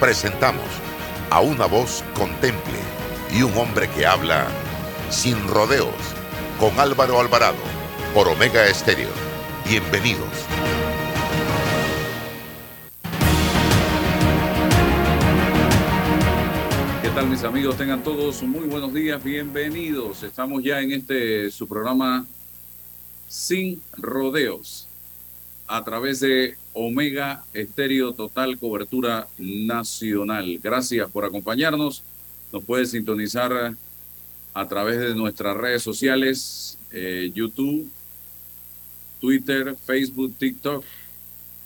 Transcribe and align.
Presentamos 0.00 0.64
a 1.28 1.42
una 1.42 1.66
voz 1.66 2.02
contemple 2.14 2.78
y 3.36 3.42
un 3.42 3.54
hombre 3.58 3.86
que 3.90 4.06
habla 4.06 4.48
sin 5.10 5.36
rodeos 5.46 5.94
con 6.58 6.80
Álvaro 6.80 7.20
Alvarado 7.20 7.58
por 8.14 8.26
Omega 8.26 8.66
Estéreo. 8.66 9.10
Bienvenidos. 9.68 10.26
¿Qué 17.02 17.10
tal 17.10 17.28
mis 17.28 17.44
amigos? 17.44 17.76
Tengan 17.76 18.02
todos 18.02 18.42
muy 18.42 18.66
buenos 18.68 18.94
días, 18.94 19.22
bienvenidos. 19.22 20.22
Estamos 20.22 20.62
ya 20.64 20.80
en 20.80 20.92
este 20.92 21.50
su 21.50 21.68
programa 21.68 22.24
Sin 23.28 23.82
Rodeos 23.98 24.89
a 25.70 25.84
través 25.84 26.18
de 26.18 26.56
Omega 26.72 27.44
Estéreo 27.54 28.12
Total 28.12 28.58
Cobertura 28.58 29.28
Nacional. 29.38 30.58
Gracias 30.60 31.08
por 31.08 31.24
acompañarnos. 31.24 32.02
Nos 32.52 32.64
puede 32.64 32.86
sintonizar 32.86 33.76
a 34.52 34.68
través 34.68 34.98
de 34.98 35.14
nuestras 35.14 35.56
redes 35.56 35.84
sociales, 35.84 36.76
eh, 36.90 37.30
YouTube, 37.32 37.88
Twitter, 39.20 39.76
Facebook, 39.86 40.34
TikTok, 40.36 40.84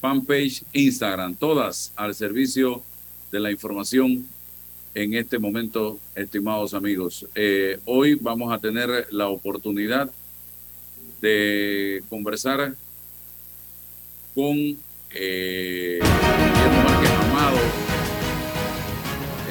fanpage, 0.03 0.65
Instagram, 0.75 1.35
todas 1.35 1.91
al 1.97 2.15
servicio 2.15 2.83
de 3.33 3.41
la 3.41 3.51
información 3.51 4.27
en 4.95 5.15
este 5.15 5.39
momento, 5.39 5.99
estimados 6.15 6.75
amigos. 6.75 7.27
Eh, 7.35 7.81
hoy 7.87 8.17
vamos 8.17 8.53
a 8.53 8.59
tener 8.59 9.07
la 9.11 9.29
oportunidad 9.29 10.11
de 11.23 12.05
conversar 12.11 12.77
con 14.35 14.57
eh, 15.15 16.01
Márquez 16.83 17.11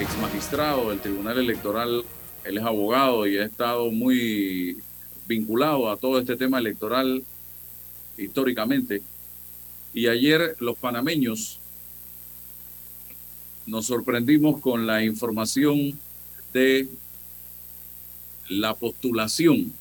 ex 0.02 0.18
magistrado 0.18 0.90
del 0.90 1.00
Tribunal 1.00 1.38
Electoral. 1.38 2.04
Él 2.44 2.58
es 2.58 2.64
abogado 2.64 3.26
y 3.26 3.38
ha 3.38 3.46
estado 3.46 3.90
muy 3.92 4.78
vinculado 5.26 5.90
a 5.90 5.96
todo 5.96 6.20
este 6.20 6.36
tema 6.36 6.60
electoral 6.60 7.24
históricamente. 8.18 9.02
Y 9.94 10.08
ayer 10.08 10.58
los 10.60 10.78
panameños 10.78 11.60
nos 13.66 13.86
sorprendimos 13.86 14.60
con 14.60 14.86
la 14.86 15.04
información 15.04 15.98
de 16.52 16.90
la 18.50 18.74
postulación 18.74 19.72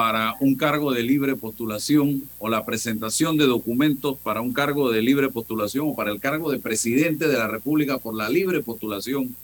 para 0.00 0.34
un 0.40 0.54
cargo 0.54 0.94
de 0.94 1.02
libre 1.02 1.36
postulación 1.36 2.22
o 2.38 2.48
la 2.48 2.64
presentación 2.64 3.36
de 3.36 3.44
documentos 3.44 4.16
para 4.16 4.40
un 4.40 4.54
cargo 4.54 4.90
de 4.90 5.02
libre 5.02 5.28
postulación 5.28 5.88
o 5.90 5.94
para 5.94 6.10
el 6.10 6.20
cargo 6.20 6.50
de 6.50 6.58
presidente 6.58 7.28
de 7.28 7.36
la 7.36 7.48
República 7.48 7.98
por 7.98 8.14
la 8.14 8.30
libre 8.30 8.62
postulación 8.62 9.36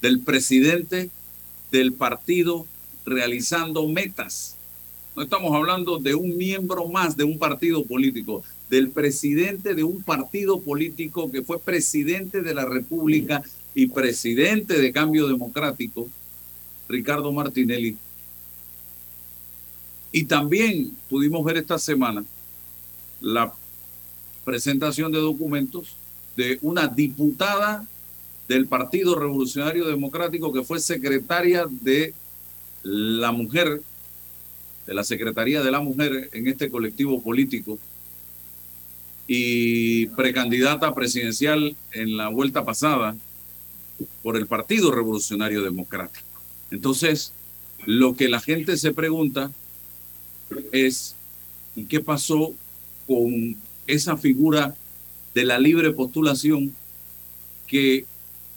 del 0.00 0.20
presidente 0.20 1.10
del 1.72 1.94
partido 1.94 2.64
realizando 3.04 3.88
metas. 3.88 4.54
No 5.16 5.24
estamos 5.24 5.52
hablando 5.52 5.98
de 5.98 6.14
un 6.14 6.36
miembro 6.36 6.86
más 6.86 7.16
de 7.16 7.24
un 7.24 7.36
partido 7.36 7.84
político, 7.84 8.44
del 8.70 8.90
presidente 8.90 9.74
de 9.74 9.82
un 9.82 10.00
partido 10.04 10.60
político 10.60 11.28
que 11.28 11.42
fue 11.42 11.58
presidente 11.58 12.40
de 12.40 12.54
la 12.54 12.66
República 12.66 13.42
y 13.74 13.88
presidente 13.88 14.80
de 14.80 14.92
Cambio 14.92 15.26
Democrático, 15.26 16.08
Ricardo 16.88 17.32
Martinelli, 17.32 17.96
y 20.12 20.24
también 20.24 20.92
pudimos 21.08 21.42
ver 21.44 21.56
esta 21.56 21.78
semana 21.78 22.22
la 23.20 23.52
presentación 24.44 25.10
de 25.10 25.18
documentos 25.18 25.96
de 26.36 26.58
una 26.60 26.86
diputada 26.86 27.86
del 28.46 28.66
Partido 28.66 29.18
Revolucionario 29.18 29.86
Democrático 29.86 30.52
que 30.52 30.62
fue 30.62 30.80
secretaria 30.80 31.66
de 31.68 32.12
la 32.82 33.32
mujer, 33.32 33.80
de 34.86 34.94
la 34.94 35.04
Secretaría 35.04 35.62
de 35.62 35.70
la 35.70 35.80
Mujer 35.80 36.28
en 36.32 36.48
este 36.48 36.70
colectivo 36.70 37.22
político 37.22 37.78
y 39.26 40.06
precandidata 40.08 40.94
presidencial 40.94 41.74
en 41.92 42.16
la 42.16 42.28
vuelta 42.28 42.64
pasada 42.64 43.16
por 44.22 44.36
el 44.36 44.46
Partido 44.46 44.90
Revolucionario 44.90 45.62
Democrático. 45.62 46.26
Entonces, 46.70 47.32
lo 47.86 48.14
que 48.14 48.28
la 48.28 48.40
gente 48.40 48.76
se 48.76 48.92
pregunta 48.92 49.52
es 50.72 51.14
¿y 51.74 51.84
qué 51.84 52.00
pasó 52.00 52.54
con 53.06 53.56
esa 53.86 54.16
figura 54.16 54.74
de 55.34 55.44
la 55.44 55.58
libre 55.58 55.90
postulación 55.90 56.74
que 57.66 58.04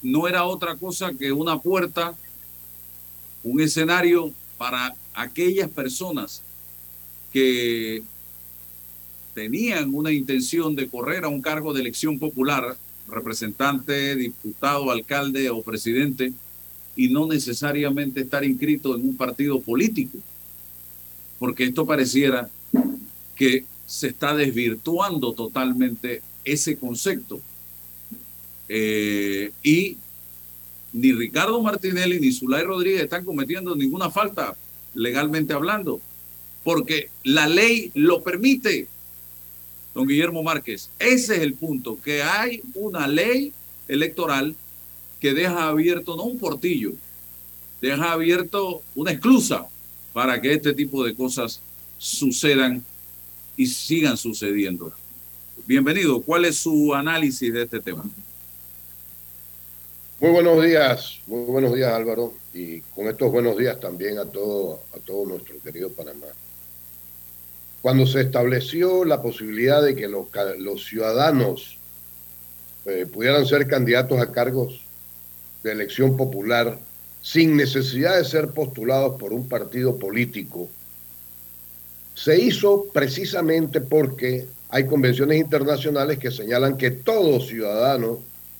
no 0.01 0.27
era 0.27 0.45
otra 0.45 0.75
cosa 0.75 1.13
que 1.13 1.31
una 1.31 1.59
puerta, 1.59 2.15
un 3.43 3.61
escenario 3.61 4.31
para 4.57 4.95
aquellas 5.13 5.69
personas 5.69 6.41
que 7.31 8.03
tenían 9.33 9.93
una 9.93 10.11
intención 10.11 10.75
de 10.75 10.87
correr 10.87 11.25
a 11.25 11.29
un 11.29 11.41
cargo 11.41 11.73
de 11.73 11.81
elección 11.81 12.19
popular, 12.19 12.77
representante, 13.07 14.15
diputado, 14.15 14.91
alcalde 14.91 15.49
o 15.49 15.61
presidente, 15.61 16.33
y 16.95 17.09
no 17.09 17.27
necesariamente 17.27 18.21
estar 18.21 18.45
inscrito 18.45 18.95
en 18.95 19.01
un 19.01 19.17
partido 19.17 19.59
político 19.59 20.19
porque 21.39 21.65
esto 21.65 21.85
pareciera 21.85 22.49
que 23.35 23.65
se 23.85 24.07
está 24.07 24.35
desvirtuando 24.35 25.33
totalmente 25.33 26.21
ese 26.43 26.77
concepto. 26.77 27.39
Eh, 28.67 29.51
y 29.63 29.97
ni 30.93 31.11
Ricardo 31.11 31.61
Martinelli 31.61 32.19
ni 32.19 32.31
Zulay 32.31 32.63
Rodríguez 32.63 33.03
están 33.03 33.25
cometiendo 33.25 33.75
ninguna 33.75 34.09
falta 34.09 34.55
legalmente 34.93 35.53
hablando, 35.53 35.99
porque 36.63 37.09
la 37.23 37.47
ley 37.47 37.91
lo 37.93 38.23
permite, 38.23 38.87
don 39.93 40.07
Guillermo 40.07 40.41
Márquez. 40.41 40.89
Ese 40.97 41.35
es 41.35 41.41
el 41.41 41.53
punto, 41.53 41.99
que 42.01 42.23
hay 42.23 42.61
una 42.73 43.07
ley 43.07 43.51
electoral 43.87 44.55
que 45.19 45.33
deja 45.33 45.67
abierto, 45.67 46.15
no 46.15 46.23
un 46.23 46.39
portillo, 46.39 46.93
deja 47.81 48.13
abierto 48.13 48.81
una 48.95 49.11
esclusa 49.11 49.67
para 50.15 50.39
que 50.39 50.53
este 50.53 50.73
tipo 50.73 51.03
de 51.03 51.13
cosas 51.13 51.59
sucedan 51.97 52.81
y 53.57 53.67
sigan 53.67 54.15
sucediendo. 54.15 54.93
Bienvenido, 55.67 56.21
¿cuál 56.21 56.45
es 56.45 56.55
su 56.55 56.95
análisis 56.95 57.51
de 57.51 57.63
este 57.63 57.81
tema? 57.81 58.05
Muy 60.21 60.31
buenos 60.31 60.63
días, 60.63 61.19
muy 61.27 61.43
buenos 61.43 61.75
días 61.75 61.91
Álvaro, 61.91 62.33
y 62.53 62.79
con 62.79 63.09
estos 63.09 63.29
buenos 63.29 63.57
días 63.57 63.77
también 63.81 64.17
a 64.17 64.23
todo, 64.23 64.79
a 64.95 64.99
todo 64.99 65.25
nuestro 65.25 65.59
querido 65.59 65.91
Panamá. 65.91 66.27
Cuando 67.81 68.07
se 68.07 68.21
estableció 68.21 69.03
la 69.03 69.21
posibilidad 69.21 69.83
de 69.83 69.97
que 69.97 70.07
los, 70.07 70.85
ciudadanos 70.85 71.77
eh, 72.85 73.05
pudieran 73.05 73.45
ser 73.45 73.67
candidatos 73.67 74.21
a 74.21 74.31
cargos 74.31 74.79
de 75.61 75.73
elección 75.73 76.15
popular 76.15 76.79
sin 77.25 77.57
necesidad 77.57 78.17
de 78.17 78.23
ser 78.23 78.49
postulados 78.49 79.19
por 79.19 79.33
un 79.33 79.49
partido 79.49 79.97
político, 79.97 80.69
se 82.13 82.39
hizo 82.39 82.85
precisamente 82.93 83.81
porque 83.81 84.45
hay 84.69 84.85
convenciones 84.85 85.39
internacionales 85.39 86.19
que 86.19 86.29
señalan 86.29 86.77
que 86.77 86.91
todo 86.91 87.39
ciudadano 87.39 88.19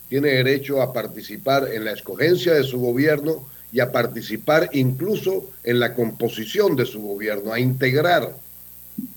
tiene 0.09 0.29
derecho 0.29 0.81
a 0.81 0.93
participar 0.93 1.69
en 1.73 1.85
la 1.85 1.91
escogencia 1.91 2.55
de 2.55 2.63
su 2.63 2.79
gobierno 2.79 3.47
y 3.71 3.81
a 3.81 3.91
participar 3.91 4.71
incluso 4.73 5.47
en 5.63 5.79
la 5.79 5.93
composición 5.93 6.75
de 6.75 6.87
su 6.87 7.03
gobierno, 7.03 7.53
a 7.53 7.59
integrar 7.59 8.33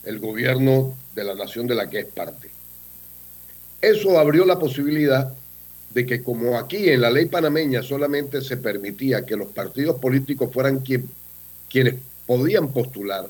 el 0.05 0.19
gobierno 0.19 0.95
de 1.15 1.25
la 1.25 1.35
nación 1.35 1.67
de 1.67 1.75
la 1.75 1.89
que 1.89 2.01
es 2.01 2.07
parte. 2.07 2.51
Eso 3.81 4.19
abrió 4.19 4.45
la 4.45 4.59
posibilidad 4.59 5.33
de 5.95 6.07
que 6.07 6.23
como 6.23 6.59
aquí 6.59 6.89
en 6.91 7.01
la 7.01 7.11
ley 7.11 7.27
panameña 7.27 7.83
solamente 7.83 8.41
se 8.41 8.57
permitía 8.57 9.25
que 9.25 9.37
los 9.37 9.49
partidos 9.49 9.99
políticos 9.99 10.51
fueran 10.53 10.81
quienes 10.81 11.95
podían 12.27 12.73
postular, 12.73 13.27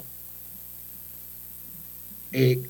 eh, 2.32 2.60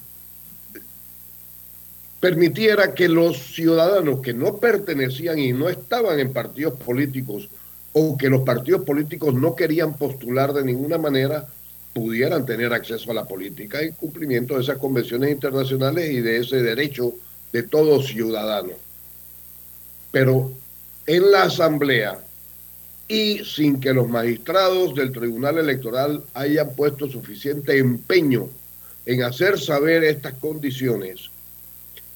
permitiera 2.21 2.95
que 2.95 3.09
los 3.09 3.39
ciudadanos 3.55 4.21
que 4.21 4.35
no 4.35 4.57
pertenecían 4.57 5.39
y 5.39 5.53
no 5.53 5.69
estaban 5.69 6.19
en 6.21 6.33
partidos 6.33 6.75
políticos 6.75 7.49
o 7.93 8.17
que 8.17 8.29
los 8.29 8.43
partidos 8.43 8.85
políticos 8.85 9.35
no 9.35 9.55
querían 9.55 9.97
postular 9.97 10.53
de 10.53 10.65
ninguna 10.65 10.99
manera, 10.99 11.49
pudieran 11.95 12.45
tener 12.45 12.73
acceso 12.73 13.11
a 13.11 13.15
la 13.15 13.25
política 13.25 13.81
en 13.81 13.93
cumplimiento 13.93 14.55
de 14.55 14.63
esas 14.63 14.79
convenciones 14.79 15.31
internacionales 15.31 16.11
y 16.11 16.21
de 16.21 16.39
ese 16.39 16.63
derecho 16.63 17.15
de 17.53 17.63
todo 17.65 18.03
ciudadano. 18.03 18.88
Pero 20.11 20.53
en 21.07 21.31
la 21.31 21.45
Asamblea 21.45 22.19
y 23.09 23.39
sin 23.45 23.81
que 23.81 23.93
los 23.95 24.09
magistrados 24.09 24.95
del 24.95 25.13
Tribunal 25.13 25.59
Electoral 25.59 26.23
hayan 26.35 26.71
puesto 26.75 27.09
suficiente 27.09 27.79
empeño 27.79 28.49
en 29.07 29.23
hacer 29.23 29.59
saber 29.59 30.05
estas 30.05 30.35
condiciones, 30.35 31.31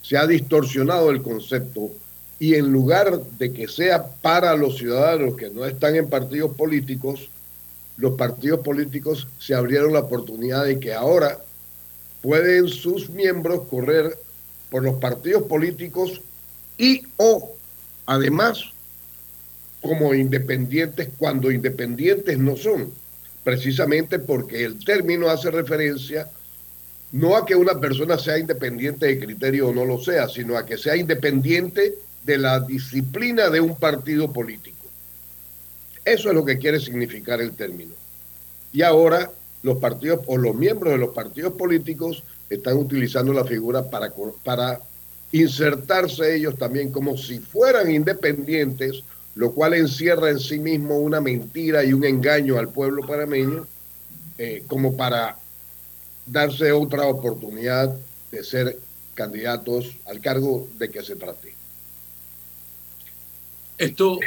se 0.03 0.17
ha 0.17 0.27
distorsionado 0.27 1.09
el 1.09 1.23
concepto 1.23 1.89
y 2.39 2.55
en 2.55 2.71
lugar 2.71 3.23
de 3.39 3.51
que 3.51 3.67
sea 3.67 4.05
para 4.21 4.55
los 4.55 4.77
ciudadanos 4.77 5.35
que 5.35 5.49
no 5.49 5.65
están 5.65 5.95
en 5.95 6.09
partidos 6.09 6.55
políticos, 6.55 7.29
los 7.97 8.13
partidos 8.15 8.59
políticos 8.59 9.27
se 9.39 9.55
abrieron 9.55 9.93
la 9.93 9.99
oportunidad 9.99 10.65
de 10.65 10.79
que 10.79 10.93
ahora 10.93 11.39
pueden 12.21 12.67
sus 12.67 13.09
miembros 13.09 13.67
correr 13.69 14.17
por 14.69 14.83
los 14.83 14.95
partidos 14.99 15.43
políticos 15.43 16.21
y 16.77 17.03
o 17.17 17.52
además 18.05 18.71
como 19.81 20.13
independientes 20.13 21.09
cuando 21.17 21.51
independientes 21.51 22.37
no 22.37 22.55
son, 22.55 22.91
precisamente 23.43 24.19
porque 24.19 24.63
el 24.63 24.83
término 24.83 25.29
hace 25.29 25.51
referencia 25.51 26.27
no 27.11 27.35
a 27.35 27.45
que 27.45 27.55
una 27.55 27.79
persona 27.79 28.17
sea 28.17 28.39
independiente 28.39 29.05
de 29.05 29.19
criterio 29.19 29.67
o 29.67 29.73
no 29.73 29.85
lo 29.85 30.01
sea, 30.01 30.27
sino 30.27 30.57
a 30.57 30.65
que 30.65 30.77
sea 30.77 30.95
independiente 30.95 31.93
de 32.23 32.37
la 32.37 32.59
disciplina 32.59 33.49
de 33.49 33.61
un 33.61 33.75
partido 33.75 34.31
político. 34.31 34.77
Eso 36.05 36.29
es 36.29 36.35
lo 36.35 36.43
que 36.43 36.57
quiere 36.57 36.79
significar 36.79 37.39
el 37.39 37.51
término. 37.51 37.93
Y 38.71 38.81
ahora 38.81 39.29
los 39.61 39.77
partidos 39.77 40.21
o 40.25 40.37
los 40.37 40.55
miembros 40.55 40.93
de 40.93 40.97
los 40.97 41.13
partidos 41.13 41.53
políticos 41.53 42.23
están 42.49 42.77
utilizando 42.77 43.31
la 43.31 43.45
figura 43.45 43.89
para, 43.89 44.11
para 44.43 44.81
insertarse 45.33 46.35
ellos 46.35 46.57
también 46.57 46.91
como 46.91 47.17
si 47.17 47.39
fueran 47.39 47.91
independientes, 47.91 49.03
lo 49.33 49.51
cual 49.51 49.73
encierra 49.73 50.29
en 50.29 50.39
sí 50.39 50.59
mismo 50.59 50.99
una 50.99 51.19
mentira 51.19 51.83
y 51.83 51.91
un 51.91 52.05
engaño 52.05 52.59
al 52.59 52.69
pueblo 52.69 53.05
panameño, 53.05 53.67
eh, 54.37 54.63
como 54.67 54.95
para 54.95 55.35
darse 56.27 56.71
otra 56.71 57.07
oportunidad 57.07 57.97
de 58.31 58.43
ser 58.43 58.77
candidatos 59.15 59.97
al 60.05 60.21
cargo 60.21 60.67
de 60.77 60.89
que 60.89 61.01
se 61.01 61.15
trate. 61.15 61.55
Esto 63.79 64.19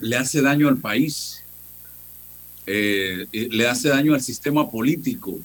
le 0.00 0.16
hace 0.16 0.40
daño 0.40 0.68
al 0.68 0.78
país, 0.78 1.44
eh, 2.66 3.26
le 3.32 3.68
hace 3.68 3.90
daño 3.90 4.14
al 4.14 4.22
sistema 4.22 4.70
político. 4.70 5.38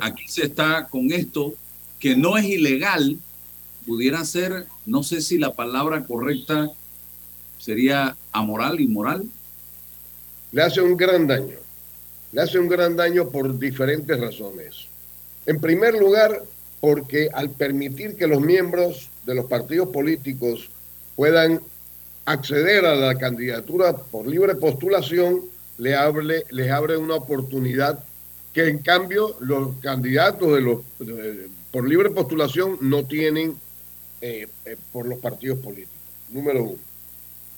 Aquí 0.00 0.28
se 0.28 0.44
está 0.44 0.86
con 0.86 1.10
esto 1.10 1.54
que 1.98 2.14
no 2.14 2.36
es 2.38 2.44
ilegal, 2.44 3.18
pudiera 3.86 4.24
ser, 4.24 4.66
no 4.86 5.02
sé 5.02 5.20
si 5.20 5.38
la 5.38 5.54
palabra 5.54 6.04
correcta 6.04 6.70
sería 7.58 8.16
amoral, 8.32 8.80
inmoral. 8.80 9.24
Le 10.52 10.62
hace 10.62 10.80
un 10.80 10.96
gran 10.96 11.26
daño. 11.26 11.56
Le 12.32 12.42
hace 12.42 12.58
un 12.58 12.68
gran 12.68 12.96
daño 12.96 13.28
por 13.28 13.58
diferentes 13.58 14.18
razones. 14.18 14.86
En 15.46 15.60
primer 15.60 15.94
lugar, 15.94 16.42
porque 16.80 17.28
al 17.32 17.50
permitir 17.50 18.16
que 18.16 18.26
los 18.26 18.40
miembros 18.40 19.10
de 19.26 19.34
los 19.34 19.46
partidos 19.46 19.88
políticos 19.90 20.70
puedan 21.16 21.60
acceder 22.24 22.86
a 22.86 22.94
la 22.94 23.16
candidatura 23.16 23.96
por 23.96 24.26
libre 24.26 24.54
postulación, 24.54 25.42
le 25.78 25.94
abre, 25.94 26.44
les 26.50 26.70
abre 26.70 26.96
una 26.96 27.16
oportunidad 27.16 27.98
que 28.52 28.68
en 28.68 28.78
cambio 28.78 29.36
los 29.40 29.76
candidatos 29.80 30.52
de 30.54 30.60
los, 30.60 30.80
por 31.70 31.88
libre 31.88 32.10
postulación 32.10 32.78
no 32.80 33.04
tienen 33.04 33.56
eh, 34.20 34.48
eh, 34.64 34.76
por 34.92 35.06
los 35.06 35.18
partidos 35.18 35.58
políticos. 35.58 35.96
Número 36.30 36.62
uno. 36.62 36.78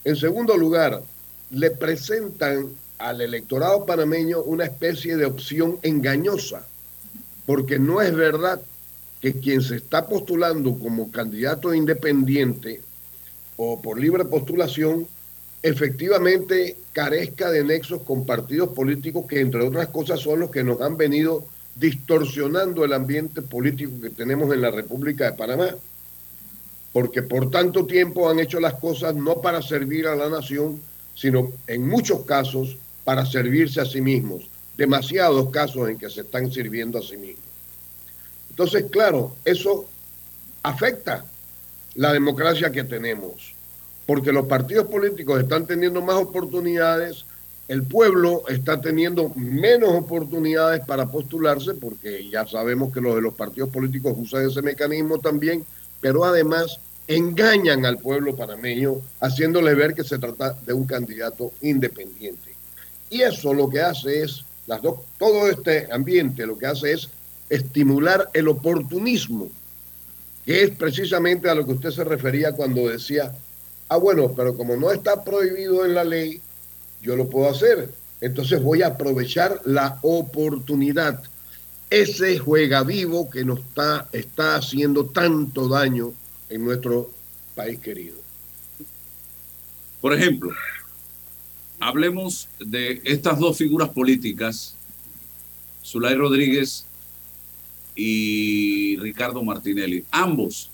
En 0.04 0.16
segundo 0.16 0.56
lugar, 0.56 1.02
le 1.50 1.70
presentan 1.70 2.68
al 2.98 3.20
electorado 3.20 3.84
panameño 3.84 4.42
una 4.42 4.64
especie 4.64 5.16
de 5.16 5.26
opción 5.26 5.78
engañosa, 5.82 6.66
porque 7.46 7.78
no 7.78 8.00
es 8.00 8.14
verdad 8.14 8.60
que 9.20 9.34
quien 9.34 9.62
se 9.62 9.76
está 9.76 10.06
postulando 10.06 10.78
como 10.78 11.10
candidato 11.10 11.72
independiente 11.74 12.80
o 13.56 13.80
por 13.80 14.00
libre 14.00 14.24
postulación 14.24 15.06
efectivamente 15.62 16.76
carezca 16.92 17.50
de 17.50 17.62
nexos 17.62 18.02
con 18.02 18.26
partidos 18.26 18.70
políticos 18.70 19.26
que 19.28 19.40
entre 19.40 19.62
otras 19.64 19.88
cosas 19.88 20.20
son 20.20 20.40
los 20.40 20.50
que 20.50 20.64
nos 20.64 20.80
han 20.80 20.96
venido 20.96 21.44
distorsionando 21.76 22.84
el 22.84 22.92
ambiente 22.92 23.42
político 23.42 23.92
que 24.02 24.10
tenemos 24.10 24.52
en 24.52 24.60
la 24.60 24.70
República 24.70 25.30
de 25.30 25.36
Panamá. 25.36 25.68
Porque 26.92 27.22
por 27.22 27.50
tanto 27.50 27.86
tiempo 27.86 28.28
han 28.28 28.38
hecho 28.38 28.60
las 28.60 28.74
cosas 28.74 29.14
no 29.14 29.40
para 29.40 29.62
servir 29.62 30.06
a 30.06 30.16
la 30.16 30.28
nación, 30.28 30.80
sino 31.14 31.52
en 31.66 31.88
muchos 31.88 32.24
casos 32.24 32.76
para 33.04 33.24
servirse 33.26 33.80
a 33.80 33.84
sí 33.84 34.00
mismos. 34.00 34.48
Demasiados 34.76 35.50
casos 35.50 35.88
en 35.88 35.98
que 35.98 36.10
se 36.10 36.22
están 36.22 36.50
sirviendo 36.50 36.98
a 36.98 37.02
sí 37.02 37.16
mismos. 37.16 37.44
Entonces, 38.50 38.84
claro, 38.90 39.34
eso 39.44 39.86
afecta 40.62 41.24
la 41.94 42.12
democracia 42.12 42.70
que 42.70 42.84
tenemos, 42.84 43.54
porque 44.06 44.32
los 44.32 44.46
partidos 44.46 44.86
políticos 44.88 45.40
están 45.40 45.66
teniendo 45.66 46.00
más 46.02 46.16
oportunidades, 46.16 47.24
el 47.68 47.82
pueblo 47.84 48.42
está 48.48 48.80
teniendo 48.80 49.30
menos 49.34 49.90
oportunidades 49.90 50.84
para 50.84 51.10
postularse, 51.10 51.74
porque 51.74 52.28
ya 52.28 52.46
sabemos 52.46 52.92
que 52.92 53.00
los 53.00 53.14
de 53.14 53.22
los 53.22 53.34
partidos 53.34 53.70
políticos 53.70 54.14
usan 54.16 54.48
ese 54.48 54.62
mecanismo 54.62 55.18
también, 55.18 55.64
pero 56.02 56.24
además 56.26 56.78
engañan 57.06 57.86
al 57.86 57.96
pueblo 57.96 58.36
panameño 58.36 58.96
haciéndole 59.20 59.74
ver 59.74 59.94
que 59.94 60.04
se 60.04 60.18
trata 60.18 60.52
de 60.66 60.74
un 60.74 60.84
candidato 60.84 61.52
independiente. 61.62 62.54
Y 63.08 63.22
eso 63.22 63.54
lo 63.54 63.70
que 63.70 63.80
hace 63.80 64.22
es, 64.22 64.44
las 64.66 64.82
dos, 64.82 65.00
todo 65.18 65.48
este 65.48 65.88
ambiente 65.90 66.46
lo 66.46 66.58
que 66.58 66.66
hace 66.66 66.92
es 66.92 67.08
estimular 67.48 68.28
el 68.34 68.48
oportunismo 68.48 69.50
que 70.44 70.64
es 70.64 70.70
precisamente 70.70 71.48
a 71.48 71.54
lo 71.54 71.64
que 71.64 71.72
usted 71.72 71.90
se 71.90 72.04
refería 72.04 72.52
cuando 72.52 72.88
decía, 72.88 73.32
ah, 73.88 73.96
bueno, 73.96 74.32
pero 74.34 74.56
como 74.56 74.76
no 74.76 74.90
está 74.90 75.22
prohibido 75.22 75.84
en 75.84 75.94
la 75.94 76.04
ley, 76.04 76.40
yo 77.00 77.16
lo 77.16 77.28
puedo 77.28 77.48
hacer. 77.48 77.90
Entonces 78.20 78.62
voy 78.62 78.82
a 78.82 78.88
aprovechar 78.88 79.60
la 79.64 79.98
oportunidad. 80.02 81.22
Ese 81.92 82.38
juega 82.38 82.84
vivo 82.84 83.28
que 83.28 83.44
nos 83.44 83.58
está, 83.58 84.08
está 84.12 84.56
haciendo 84.56 85.04
tanto 85.10 85.68
daño 85.68 86.14
en 86.48 86.64
nuestro 86.64 87.12
país 87.54 87.78
querido. 87.80 88.16
Por 90.00 90.14
ejemplo, 90.14 90.52
hablemos 91.78 92.48
de 92.58 93.02
estas 93.04 93.38
dos 93.38 93.58
figuras 93.58 93.90
políticas, 93.90 94.74
Zulay 95.84 96.14
Rodríguez 96.14 96.86
y 97.94 98.96
Ricardo 98.96 99.44
Martinelli. 99.44 100.02
Ambos, 100.10 100.70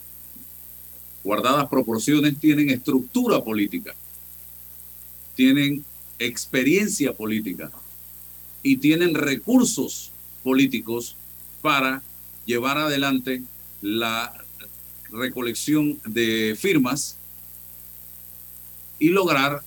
guardadas 1.24 1.68
proporciones, 1.68 2.38
tienen 2.38 2.70
estructura 2.70 3.42
política, 3.42 3.92
tienen 5.34 5.84
experiencia 6.20 7.12
política 7.12 7.72
y 8.62 8.76
tienen 8.76 9.16
recursos 9.16 10.12
políticos 10.42 11.16
para 11.62 12.02
llevar 12.46 12.78
adelante 12.78 13.42
la 13.80 14.32
recolección 15.10 15.98
de 16.04 16.56
firmas 16.58 17.16
y 18.98 19.10
lograr 19.10 19.62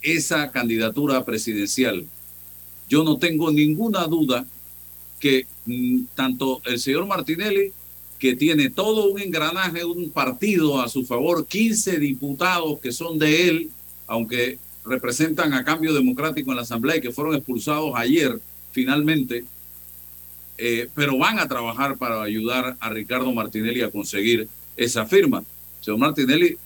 esa 0.00 0.50
candidatura 0.50 1.24
presidencial. 1.24 2.06
Yo 2.88 3.04
no 3.04 3.18
tengo 3.18 3.50
ninguna 3.50 4.06
duda 4.06 4.46
que 5.20 5.46
mm, 5.66 6.04
tanto 6.14 6.60
el 6.64 6.78
señor 6.78 7.06
Martinelli, 7.06 7.72
que 8.18 8.34
tiene 8.36 8.70
todo 8.70 9.10
un 9.10 9.20
engranaje, 9.20 9.84
un 9.84 10.10
partido 10.10 10.80
a 10.80 10.88
su 10.88 11.04
favor, 11.04 11.46
15 11.46 11.98
diputados 11.98 12.78
que 12.80 12.92
son 12.92 13.18
de 13.18 13.48
él, 13.48 13.70
aunque 14.06 14.58
representan 14.84 15.52
a 15.54 15.64
cambio 15.64 15.92
democrático 15.92 16.50
en 16.50 16.56
la 16.56 16.62
Asamblea 16.62 16.96
y 16.96 17.00
que 17.00 17.12
fueron 17.12 17.34
expulsados 17.34 17.92
ayer 17.94 18.40
finalmente, 18.72 19.44
eh, 20.58 20.88
pero 20.94 21.18
van 21.18 21.38
a 21.38 21.48
trabajar 21.48 21.96
para 21.96 22.22
ayudar 22.22 22.76
a 22.80 22.90
Ricardo 22.90 23.32
Martinelli 23.32 23.82
a 23.82 23.90
conseguir 23.90 24.48
esa 24.76 25.06
firma. 25.06 25.44
Señor 25.80 25.98
Martinelli 25.98 26.56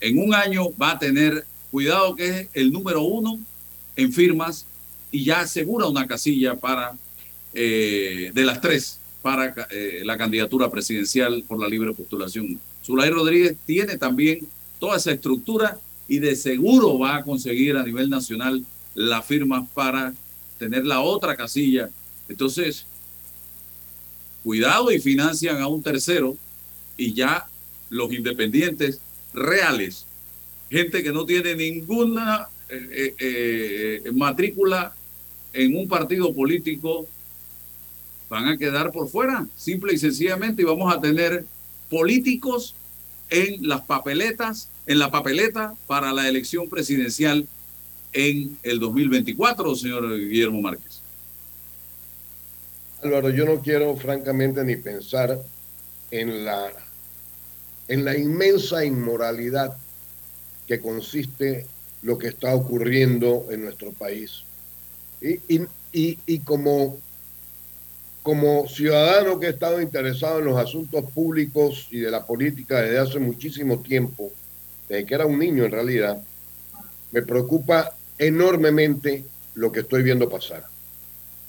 en 0.00 0.18
un 0.18 0.34
año 0.34 0.70
va 0.80 0.92
a 0.92 0.98
tener, 0.98 1.46
cuidado 1.70 2.14
que 2.14 2.28
es 2.28 2.48
el 2.52 2.72
número 2.72 3.02
uno 3.02 3.38
en 3.96 4.12
firmas 4.12 4.66
y 5.10 5.24
ya 5.24 5.40
asegura 5.40 5.86
una 5.86 6.06
casilla 6.06 6.56
para 6.56 6.92
eh, 7.54 8.30
de 8.34 8.44
las 8.44 8.60
tres 8.60 9.00
para 9.22 9.54
eh, 9.70 10.02
la 10.04 10.18
candidatura 10.18 10.70
presidencial 10.70 11.44
por 11.48 11.58
la 11.58 11.66
libre 11.66 11.94
postulación. 11.94 12.60
Zulay 12.84 13.08
Rodríguez 13.08 13.56
tiene 13.64 13.96
también 13.96 14.46
toda 14.78 14.98
esa 14.98 15.12
estructura 15.12 15.78
y 16.06 16.18
de 16.18 16.36
seguro 16.36 16.98
va 16.98 17.16
a 17.16 17.24
conseguir 17.24 17.76
a 17.78 17.82
nivel 17.82 18.10
nacional 18.10 18.62
la 18.94 19.22
firma 19.22 19.66
para 19.72 20.12
tener 20.58 20.84
la 20.84 21.00
otra 21.00 21.36
casilla. 21.36 21.88
Entonces, 22.28 22.84
cuidado 24.44 24.92
y 24.92 25.00
financian 25.00 25.60
a 25.60 25.66
un 25.66 25.82
tercero 25.82 26.36
y 26.96 27.14
ya 27.14 27.48
los 27.88 28.12
independientes 28.12 29.00
reales, 29.32 30.06
gente 30.70 31.02
que 31.02 31.12
no 31.12 31.24
tiene 31.24 31.56
ninguna 31.56 32.48
eh, 32.68 33.14
eh, 33.18 34.10
matrícula 34.12 34.94
en 35.52 35.76
un 35.76 35.88
partido 35.88 36.32
político 36.32 37.06
van 38.28 38.48
a 38.48 38.58
quedar 38.58 38.90
por 38.92 39.08
fuera, 39.08 39.46
simple 39.56 39.94
y 39.94 39.98
sencillamente, 39.98 40.62
y 40.62 40.64
vamos 40.64 40.92
a 40.92 41.00
tener 41.00 41.44
políticos 41.88 42.74
en 43.30 43.66
las 43.68 43.82
papeletas, 43.82 44.68
en 44.86 44.98
la 44.98 45.10
papeleta 45.10 45.74
para 45.86 46.12
la 46.12 46.28
elección 46.28 46.68
presidencial 46.68 47.46
en 48.12 48.56
el 48.62 48.78
2024, 48.78 49.74
señor 49.76 50.18
Guillermo 50.18 50.60
Márquez. 50.60 50.93
Álvaro, 53.04 53.28
yo 53.28 53.44
no 53.44 53.60
quiero 53.60 53.94
francamente 53.96 54.64
ni 54.64 54.76
pensar 54.76 55.38
en 56.10 56.44
la, 56.44 56.72
en 57.86 58.04
la 58.04 58.16
inmensa 58.16 58.82
inmoralidad 58.82 59.76
que 60.66 60.80
consiste 60.80 61.66
lo 62.02 62.16
que 62.16 62.28
está 62.28 62.54
ocurriendo 62.54 63.46
en 63.50 63.62
nuestro 63.62 63.92
país. 63.92 64.44
Y, 65.20 65.38
y, 65.92 66.18
y 66.26 66.38
como 66.40 66.98
como 68.22 68.66
ciudadano 68.66 69.38
que 69.38 69.48
he 69.48 69.50
estado 69.50 69.82
interesado 69.82 70.38
en 70.38 70.46
los 70.46 70.56
asuntos 70.56 71.04
públicos 71.12 71.88
y 71.90 71.98
de 71.98 72.10
la 72.10 72.24
política 72.24 72.80
desde 72.80 72.98
hace 72.98 73.18
muchísimo 73.18 73.80
tiempo, 73.80 74.32
desde 74.88 75.04
que 75.04 75.14
era 75.14 75.26
un 75.26 75.38
niño 75.38 75.66
en 75.66 75.70
realidad, 75.70 76.24
me 77.12 77.20
preocupa 77.20 77.94
enormemente 78.16 79.24
lo 79.56 79.70
que 79.70 79.80
estoy 79.80 80.02
viendo 80.02 80.30
pasar. 80.30 80.64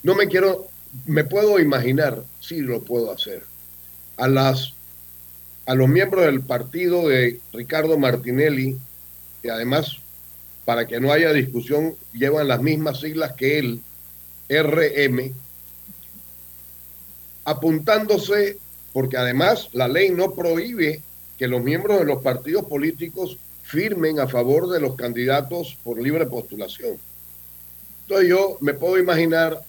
No 0.03 0.15
me 0.15 0.27
quiero, 0.27 0.67
me 1.05 1.23
puedo 1.23 1.59
imaginar, 1.59 2.23
sí 2.39 2.61
lo 2.61 2.81
puedo 2.81 3.11
hacer, 3.11 3.43
a 4.17 4.27
las 4.27 4.73
a 5.65 5.73
los 5.73 5.89
miembros 5.89 6.25
del 6.25 6.41
partido 6.41 7.07
de 7.07 7.39
Ricardo 7.51 7.97
Martinelli, 7.97 8.77
que 9.41 9.49
además, 9.49 9.97
para 10.63 10.85
que 10.85 10.99
no 10.99 11.11
haya 11.11 11.33
discusión, 11.33 11.95
llevan 12.13 12.47
las 12.47 12.61
mismas 12.61 12.99
siglas 12.99 13.33
que 13.33 13.57
él, 13.57 13.81
RM, 14.47 15.33
apuntándose, 17.45 18.59
porque 18.93 19.17
además 19.17 19.69
la 19.73 19.87
ley 19.87 20.11
no 20.11 20.33
prohíbe 20.33 21.01
que 21.37 21.47
los 21.47 21.63
miembros 21.63 21.99
de 21.99 22.05
los 22.05 22.21
partidos 22.21 22.65
políticos 22.65 23.37
firmen 23.63 24.19
a 24.19 24.27
favor 24.27 24.69
de 24.69 24.79
los 24.79 24.95
candidatos 24.95 25.77
por 25.83 25.99
libre 25.99 26.27
postulación. 26.27 26.97
Entonces 28.03 28.29
yo 28.29 28.57
me 28.61 28.75
puedo 28.75 28.99
imaginar 28.99 29.63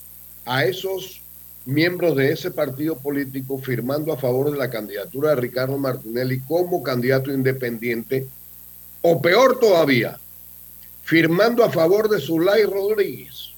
a 0.47 0.65
esos 0.65 1.21
miembros 1.67 2.17
de 2.17 2.33
ese 2.33 2.53
partido 2.53 2.97
político 2.97 3.59
firmando 3.59 4.13
a 4.13 4.17
favor 4.17 4.53
de 4.53 4.57
la 4.57 4.71
candidatura 4.71 5.31
de 5.31 5.37
Ricardo 5.37 5.77
Martinelli 5.77 6.41
como 6.41 6.83
candidato 6.83 7.33
independiente, 7.33 8.27
o 9.03 9.21
peor 9.21 9.59
todavía, 9.59 10.19
firmando 11.03 11.65
a 11.65 11.71
favor 11.71 12.09
de 12.09 12.21
Zulay 12.21 12.65
Rodríguez, 12.65 13.51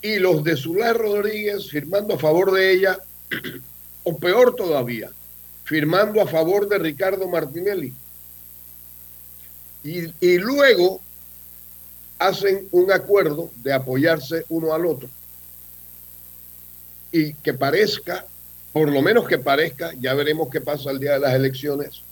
y 0.00 0.18
los 0.18 0.42
de 0.44 0.56
Zulay 0.56 0.92
Rodríguez 0.92 1.68
firmando 1.68 2.14
a 2.14 2.18
favor 2.18 2.52
de 2.52 2.72
ella, 2.72 2.98
o 4.04 4.16
peor 4.16 4.54
todavía, 4.54 5.10
firmando 5.64 6.20
a 6.20 6.26
favor 6.26 6.68
de 6.68 6.78
Ricardo 6.78 7.28
Martinelli. 7.28 7.92
Y, 9.84 10.12
y 10.24 10.38
luego 10.38 11.00
hacen 12.18 12.68
un 12.70 12.92
acuerdo 12.92 13.50
de 13.56 13.72
apoyarse 13.72 14.44
uno 14.48 14.72
al 14.72 14.86
otro. 14.86 15.08
Y 17.12 17.34
que 17.34 17.54
parezca, 17.54 18.26
por 18.72 18.90
lo 18.90 19.02
menos 19.02 19.28
que 19.28 19.38
parezca, 19.38 19.92
ya 20.00 20.14
veremos 20.14 20.48
qué 20.50 20.60
pasa 20.60 20.90
el 20.90 20.98
día 20.98 21.12
de 21.12 21.20
las 21.20 21.34
elecciones, 21.34 22.02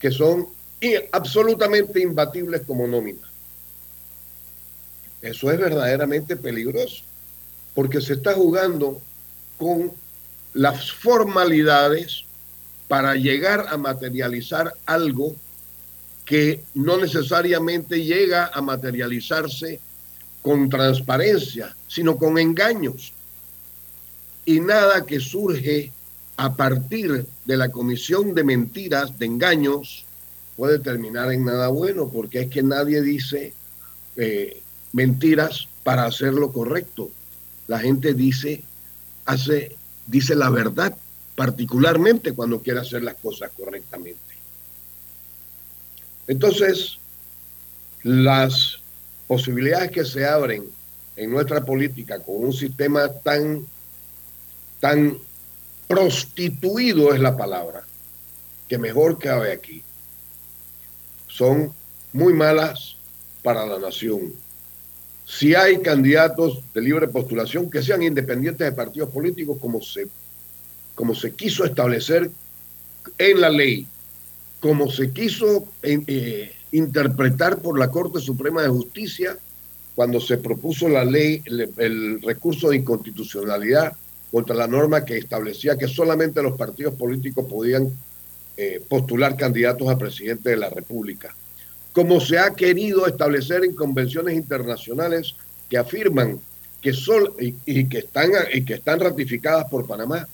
que 0.00 0.10
son 0.10 0.48
absolutamente 1.12 2.00
imbatibles 2.00 2.62
como 2.66 2.86
nómina. 2.86 3.26
Eso 5.22 5.50
es 5.50 5.58
verdaderamente 5.58 6.36
peligroso, 6.36 7.02
porque 7.74 8.02
se 8.02 8.14
está 8.14 8.34
jugando 8.34 9.00
con 9.56 9.92
las 10.52 10.92
formalidades 10.92 12.24
para 12.88 13.14
llegar 13.14 13.66
a 13.70 13.78
materializar 13.78 14.74
algo 14.84 15.34
que 16.26 16.62
no 16.74 16.98
necesariamente 16.98 18.04
llega 18.04 18.50
a 18.52 18.60
materializarse 18.60 19.80
con 20.42 20.68
transparencia, 20.68 21.74
sino 21.88 22.18
con 22.18 22.38
engaños. 22.38 23.13
Y 24.44 24.60
nada 24.60 25.06
que 25.06 25.20
surge 25.20 25.92
a 26.36 26.54
partir 26.54 27.26
de 27.44 27.56
la 27.56 27.70
comisión 27.70 28.34
de 28.34 28.44
mentiras, 28.44 29.18
de 29.18 29.26
engaños, 29.26 30.04
puede 30.56 30.78
terminar 30.78 31.32
en 31.32 31.44
nada 31.44 31.68
bueno, 31.68 32.08
porque 32.08 32.42
es 32.42 32.50
que 32.50 32.62
nadie 32.62 33.02
dice 33.02 33.54
eh, 34.16 34.60
mentiras 34.92 35.68
para 35.82 36.04
hacer 36.06 36.34
lo 36.34 36.52
correcto. 36.52 37.10
La 37.66 37.78
gente 37.80 38.14
dice, 38.14 38.62
hace, 39.24 39.76
dice 40.06 40.34
la 40.34 40.50
verdad, 40.50 40.96
particularmente 41.34 42.32
cuando 42.32 42.62
quiere 42.62 42.80
hacer 42.80 43.02
las 43.02 43.14
cosas 43.16 43.50
correctamente. 43.56 44.20
Entonces, 46.26 46.98
las 48.02 48.78
posibilidades 49.26 49.90
que 49.90 50.04
se 50.04 50.26
abren 50.26 50.64
en 51.16 51.30
nuestra 51.30 51.64
política 51.64 52.20
con 52.20 52.44
un 52.44 52.52
sistema 52.52 53.08
tan, 53.08 53.66
tan 54.84 55.16
prostituido 55.88 57.14
es 57.14 57.18
la 57.18 57.38
palabra, 57.38 57.84
que 58.68 58.76
mejor 58.76 59.18
cabe 59.18 59.50
aquí, 59.50 59.82
son 61.26 61.72
muy 62.12 62.34
malas 62.34 62.96
para 63.42 63.64
la 63.64 63.78
nación. 63.78 64.34
Si 65.24 65.54
hay 65.54 65.78
candidatos 65.78 66.58
de 66.74 66.82
libre 66.82 67.08
postulación 67.08 67.70
que 67.70 67.82
sean 67.82 68.02
independientes 68.02 68.66
de 68.66 68.72
partidos 68.72 69.08
políticos 69.08 69.56
como 69.58 69.80
se, 69.80 70.06
como 70.94 71.14
se 71.14 71.32
quiso 71.32 71.64
establecer 71.64 72.30
en 73.16 73.40
la 73.40 73.48
ley, 73.48 73.86
como 74.60 74.90
se 74.90 75.12
quiso 75.12 75.66
eh, 75.82 76.52
interpretar 76.72 77.56
por 77.62 77.78
la 77.78 77.90
Corte 77.90 78.20
Suprema 78.20 78.60
de 78.60 78.68
Justicia 78.68 79.38
cuando 79.94 80.20
se 80.20 80.36
propuso 80.36 80.90
la 80.90 81.06
ley, 81.06 81.42
el, 81.46 82.20
recurso 82.20 82.68
de 82.68 82.76
inconstitucionalidad 82.76 83.96
contra 84.34 84.56
la 84.56 84.66
norma 84.66 85.04
que 85.04 85.16
establecía 85.16 85.78
que 85.78 85.86
solamente 85.86 86.42
los 86.42 86.58
partidos 86.58 86.94
políticos 86.94 87.46
podían 87.48 87.88
eh, 88.56 88.82
postular 88.88 89.36
candidatos 89.36 89.88
a 89.88 89.96
presidente 89.96 90.50
de 90.50 90.56
la 90.56 90.70
República 90.70 91.32
como 91.94 92.20
se 92.20 92.38
ha 92.40 92.50
querido 92.50 93.06
establecer 93.06 93.64
en 93.64 93.72
convenciones 93.72 94.34
internacionales 94.34 95.36
que 95.70 95.78
afirman 95.78 96.40
que 96.82 96.92
son 96.92 97.32
y, 97.38 97.84
que 97.84 97.98
están 97.98 98.32
y 98.52 98.64
que 98.64 98.74
están 98.74 98.98
ratificadas 98.98 99.66
por 99.70 99.86
Panamá, 99.86 100.28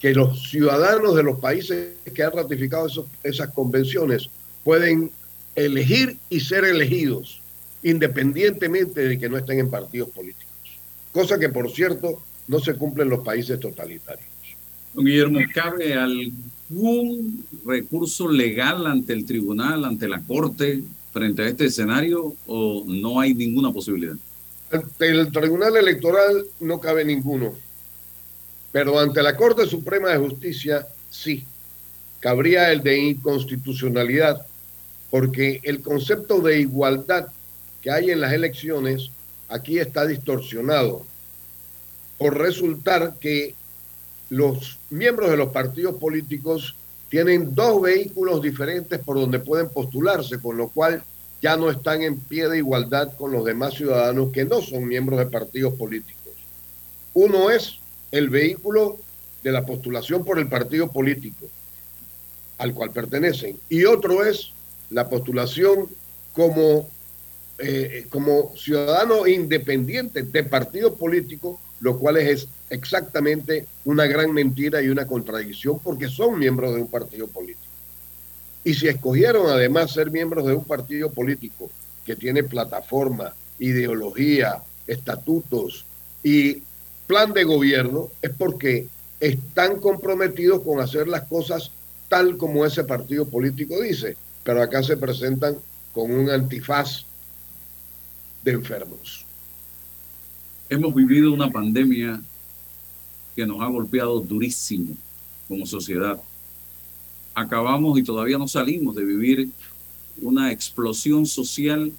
que 0.00 0.12
los 0.12 0.50
ciudadanos 0.50 1.14
de 1.14 1.22
los 1.22 1.38
países 1.38 1.90
que 2.12 2.22
han 2.24 2.32
ratificado 2.32 2.88
esas 3.22 3.50
convenciones 3.54 4.28
pueden 4.64 5.12
elegir 5.54 6.18
y 6.28 6.40
ser 6.40 6.64
elegidos 6.64 7.40
independientemente 7.84 9.08
de 9.08 9.16
que 9.16 9.28
no 9.28 9.38
estén 9.38 9.60
en 9.60 9.70
partidos 9.70 10.08
políticos. 10.10 10.44
Cosa 11.12 11.38
que, 11.38 11.50
por 11.50 11.70
cierto, 11.70 12.20
no 12.48 12.60
se 12.60 12.74
cumple 12.74 13.04
en 13.04 13.10
los 13.10 13.24
países 13.24 13.58
totalitarios. 13.58 14.28
Don 14.94 15.04
Guillermo, 15.04 15.40
¿cabe 15.52 15.94
algún 15.94 17.44
recurso 17.64 18.28
legal 18.28 18.86
ante 18.86 19.12
el 19.12 19.26
tribunal, 19.26 19.84
ante 19.84 20.08
la 20.08 20.20
Corte, 20.22 20.82
frente 21.12 21.42
a 21.42 21.48
este 21.48 21.66
escenario 21.66 22.34
o 22.46 22.84
no 22.86 23.20
hay 23.20 23.34
ninguna 23.34 23.72
posibilidad? 23.72 24.16
Ante 24.70 25.10
el 25.10 25.30
Tribunal 25.30 25.76
Electoral 25.76 26.44
no 26.60 26.80
cabe 26.80 27.04
ninguno, 27.04 27.54
pero 28.72 28.98
ante 28.98 29.22
la 29.22 29.36
Corte 29.36 29.66
Suprema 29.66 30.10
de 30.10 30.18
Justicia 30.18 30.86
sí, 31.10 31.44
cabría 32.20 32.72
el 32.72 32.82
de 32.82 32.98
inconstitucionalidad, 32.98 34.46
porque 35.10 35.60
el 35.62 35.82
concepto 35.82 36.40
de 36.40 36.60
igualdad 36.60 37.28
que 37.80 37.90
hay 37.90 38.10
en 38.10 38.20
las 38.20 38.32
elecciones 38.32 39.10
aquí 39.48 39.78
está 39.78 40.06
distorsionado 40.06 41.06
por 42.18 42.38
resultar 42.38 43.14
que 43.20 43.54
los 44.30 44.78
miembros 44.90 45.30
de 45.30 45.36
los 45.36 45.52
partidos 45.52 45.96
políticos 45.96 46.76
tienen 47.08 47.54
dos 47.54 47.80
vehículos 47.82 48.42
diferentes 48.42 48.98
por 48.98 49.16
donde 49.16 49.38
pueden 49.38 49.68
postularse, 49.68 50.40
con 50.40 50.56
lo 50.56 50.68
cual 50.68 51.04
ya 51.40 51.56
no 51.56 51.70
están 51.70 52.02
en 52.02 52.18
pie 52.18 52.48
de 52.48 52.58
igualdad 52.58 53.12
con 53.16 53.30
los 53.32 53.44
demás 53.44 53.74
ciudadanos 53.74 54.32
que 54.32 54.44
no 54.44 54.60
son 54.60 54.86
miembros 54.88 55.18
de 55.18 55.26
partidos 55.26 55.74
políticos. 55.74 56.32
Uno 57.14 57.50
es 57.50 57.78
el 58.10 58.30
vehículo 58.30 58.98
de 59.42 59.52
la 59.52 59.64
postulación 59.64 60.24
por 60.24 60.38
el 60.38 60.48
partido 60.48 60.90
político 60.90 61.46
al 62.58 62.72
cual 62.72 62.90
pertenecen 62.90 63.58
y 63.68 63.84
otro 63.84 64.24
es 64.24 64.52
la 64.90 65.08
postulación 65.08 65.88
como, 66.32 66.88
eh, 67.58 68.06
como 68.10 68.54
ciudadano 68.56 69.26
independiente 69.26 70.22
de 70.22 70.42
partido 70.44 70.94
político, 70.94 71.60
lo 71.80 71.98
cual 71.98 72.16
es 72.16 72.48
exactamente 72.70 73.66
una 73.84 74.06
gran 74.06 74.32
mentira 74.32 74.82
y 74.82 74.88
una 74.88 75.06
contradicción 75.06 75.78
porque 75.78 76.08
son 76.08 76.38
miembros 76.38 76.74
de 76.74 76.82
un 76.82 76.88
partido 76.88 77.28
político. 77.28 77.62
Y 78.64 78.74
si 78.74 78.88
escogieron 78.88 79.48
además 79.48 79.92
ser 79.92 80.10
miembros 80.10 80.46
de 80.46 80.54
un 80.54 80.64
partido 80.64 81.10
político 81.10 81.70
que 82.04 82.16
tiene 82.16 82.42
plataforma, 82.42 83.34
ideología, 83.58 84.62
estatutos 84.86 85.84
y 86.22 86.62
plan 87.06 87.32
de 87.32 87.44
gobierno, 87.44 88.08
es 88.22 88.30
porque 88.30 88.88
están 89.20 89.80
comprometidos 89.80 90.62
con 90.62 90.80
hacer 90.80 91.08
las 91.08 91.22
cosas 91.24 91.70
tal 92.08 92.36
como 92.36 92.64
ese 92.64 92.84
partido 92.84 93.28
político 93.28 93.80
dice, 93.80 94.16
pero 94.44 94.62
acá 94.62 94.82
se 94.82 94.96
presentan 94.96 95.56
con 95.92 96.12
un 96.12 96.30
antifaz 96.30 97.04
de 98.42 98.52
enfermos. 98.52 99.25
Hemos 100.68 100.94
vivido 100.94 101.32
una 101.32 101.50
pandemia 101.50 102.20
que 103.36 103.46
nos 103.46 103.60
ha 103.60 103.66
golpeado 103.66 104.18
durísimo 104.20 104.96
como 105.46 105.64
sociedad. 105.66 106.20
Acabamos 107.34 107.98
y 107.98 108.02
todavía 108.02 108.38
no 108.38 108.48
salimos 108.48 108.96
de 108.96 109.04
vivir 109.04 109.50
una 110.20 110.50
explosión 110.50 111.26
social 111.26 111.92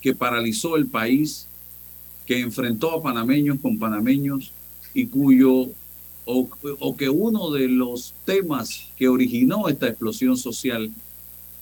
que 0.00 0.14
paralizó 0.14 0.76
el 0.76 0.86
país, 0.86 1.48
que 2.26 2.38
enfrentó 2.38 2.92
a 2.92 3.02
panameños 3.02 3.58
con 3.60 3.78
panameños 3.78 4.52
y 4.92 5.06
cuyo 5.06 5.70
o, 6.26 6.96
que 6.96 7.08
uno 7.08 7.50
de 7.50 7.68
los 7.68 8.14
temas 8.24 8.88
que 8.96 9.08
originó 9.08 9.68
esta 9.68 9.88
explosión 9.88 10.36
social 10.36 10.90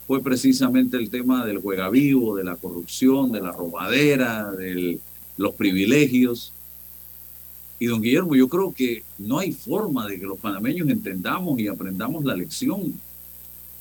fue 0.07 0.23
precisamente 0.23 0.97
el 0.97 1.11
tema 1.11 1.45
del 1.47 1.59
juegavivo, 1.59 2.37
de 2.37 2.45
la 2.45 2.57
corrupción, 2.57 3.33
de 3.33 3.41
la 3.41 3.53
robadera, 3.53 4.53
de 4.53 5.01
los 5.37 5.55
privilegios. 5.55 6.53
Y 7.79 7.87
don 7.87 8.01
Guillermo, 8.01 8.37
yo 8.37 8.49
creo 8.49 8.73
que 8.73 9.03
no 9.19 9.39
hay 9.39 9.53
forma 9.53 10.07
de 10.07 10.19
que 10.19 10.27
los 10.27 10.39
panameños 10.39 10.89
entendamos 10.89 11.59
y 11.59 11.69
aprendamos 11.69 12.25
la 12.25 12.37
lección 12.37 12.93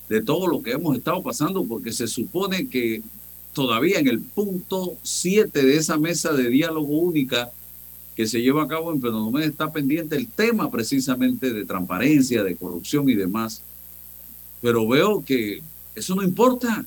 de 0.10 0.22
todo 0.22 0.48
lo 0.48 0.62
que 0.62 0.72
hemos 0.72 0.98
estado 0.98 1.22
pasando, 1.22 1.64
porque 1.64 1.92
se 1.92 2.08
supone 2.08 2.68
que 2.68 3.02
todavía 3.54 4.00
en 4.00 4.08
el 4.08 4.20
punto 4.20 4.98
7 5.04 5.64
de 5.66 5.78
esa 5.78 5.98
mesa 5.98 6.34
de 6.34 6.50
diálogo 6.50 6.98
única 6.98 7.52
que 8.16 8.28
se 8.28 8.42
lleva 8.42 8.64
a 8.64 8.68
cabo 8.68 8.92
en 8.92 9.02
Penonomé 9.02 9.46
está 9.46 9.72
pendiente 9.72 10.16
el 10.16 10.28
tema 10.28 10.70
precisamente 10.70 11.54
de 11.54 11.66
transparencia, 11.66 12.44
de 12.44 12.56
corrupción 12.56 13.10
y 13.10 13.16
demás. 13.16 13.62
Pero 14.62 14.88
veo 14.88 15.24
que 15.24 15.62
eso 15.96 16.16
no 16.16 16.24
importa. 16.24 16.86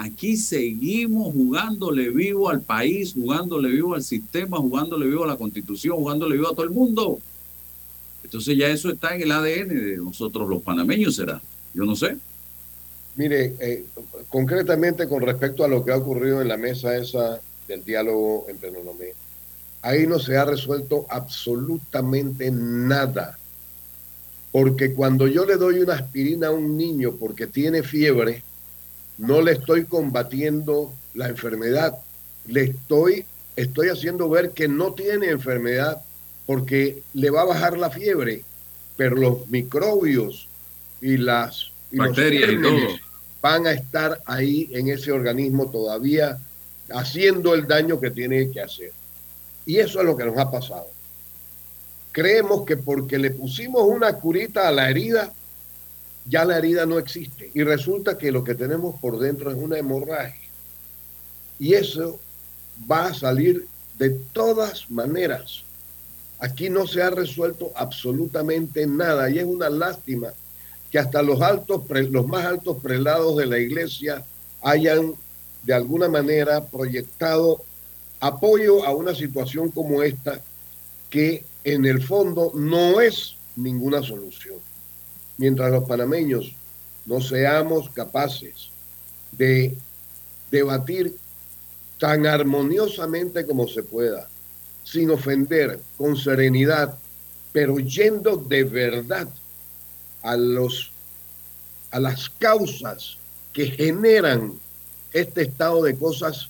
Aquí 0.00 0.36
seguimos 0.36 1.34
jugándole 1.34 2.10
vivo 2.10 2.48
al 2.48 2.60
país, 2.60 3.14
jugándole 3.14 3.68
vivo 3.68 3.96
al 3.96 4.04
sistema, 4.04 4.56
jugándole 4.58 5.06
vivo 5.06 5.24
a 5.24 5.26
la 5.26 5.36
constitución, 5.36 5.96
jugándole 5.96 6.36
vivo 6.36 6.46
a 6.46 6.54
todo 6.54 6.62
el 6.62 6.70
mundo. 6.70 7.18
Entonces 8.22 8.56
ya 8.56 8.68
eso 8.68 8.90
está 8.90 9.16
en 9.16 9.22
el 9.22 9.32
ADN 9.32 9.68
de 9.70 9.96
nosotros 9.96 10.48
los 10.48 10.62
panameños, 10.62 11.16
será. 11.16 11.42
Yo 11.74 11.84
no 11.84 11.96
sé. 11.96 12.16
Mire, 13.16 13.56
eh, 13.58 13.86
concretamente 14.28 15.08
con 15.08 15.20
respecto 15.20 15.64
a 15.64 15.68
lo 15.68 15.84
que 15.84 15.90
ha 15.90 15.96
ocurrido 15.96 16.40
en 16.40 16.46
la 16.46 16.56
mesa 16.56 16.96
esa 16.96 17.40
del 17.66 17.84
diálogo 17.84 18.46
en 18.48 18.56
Penonomé, 18.58 19.14
ahí 19.82 20.06
no 20.06 20.20
se 20.20 20.36
ha 20.36 20.44
resuelto 20.44 21.06
absolutamente 21.10 22.52
nada. 22.52 23.36
Porque 24.52 24.94
cuando 24.94 25.26
yo 25.26 25.44
le 25.44 25.56
doy 25.56 25.80
una 25.80 25.94
aspirina 25.94 26.46
a 26.46 26.52
un 26.52 26.76
niño 26.76 27.16
porque 27.18 27.48
tiene 27.48 27.82
fiebre, 27.82 28.44
no 29.18 29.42
le 29.42 29.52
estoy 29.52 29.84
combatiendo 29.84 30.92
la 31.14 31.28
enfermedad, 31.28 31.98
le 32.46 32.64
estoy, 32.64 33.24
estoy 33.56 33.88
haciendo 33.88 34.28
ver 34.28 34.50
que 34.50 34.68
no 34.68 34.94
tiene 34.94 35.30
enfermedad 35.30 36.02
porque 36.46 37.02
le 37.12 37.30
va 37.30 37.42
a 37.42 37.46
bajar 37.46 37.76
la 37.76 37.90
fiebre, 37.90 38.44
pero 38.96 39.16
los 39.16 39.48
microbios 39.48 40.48
y 41.00 41.16
las 41.16 41.72
bacterias 41.92 42.50
y 42.52 42.62
todo 42.62 42.98
van 43.40 43.66
a 43.66 43.72
estar 43.72 44.20
ahí 44.24 44.68
en 44.72 44.88
ese 44.88 45.12
organismo 45.12 45.70
todavía 45.70 46.38
haciendo 46.90 47.54
el 47.54 47.66
daño 47.66 48.00
que 48.00 48.10
tiene 48.10 48.50
que 48.50 48.60
hacer. 48.60 48.92
Y 49.66 49.78
eso 49.78 50.00
es 50.00 50.06
lo 50.06 50.16
que 50.16 50.24
nos 50.24 50.38
ha 50.38 50.50
pasado. 50.50 50.86
Creemos 52.12 52.64
que 52.64 52.76
porque 52.76 53.18
le 53.18 53.30
pusimos 53.30 53.82
una 53.82 54.14
curita 54.14 54.66
a 54.66 54.72
la 54.72 54.88
herida, 54.88 55.32
ya 56.28 56.44
la 56.44 56.58
herida 56.58 56.86
no 56.86 56.98
existe. 56.98 57.50
Y 57.54 57.62
resulta 57.62 58.18
que 58.18 58.30
lo 58.30 58.44
que 58.44 58.54
tenemos 58.54 58.98
por 59.00 59.18
dentro 59.18 59.50
es 59.50 59.56
una 59.56 59.78
hemorragia. 59.78 60.48
Y 61.58 61.74
eso 61.74 62.20
va 62.90 63.06
a 63.06 63.14
salir 63.14 63.66
de 63.98 64.10
todas 64.10 64.90
maneras. 64.90 65.62
Aquí 66.38 66.70
no 66.70 66.86
se 66.86 67.02
ha 67.02 67.10
resuelto 67.10 67.72
absolutamente 67.74 68.86
nada 68.86 69.28
y 69.28 69.38
es 69.38 69.44
una 69.44 69.68
lástima 69.68 70.28
que 70.90 70.98
hasta 70.98 71.20
los 71.20 71.40
altos 71.40 71.82
los 72.10 72.26
más 72.26 72.44
altos 72.44 72.78
prelados 72.80 73.36
de 73.36 73.46
la 73.46 73.58
iglesia 73.58 74.24
hayan 74.62 75.14
de 75.64 75.74
alguna 75.74 76.08
manera 76.08 76.64
proyectado 76.64 77.60
apoyo 78.20 78.84
a 78.86 78.94
una 78.94 79.14
situación 79.14 79.70
como 79.70 80.02
esta 80.02 80.40
que 81.10 81.44
en 81.64 81.84
el 81.84 82.02
fondo 82.02 82.52
no 82.54 83.00
es 83.00 83.34
ninguna 83.56 84.02
solución. 84.02 84.56
Mientras 85.38 85.70
los 85.70 85.84
panameños 85.84 86.54
no 87.06 87.20
seamos 87.20 87.88
capaces 87.90 88.70
de 89.32 89.76
debatir 90.50 91.16
tan 91.98 92.26
armoniosamente 92.26 93.46
como 93.46 93.66
se 93.66 93.82
pueda, 93.82 94.28
sin 94.84 95.10
ofender, 95.10 95.80
con 95.96 96.16
serenidad, 96.16 96.98
pero 97.52 97.78
yendo 97.78 98.36
de 98.36 98.64
verdad 98.64 99.28
a 100.22 100.36
los 100.36 100.92
a 101.90 102.00
las 102.00 102.28
causas 102.28 103.16
que 103.52 103.66
generan 103.66 104.52
este 105.12 105.42
estado 105.42 105.82
de 105.82 105.96
cosas 105.96 106.48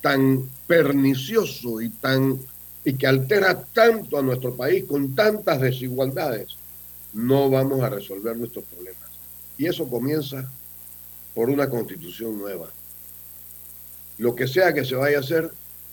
tan 0.00 0.48
pernicioso 0.66 1.80
y 1.80 1.88
tan 1.88 2.38
y 2.84 2.94
que 2.94 3.06
altera 3.06 3.64
tanto 3.72 4.16
a 4.16 4.22
nuestro 4.22 4.54
país 4.54 4.84
con 4.84 5.16
tantas 5.16 5.60
desigualdades, 5.60 6.56
no 7.16 7.48
vamos 7.48 7.82
a 7.82 7.88
resolver 7.88 8.36
nuestros 8.36 8.64
problemas. 8.66 9.08
Y 9.56 9.66
eso 9.66 9.88
comienza 9.88 10.50
por 11.34 11.48
una 11.48 11.68
constitución 11.68 12.38
nueva. 12.38 12.68
Lo 14.18 14.34
que 14.34 14.46
sea 14.46 14.74
que 14.74 14.84
se 14.84 14.96
vaya 14.96 15.16
a 15.16 15.20
hacer 15.20 15.50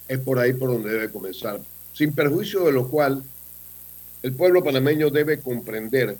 es 0.10 0.20
por 0.20 0.38
ahí 0.38 0.52
por 0.52 0.70
donde 0.70 0.92
debe 0.92 1.12
comenzar, 1.12 1.62
sin 1.94 2.14
perjuicio 2.14 2.66
de 2.66 2.74
lo 2.74 2.90
cual 2.90 3.24
el 4.22 4.34
pueblo 4.34 4.64
panameño 4.64 5.10
debe 5.10 5.40
comprender 5.40 6.18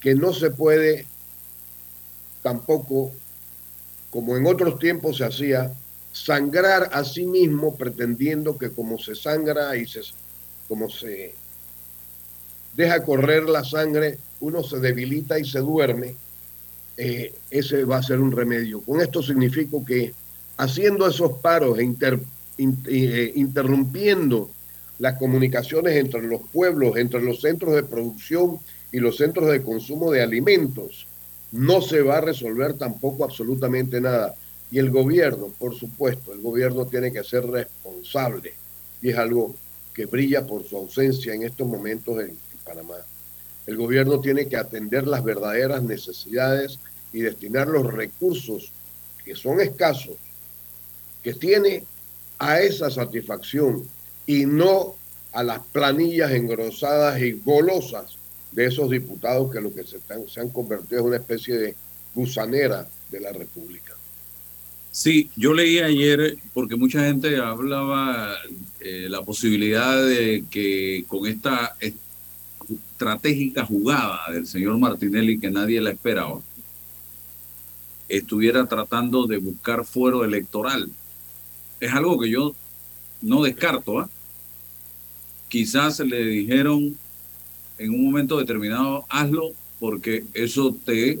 que 0.00 0.14
no 0.14 0.34
se 0.34 0.50
puede 0.50 1.06
tampoco, 2.42 3.12
como 4.10 4.36
en 4.36 4.46
otros 4.46 4.78
tiempos 4.78 5.16
se 5.16 5.24
hacía, 5.24 5.72
sangrar 6.12 6.90
a 6.92 7.04
sí 7.04 7.24
mismo 7.24 7.74
pretendiendo 7.74 8.58
que 8.58 8.70
como 8.70 8.98
se 8.98 9.14
sangra 9.14 9.76
y 9.76 9.86
se, 9.86 10.02
como 10.68 10.90
se 10.90 11.34
deja 12.74 13.02
correr 13.02 13.44
la 13.44 13.64
sangre, 13.64 14.18
uno 14.40 14.62
se 14.62 14.78
debilita 14.78 15.38
y 15.38 15.44
se 15.44 15.60
duerme, 15.60 16.14
eh, 16.96 17.34
ese 17.50 17.84
va 17.84 17.98
a 17.98 18.02
ser 18.02 18.20
un 18.20 18.32
remedio. 18.32 18.80
Con 18.80 19.00
esto 19.00 19.22
significo 19.22 19.84
que 19.84 20.12
haciendo 20.56 21.06
esos 21.06 21.38
paros 21.38 21.78
e 21.78 21.94
eh, 22.58 23.32
interrumpiendo 23.34 24.50
las 24.98 25.18
comunicaciones 25.18 25.96
entre 25.96 26.22
los 26.22 26.40
pueblos, 26.52 26.96
entre 26.96 27.20
los 27.20 27.40
centros 27.40 27.74
de 27.74 27.82
producción 27.82 28.58
y 28.92 28.98
los 28.98 29.18
centros 29.18 29.50
de 29.50 29.62
consumo 29.62 30.10
de 30.10 30.22
alimentos, 30.22 31.06
no 31.52 31.80
se 31.82 32.02
va 32.02 32.18
a 32.18 32.22
resolver 32.22 32.74
tampoco 32.74 33.24
absolutamente 33.24 34.00
nada. 34.00 34.34
Y 34.70 34.78
el 34.78 34.90
gobierno, 34.90 35.52
por 35.58 35.74
supuesto, 35.74 36.32
el 36.32 36.40
gobierno 36.40 36.86
tiene 36.86 37.12
que 37.12 37.22
ser 37.22 37.46
responsable 37.46 38.54
y 39.00 39.10
es 39.10 39.18
algo 39.18 39.54
que 39.94 40.06
brilla 40.06 40.46
por 40.46 40.64
su 40.64 40.76
ausencia 40.76 41.34
en 41.34 41.42
estos 41.42 41.66
momentos 41.66 42.20
en, 42.20 42.36
Panamá. 42.64 42.96
El 43.66 43.76
gobierno 43.76 44.20
tiene 44.20 44.46
que 44.46 44.56
atender 44.56 45.06
las 45.06 45.24
verdaderas 45.24 45.82
necesidades 45.82 46.78
y 47.12 47.20
destinar 47.20 47.68
los 47.68 47.92
recursos 47.92 48.72
que 49.24 49.34
son 49.34 49.60
escasos, 49.60 50.16
que 51.22 51.34
tiene 51.34 51.84
a 52.38 52.60
esa 52.60 52.90
satisfacción 52.90 53.82
y 54.26 54.46
no 54.46 54.94
a 55.32 55.42
las 55.42 55.60
planillas 55.72 56.30
engrosadas 56.32 57.20
y 57.20 57.32
golosas 57.32 58.16
de 58.52 58.66
esos 58.66 58.90
diputados 58.90 59.52
que 59.52 59.60
lo 59.60 59.74
que 59.74 59.84
se, 59.84 59.98
se 60.28 60.40
han 60.40 60.50
convertido 60.50 61.00
en 61.00 61.06
una 61.08 61.16
especie 61.16 61.56
de 61.56 61.74
gusanera 62.14 62.88
de 63.10 63.20
la 63.20 63.32
República. 63.32 63.94
Sí, 64.90 65.30
yo 65.36 65.52
leí 65.52 65.78
ayer, 65.78 66.38
porque 66.54 66.74
mucha 66.74 67.00
gente 67.04 67.36
hablaba 67.36 68.34
eh, 68.80 69.08
la 69.10 69.20
posibilidad 69.22 70.02
de 70.02 70.44
que 70.50 71.04
con 71.06 71.26
esta 71.26 71.76
estratégica 72.96 73.66
jugada 73.66 74.20
del 74.32 74.46
señor 74.46 74.78
Martinelli 74.78 75.38
que 75.38 75.50
nadie 75.50 75.82
la 75.82 75.90
esperaba, 75.90 76.40
estuviera 78.08 78.64
tratando 78.66 79.26
de 79.26 79.36
buscar 79.36 79.84
fuero 79.84 80.24
electoral. 80.24 80.88
Es 81.78 81.92
algo 81.92 82.18
que 82.18 82.30
yo 82.30 82.54
no 83.20 83.42
descarto. 83.42 84.00
¿ah? 84.00 84.08
Quizás 85.48 86.00
le 86.00 86.24
dijeron 86.24 86.96
en 87.76 87.90
un 87.90 88.06
momento 88.06 88.38
determinado, 88.38 89.04
hazlo 89.10 89.50
porque 89.78 90.24
eso 90.32 90.74
te 90.86 91.10
eh, 91.10 91.20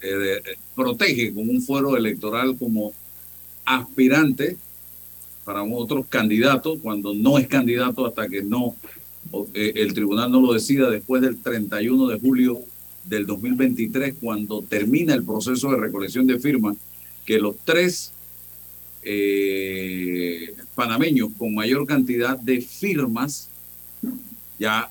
eh, 0.00 0.42
protege 0.76 1.34
como 1.34 1.50
un 1.50 1.60
fuero 1.60 1.96
electoral 1.96 2.56
como 2.56 2.92
aspirante 3.64 4.58
para 5.44 5.64
otros 5.64 6.06
candidatos 6.08 6.78
cuando 6.80 7.12
no 7.14 7.36
es 7.36 7.48
candidato 7.48 8.06
hasta 8.06 8.28
que 8.28 8.44
no 8.44 8.76
eh, 8.76 9.03
el 9.52 9.94
tribunal 9.94 10.30
no 10.30 10.40
lo 10.40 10.52
decida 10.52 10.90
después 10.90 11.22
del 11.22 11.40
31 11.40 12.08
de 12.08 12.20
julio 12.20 12.60
del 13.04 13.26
2023 13.26 14.14
cuando 14.20 14.62
termina 14.62 15.14
el 15.14 15.24
proceso 15.24 15.70
de 15.70 15.76
recolección 15.76 16.26
de 16.26 16.38
firmas 16.38 16.76
que 17.24 17.38
los 17.38 17.56
tres 17.64 18.12
eh, 19.02 20.54
panameños 20.74 21.30
con 21.36 21.54
mayor 21.54 21.86
cantidad 21.86 22.38
de 22.38 22.60
firmas 22.60 23.48
ya 24.58 24.90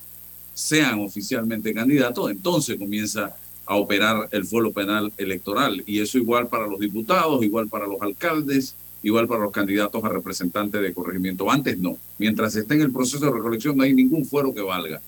sean 0.53 0.99
oficialmente 0.99 1.73
candidatos, 1.73 2.29
entonces 2.29 2.77
comienza 2.77 3.35
a 3.65 3.75
operar 3.75 4.27
el 4.31 4.45
fuero 4.45 4.71
penal 4.71 5.11
electoral. 5.17 5.83
Y 5.87 5.99
eso 5.99 6.17
igual 6.17 6.47
para 6.47 6.67
los 6.67 6.79
diputados, 6.79 7.43
igual 7.43 7.67
para 7.69 7.87
los 7.87 8.01
alcaldes, 8.01 8.75
igual 9.03 9.27
para 9.27 9.43
los 9.43 9.51
candidatos 9.51 10.03
a 10.03 10.09
representantes 10.09 10.81
de 10.81 10.93
corregimiento. 10.93 11.51
Antes 11.51 11.77
no. 11.77 11.97
Mientras 12.17 12.55
esté 12.55 12.75
en 12.75 12.81
el 12.81 12.91
proceso 12.91 13.25
de 13.25 13.31
recolección 13.31 13.77
no 13.77 13.83
hay 13.83 13.93
ningún 13.93 14.25
fuero 14.25 14.53
que 14.53 14.61
valga. 14.61 15.01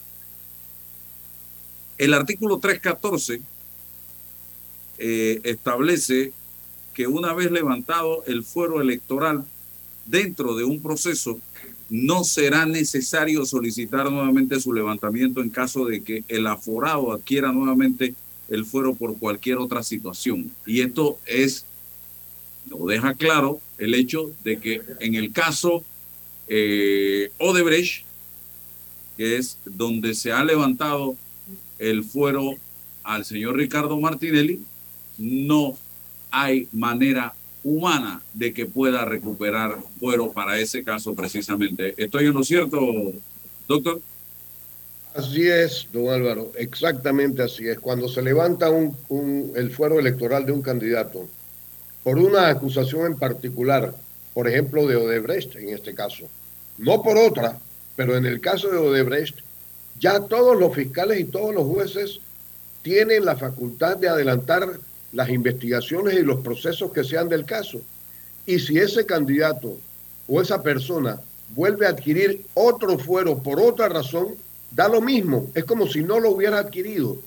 El 1.97 2.13
artículo 2.13 2.59
314 2.59 3.41
eh, 4.97 5.39
establece 5.43 6.33
que 6.93 7.07
una 7.07 7.33
vez 7.33 7.51
levantado 7.51 8.23
el 8.25 8.43
fuero 8.43 8.81
electoral 8.81 9.45
dentro 10.05 10.55
de 10.55 10.63
un 10.63 10.81
proceso, 10.81 11.39
no 11.89 12.23
será 12.23 12.65
necesario 12.65 13.45
solicitar 13.45 14.11
nuevamente 14.11 14.59
su 14.59 14.73
levantamiento 14.73 15.41
en 15.41 15.49
caso 15.49 15.85
de 15.85 16.01
que 16.01 16.23
el 16.27 16.47
aforado 16.47 17.11
adquiera 17.11 17.51
nuevamente 17.51 18.15
el 18.49 18.65
fuero 18.65 18.95
por 18.95 19.17
cualquier 19.17 19.57
otra 19.57 19.83
situación. 19.83 20.51
Y 20.65 20.81
esto 20.81 21.19
es, 21.25 21.65
deja 22.87 23.13
claro, 23.13 23.59
el 23.77 23.93
hecho 23.93 24.31
de 24.43 24.57
que 24.57 24.81
en 24.99 25.15
el 25.15 25.31
caso 25.31 25.83
eh, 26.47 27.31
Odebrecht, 27.39 28.05
que 29.17 29.37
es 29.37 29.57
donde 29.65 30.13
se 30.13 30.31
ha 30.31 30.43
levantado 30.43 31.15
el 31.79 32.03
fuero 32.03 32.55
al 33.03 33.25
señor 33.25 33.57
Ricardo 33.57 33.99
Martinelli, 33.99 34.61
no 35.17 35.77
hay 36.31 36.67
manera 36.71 37.33
humana 37.63 38.21
de 38.33 38.53
que 38.53 38.65
pueda 38.65 39.05
recuperar 39.05 39.77
fuero 39.99 40.31
para 40.31 40.59
ese 40.59 40.83
caso 40.83 41.15
precisamente. 41.15 41.95
¿Estoy 41.97 42.25
en 42.25 42.33
lo 42.33 42.43
cierto, 42.43 42.79
doctor? 43.67 44.01
Así 45.15 45.47
es, 45.47 45.87
don 45.93 46.09
Álvaro, 46.09 46.51
exactamente 46.57 47.41
así 47.41 47.67
es. 47.67 47.79
Cuando 47.79 48.09
se 48.09 48.21
levanta 48.21 48.69
un, 48.69 49.53
el 49.55 49.71
fuero 49.71 49.97
electoral 49.97 50.45
de 50.45 50.51
un 50.51 50.61
candidato 50.61 51.27
por 52.05 52.19
una 52.19 52.49
acusación 52.49 53.07
en 53.07 53.17
particular, 53.17 53.91
por 54.35 54.47
ejemplo 54.47 54.85
de 54.85 54.95
Odebrecht 54.95 55.55
en 55.55 55.69
este 55.69 55.95
caso, 55.95 56.29
no 56.77 57.01
por 57.01 57.17
otra, 57.17 57.57
pero 57.95 58.15
en 58.15 58.27
el 58.27 58.39
caso 58.39 58.69
de 58.69 58.77
Odebrecht, 58.77 59.39
ya 59.99 60.19
todos 60.19 60.55
los 60.55 60.75
fiscales 60.75 61.19
y 61.19 61.23
todos 61.23 61.55
los 61.55 61.65
jueces 61.65 62.19
tienen 62.83 63.25
la 63.25 63.35
facultad 63.35 63.97
de 63.97 64.07
adelantar 64.07 64.79
las 65.13 65.29
investigaciones 65.29 66.13
y 66.13 66.21
los 66.21 66.41
procesos 66.41 66.91
que 66.91 67.03
sean 67.03 67.27
del 67.27 67.43
caso. 67.43 67.81
Y 68.45 68.59
si 68.59 68.77
ese 68.77 69.07
candidato 69.07 69.75
o 70.27 70.39
esa 70.39 70.61
persona 70.61 71.19
vuelve 71.55 71.87
a 71.87 71.89
adquirir 71.89 72.45
otro 72.53 72.99
fuero 72.99 73.41
por 73.41 73.59
otra 73.59 73.89
razón, 73.89 74.35
da 74.69 74.87
lo 74.87 75.01
mismo, 75.01 75.47
es 75.55 75.63
como 75.63 75.87
si 75.87 76.03
no 76.03 76.19
lo 76.19 76.29
hubiera 76.29 76.59
adquirido, 76.59 77.17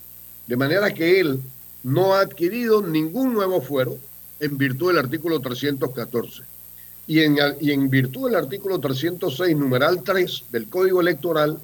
de 0.47 0.57
manera 0.57 0.95
que 0.95 1.19
él 1.19 1.41
no 1.83 2.15
ha 2.15 2.21
adquirido 2.21 2.81
ningún 2.81 3.33
nuevo 3.33 3.61
fuero 3.61 3.99
en 4.41 4.59
virtud 4.59 4.89
del 4.89 4.99
artículo 4.99 5.41
314. 5.41 6.43
Y 7.07 7.21
en, 7.21 7.37
y 7.61 7.73
en 7.73 7.89
virtud 7.89 8.29
del 8.29 8.37
artículo 8.37 8.79
306, 8.79 9.57
numeral 9.57 10.03
3 10.03 10.45
del 10.51 10.69
Código 10.69 11.01
Electoral, 11.01 11.59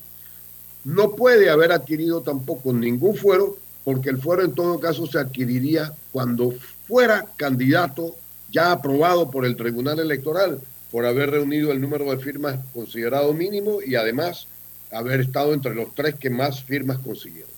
no 0.85 1.13
puede 1.13 1.51
haber 1.51 1.73
adquirido 1.73 2.23
tampoco 2.23 2.73
ningún 2.73 3.17
fuero, 3.17 3.57
porque 3.85 4.11
el 4.11 4.19
fuero 4.19 4.45
en 4.45 4.55
todo 4.55 4.81
caso 4.81 5.07
se 5.07 5.19
adquiriría 5.19 5.93
cuando 6.13 6.53
fuera 6.87 7.27
candidato 7.37 8.15
ya 8.51 8.73
aprobado 8.73 9.31
por 9.31 9.45
el 9.45 9.57
Tribunal 9.57 9.99
Electoral, 9.99 10.61
por 10.91 11.07
haber 11.07 11.31
reunido 11.31 11.73
el 11.73 11.81
número 11.81 12.05
de 12.05 12.19
firmas 12.19 12.61
considerado 12.73 13.33
mínimo 13.35 13.79
y 13.85 13.97
además 13.97 14.47
haber 14.93 15.21
estado 15.21 15.53
entre 15.53 15.75
los 15.75 15.95
tres 15.95 16.15
que 16.15 16.31
más 16.31 16.63
firmas 16.63 16.99
consiguieron. 16.99 17.51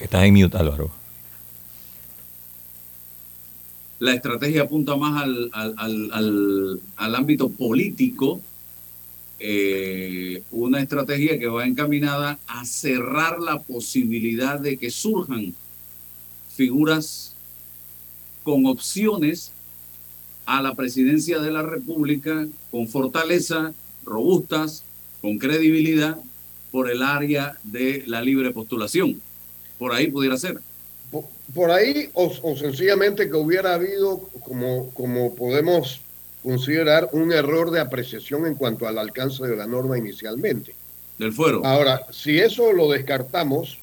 Estás 0.00 0.24
en 0.24 0.34
mute, 0.34 0.56
Álvaro. 0.56 1.01
La 4.02 4.14
estrategia 4.14 4.62
apunta 4.62 4.96
más 4.96 5.22
al, 5.22 5.48
al, 6.96 7.14
ámbito 7.14 7.50
político, 7.50 8.40
eh, 9.38 10.42
una 10.50 10.80
estrategia 10.80 11.38
que 11.38 11.46
va 11.46 11.68
encaminada 11.68 12.40
a 12.48 12.64
cerrar 12.64 13.38
la 13.38 13.60
posibilidad 13.60 14.58
de 14.58 14.76
que 14.76 14.90
surjan 14.90 15.54
figuras 16.56 17.36
con 18.42 18.66
opciones 18.66 19.52
a 20.46 20.62
la 20.62 20.74
presidencia 20.74 21.38
de 21.38 21.52
la 21.52 21.62
República 21.62 22.48
con 22.72 22.88
fortaleza 22.88 23.72
robustas, 24.04 24.82
con 25.20 25.38
credibilidad, 25.38 26.18
por 26.72 26.90
el 26.90 27.04
área 27.04 27.56
de 27.62 28.02
la 28.08 28.20
libre 28.20 28.50
postulación. 28.50 29.22
Por 29.78 29.92
ahí 29.92 30.10
pudiera 30.10 30.36
ser. 30.36 30.60
Por, 31.54 31.70
ahí, 31.70 32.10
o, 32.14 32.56
sencillamente 32.56 33.28
que 33.28 33.36
hubiera 33.36 33.74
habido, 33.74 34.28
como, 34.44 34.90
como 34.94 35.34
podemos 35.34 36.00
considerar, 36.42 37.08
un 37.12 37.32
error 37.32 37.70
de 37.70 37.80
apreciación 37.80 38.46
en 38.46 38.54
cuanto 38.54 38.86
al 38.86 38.98
alcance 38.98 39.44
de 39.44 39.56
la 39.56 39.66
norma 39.66 39.98
inicialmente. 39.98 40.74
Del 41.18 41.32
fuero. 41.32 41.64
Ahora, 41.64 42.06
si 42.10 42.38
eso 42.38 42.72
lo 42.72 42.90
descartamos, 42.90 43.78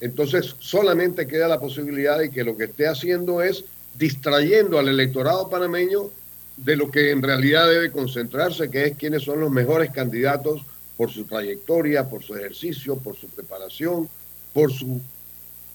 entonces 0.00 0.54
solamente 0.58 1.26
queda 1.26 1.48
la 1.48 1.60
posibilidad 1.60 2.18
de 2.18 2.30
que 2.30 2.44
lo 2.44 2.56
que 2.56 2.64
esté 2.64 2.86
haciendo 2.86 3.42
es 3.42 3.64
distrayendo 3.96 4.78
al 4.78 4.88
electorado 4.88 5.50
panameño 5.50 6.10
de 6.56 6.76
lo 6.76 6.90
que 6.90 7.10
en 7.10 7.22
realidad 7.22 7.68
debe 7.68 7.90
concentrarse, 7.90 8.70
que 8.70 8.86
es 8.86 8.96
quiénes 8.96 9.22
son 9.22 9.40
los 9.40 9.50
mejores 9.50 9.90
candidatos 9.90 10.62
por 10.96 11.10
su 11.10 11.24
trayectoria, 11.24 12.08
por 12.08 12.22
su 12.22 12.34
ejercicio, 12.34 12.96
por 12.96 13.16
su 13.16 13.28
preparación, 13.28 14.08
por, 14.52 14.72
su, 14.72 15.00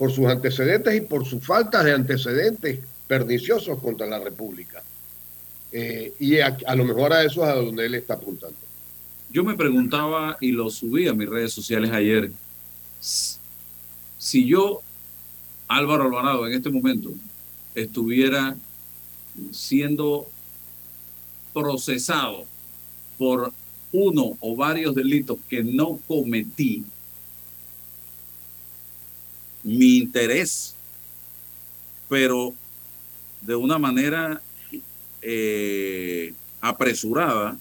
por 0.03 0.11
sus 0.11 0.25
antecedentes 0.25 0.93
y 0.97 0.99
por 0.99 1.25
su 1.25 1.39
falta 1.39 1.81
de 1.81 1.93
antecedentes 1.93 2.79
perniciosos 3.07 3.79
contra 3.79 4.05
la 4.05 4.19
República. 4.19 4.83
Eh, 5.71 6.11
y 6.19 6.39
a, 6.41 6.57
lo 6.75 6.83
mejor 6.83 7.13
a 7.13 7.23
eso 7.23 7.41
es 7.41 7.49
a 7.49 7.53
donde 7.53 7.85
él 7.85 7.95
está 7.95 8.15
apuntando. 8.15 8.57
Yo 9.31 9.45
me 9.45 9.55
preguntaba 9.55 10.35
y 10.41 10.51
lo 10.51 10.69
subí 10.69 11.07
a 11.07 11.13
mis 11.13 11.29
redes 11.29 11.53
sociales 11.53 11.89
ayer, 11.91 12.29
si 12.99 14.45
yo, 14.45 14.81
Álvaro 15.69 16.03
Alvarado, 16.03 16.47
en 16.47 16.53
este 16.55 16.69
momento, 16.69 17.13
estuviera 17.73 18.57
siendo 19.51 20.27
procesado 21.53 22.43
por 23.17 23.53
uno 23.93 24.35
o 24.41 24.53
varios 24.57 24.95
delitos 24.95 25.37
que 25.47 25.63
no 25.63 25.97
cometí, 26.09 26.83
mi 29.63 29.97
interés, 29.97 30.75
pero 32.09 32.53
de 33.41 33.55
una 33.55 33.77
manera 33.77 34.41
eh, 35.21 36.33
apresurada, 36.61 37.57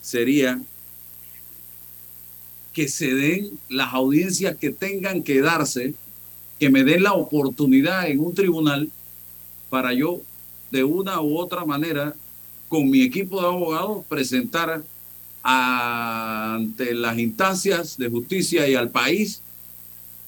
sería 0.00 0.60
que 2.72 2.88
se 2.88 3.14
den 3.14 3.58
las 3.68 3.92
audiencias 3.92 4.56
que 4.56 4.70
tengan 4.70 5.22
que 5.22 5.40
darse, 5.40 5.94
que 6.58 6.70
me 6.70 6.84
den 6.84 7.02
la 7.02 7.12
oportunidad 7.12 8.08
en 8.08 8.20
un 8.20 8.34
tribunal 8.34 8.90
para 9.68 9.92
yo 9.92 10.22
de 10.70 10.84
una 10.84 11.20
u 11.20 11.38
otra 11.38 11.64
manera 11.64 12.14
con 12.68 12.88
mi 12.90 13.02
equipo 13.02 13.40
de 13.40 13.46
abogados 13.46 14.04
presentar 14.08 14.82
ante 15.42 16.94
las 16.94 17.18
instancias 17.18 17.98
de 17.98 18.08
justicia 18.08 18.66
y 18.68 18.74
al 18.74 18.90
país 18.90 19.42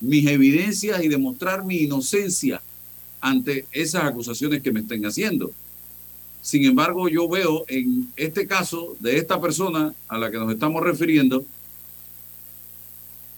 mis 0.01 0.27
evidencias 0.27 1.03
y 1.03 1.09
demostrar 1.09 1.65
mi 1.65 1.79
inocencia 1.79 2.61
ante 3.21 3.67
esas 3.73 4.05
acusaciones 4.05 4.63
que 4.63 4.73
me 4.73 4.81
estén 4.81 5.05
haciendo. 5.07 5.51
Sin 6.43 6.65
embargo, 6.67 7.09
yo 7.09 7.27
veo 7.27 7.65
en 7.69 8.13
este 8.17 8.47
caso 8.47 8.97
de 9.01 9.17
esta 9.17 9.41
persona 9.41 9.95
a 10.09 10.19
la 10.19 10.31
que 10.31 10.37
nos 10.37 10.53
estamos 10.53 10.83
refiriendo 10.83 11.45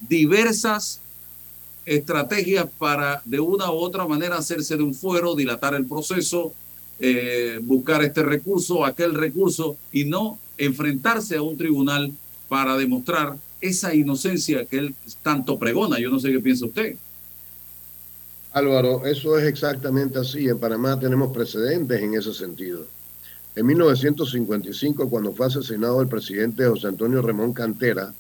diversas 0.00 1.00
estrategias 1.84 2.66
para 2.78 3.22
de 3.24 3.38
una 3.38 3.70
u 3.70 3.76
otra 3.76 4.06
manera 4.06 4.36
hacerse 4.36 4.76
de 4.76 4.82
un 4.82 4.92
fuero, 4.92 5.36
dilatar 5.36 5.74
el 5.74 5.86
proceso, 5.86 6.52
eh, 6.98 7.60
buscar 7.62 8.02
este 8.02 8.22
recurso, 8.22 8.84
aquel 8.84 9.14
recurso 9.14 9.76
y 9.92 10.04
no 10.04 10.38
enfrentarse 10.58 11.36
a 11.36 11.42
un 11.42 11.56
tribunal 11.56 12.12
para 12.48 12.76
demostrar 12.76 13.36
esa 13.68 13.94
inocencia 13.94 14.64
que 14.64 14.78
él 14.78 14.94
tanto 15.22 15.58
pregona. 15.58 15.98
Yo 15.98 16.10
no 16.10 16.18
sé 16.18 16.30
qué 16.30 16.40
piensa 16.40 16.66
usted. 16.66 16.96
Álvaro, 18.52 19.04
eso 19.04 19.38
es 19.38 19.46
exactamente 19.46 20.18
así. 20.18 20.48
En 20.48 20.58
Panamá 20.58 20.98
tenemos 20.98 21.32
precedentes 21.32 22.00
en 22.00 22.14
ese 22.14 22.32
sentido. 22.32 22.86
En 23.54 23.66
1955, 23.66 25.08
cuando 25.08 25.32
fue 25.32 25.46
asesinado 25.46 26.00
el 26.00 26.08
presidente 26.08 26.66
José 26.66 26.88
Antonio 26.88 27.22
Ramón 27.22 27.52
Cantera, 27.52 28.14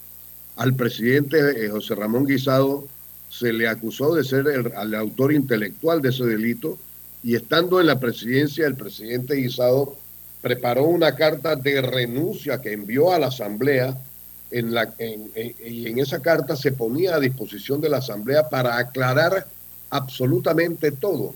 al 0.56 0.74
presidente 0.74 1.38
eh, 1.38 1.68
José 1.68 1.94
Ramón 1.94 2.26
Guisado 2.26 2.86
se 3.28 3.52
le 3.52 3.68
acusó 3.68 4.14
de 4.14 4.24
ser 4.24 4.46
el, 4.46 4.94
autor 4.94 5.32
intelectual 5.32 6.00
de 6.00 6.08
ese 6.08 6.24
delito 6.24 6.78
y 7.22 7.34
estando 7.34 7.80
en 7.80 7.86
la 7.86 8.00
presidencia, 8.00 8.66
el 8.66 8.76
presidente 8.76 9.34
Guisado 9.34 9.96
preparó 10.40 10.84
una 10.84 11.14
carta 11.16 11.56
de 11.56 11.82
renuncia 11.82 12.60
que 12.62 12.72
envió 12.72 13.12
a 13.12 13.18
la 13.18 13.26
Asamblea 13.26 13.98
en 14.50 14.74
la, 14.74 14.94
y 14.98 15.88
en 15.88 15.98
esa 15.98 16.20
carta 16.20 16.56
se 16.56 16.72
ponía 16.72 17.16
a 17.16 17.20
disposición 17.20 17.80
de 17.80 17.88
la 17.88 17.98
Asamblea 17.98 18.48
para 18.48 18.78
aclarar 18.78 19.46
absolutamente 19.90 20.92
todo, 20.92 21.34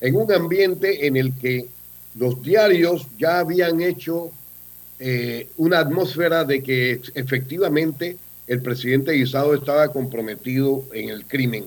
en 0.00 0.16
un 0.16 0.32
ambiente 0.32 1.06
en 1.06 1.16
el 1.16 1.34
que 1.34 1.66
los 2.14 2.42
diarios 2.42 3.06
ya 3.18 3.38
habían 3.38 3.80
hecho 3.80 4.30
eh, 4.98 5.48
una 5.56 5.78
atmósfera 5.78 6.44
de 6.44 6.62
que 6.62 7.00
efectivamente 7.14 8.16
el 8.46 8.60
presidente 8.60 9.12
Guisado 9.12 9.54
estaba 9.54 9.88
comprometido 9.88 10.84
en 10.92 11.08
el 11.08 11.24
crimen. 11.24 11.66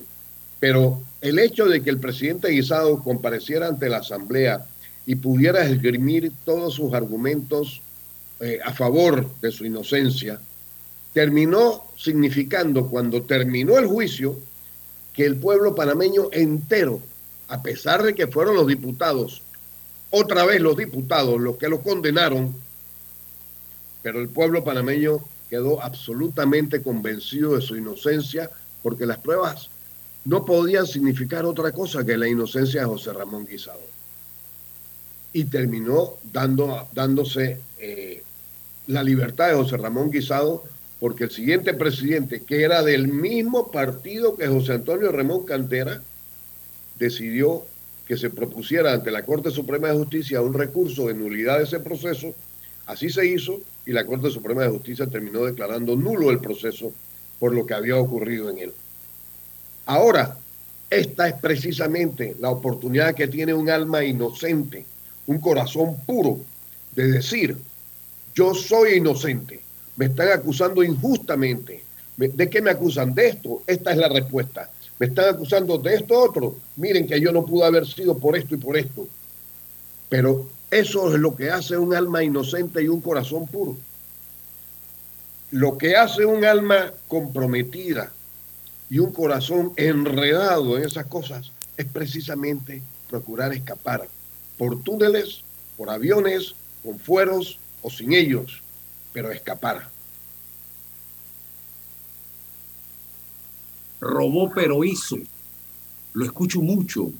Pero 0.60 1.02
el 1.20 1.38
hecho 1.38 1.66
de 1.66 1.82
que 1.82 1.90
el 1.90 1.98
presidente 1.98 2.50
Guisado 2.50 3.02
compareciera 3.02 3.66
ante 3.66 3.88
la 3.88 3.98
Asamblea 3.98 4.66
y 5.06 5.16
pudiera 5.16 5.64
esgrimir 5.64 6.32
todos 6.44 6.74
sus 6.74 6.92
argumentos 6.94 7.80
eh, 8.40 8.58
a 8.64 8.72
favor 8.72 9.30
de 9.40 9.50
su 9.50 9.64
inocencia, 9.64 10.40
terminó 11.14 11.84
significando 11.96 12.88
cuando 12.88 13.22
terminó 13.22 13.78
el 13.78 13.86
juicio 13.86 14.36
que 15.14 15.24
el 15.24 15.36
pueblo 15.36 15.74
panameño 15.74 16.28
entero, 16.32 17.00
a 17.48 17.62
pesar 17.62 18.02
de 18.02 18.14
que 18.14 18.26
fueron 18.26 18.56
los 18.56 18.66
diputados, 18.66 19.42
otra 20.10 20.44
vez 20.44 20.60
los 20.60 20.76
diputados 20.76 21.40
los 21.40 21.56
que 21.56 21.68
lo 21.68 21.80
condenaron, 21.80 22.54
pero 24.02 24.20
el 24.20 24.28
pueblo 24.28 24.64
panameño 24.64 25.20
quedó 25.48 25.80
absolutamente 25.80 26.82
convencido 26.82 27.54
de 27.54 27.62
su 27.62 27.76
inocencia 27.76 28.50
porque 28.82 29.06
las 29.06 29.18
pruebas 29.18 29.70
no 30.24 30.44
podían 30.44 30.86
significar 30.86 31.44
otra 31.44 31.70
cosa 31.70 32.04
que 32.04 32.16
la 32.16 32.28
inocencia 32.28 32.80
de 32.80 32.86
José 32.86 33.12
Ramón 33.12 33.46
Guisado. 33.46 33.80
Y 35.32 35.44
terminó 35.44 36.14
dando, 36.32 36.88
dándose 36.92 37.60
eh, 37.78 38.22
la 38.88 39.02
libertad 39.02 39.48
de 39.48 39.54
José 39.54 39.76
Ramón 39.76 40.10
Guisado 40.10 40.64
porque 41.00 41.24
el 41.24 41.30
siguiente 41.30 41.74
presidente, 41.74 42.42
que 42.42 42.62
era 42.62 42.82
del 42.82 43.08
mismo 43.08 43.70
partido 43.70 44.36
que 44.36 44.46
José 44.46 44.74
Antonio 44.74 45.12
Ramón 45.12 45.44
Cantera, 45.44 46.02
decidió 46.98 47.66
que 48.06 48.16
se 48.16 48.30
propusiera 48.30 48.92
ante 48.92 49.10
la 49.10 49.24
Corte 49.24 49.50
Suprema 49.50 49.88
de 49.88 49.98
Justicia 49.98 50.42
un 50.42 50.54
recurso 50.54 51.08
de 51.08 51.14
nulidad 51.14 51.58
de 51.58 51.64
ese 51.64 51.80
proceso. 51.80 52.34
Así 52.86 53.10
se 53.10 53.26
hizo 53.26 53.60
y 53.86 53.92
la 53.92 54.04
Corte 54.04 54.30
Suprema 54.30 54.62
de 54.62 54.70
Justicia 54.70 55.06
terminó 55.06 55.44
declarando 55.44 55.96
nulo 55.96 56.30
el 56.30 56.38
proceso 56.38 56.92
por 57.38 57.54
lo 57.54 57.66
que 57.66 57.74
había 57.74 57.96
ocurrido 57.96 58.50
en 58.50 58.58
él. 58.58 58.72
Ahora, 59.86 60.36
esta 60.90 61.28
es 61.28 61.34
precisamente 61.34 62.36
la 62.38 62.50
oportunidad 62.50 63.14
que 63.14 63.28
tiene 63.28 63.52
un 63.52 63.68
alma 63.68 64.04
inocente, 64.04 64.86
un 65.26 65.40
corazón 65.40 65.96
puro, 66.06 66.40
de 66.94 67.08
decir, 67.08 67.56
yo 68.34 68.54
soy 68.54 68.98
inocente, 68.98 69.60
me 69.96 70.06
están 70.06 70.28
acusando 70.28 70.82
injustamente. 70.82 71.84
¿De 72.16 72.48
qué 72.48 72.62
me 72.62 72.70
acusan? 72.70 73.14
De 73.14 73.28
esto. 73.28 73.62
Esta 73.66 73.92
es 73.92 73.98
la 73.98 74.08
respuesta. 74.08 74.70
Me 74.98 75.06
están 75.06 75.34
acusando 75.34 75.78
de 75.78 75.94
esto 75.94 76.18
otro. 76.18 76.56
Miren 76.76 77.06
que 77.06 77.20
yo 77.20 77.32
no 77.32 77.44
pude 77.44 77.64
haber 77.64 77.86
sido 77.86 78.16
por 78.18 78.36
esto 78.36 78.54
y 78.54 78.58
por 78.58 78.76
esto. 78.76 79.08
Pero 80.08 80.48
eso 80.70 81.14
es 81.14 81.20
lo 81.20 81.34
que 81.34 81.50
hace 81.50 81.76
un 81.76 81.94
alma 81.94 82.22
inocente 82.22 82.82
y 82.82 82.88
un 82.88 83.00
corazón 83.00 83.46
puro. 83.46 83.76
Lo 85.50 85.78
que 85.78 85.96
hace 85.96 86.24
un 86.24 86.44
alma 86.44 86.92
comprometida 87.06 88.12
y 88.90 88.98
un 88.98 89.12
corazón 89.12 89.72
enredado 89.76 90.76
en 90.76 90.84
esas 90.84 91.06
cosas 91.06 91.52
es 91.76 91.86
precisamente 91.86 92.82
procurar 93.08 93.52
escapar 93.52 94.08
por 94.58 94.82
túneles, 94.82 95.42
por 95.76 95.90
aviones, 95.90 96.54
con 96.82 96.98
fueros 96.98 97.58
o 97.82 97.90
sin 97.90 98.12
ellos, 98.12 98.63
pero 99.14 99.30
escapar. 99.30 99.88
Robó 104.00 104.50
pero 104.52 104.84
hizo. 104.84 105.16
Lo 106.12 106.24
escucho 106.26 106.60
mucho. 106.60 107.10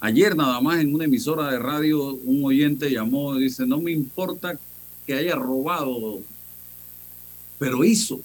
Ayer 0.00 0.34
nada 0.34 0.60
más 0.60 0.80
en 0.80 0.92
una 0.92 1.04
emisora 1.04 1.52
de 1.52 1.58
radio 1.60 2.14
un 2.14 2.44
oyente 2.44 2.90
llamó 2.90 3.36
y 3.36 3.44
dice, 3.44 3.64
no 3.66 3.80
me 3.80 3.92
importa 3.92 4.58
que 5.06 5.14
haya 5.14 5.36
robado, 5.36 6.20
pero 7.58 7.84
hizo. 7.84 8.20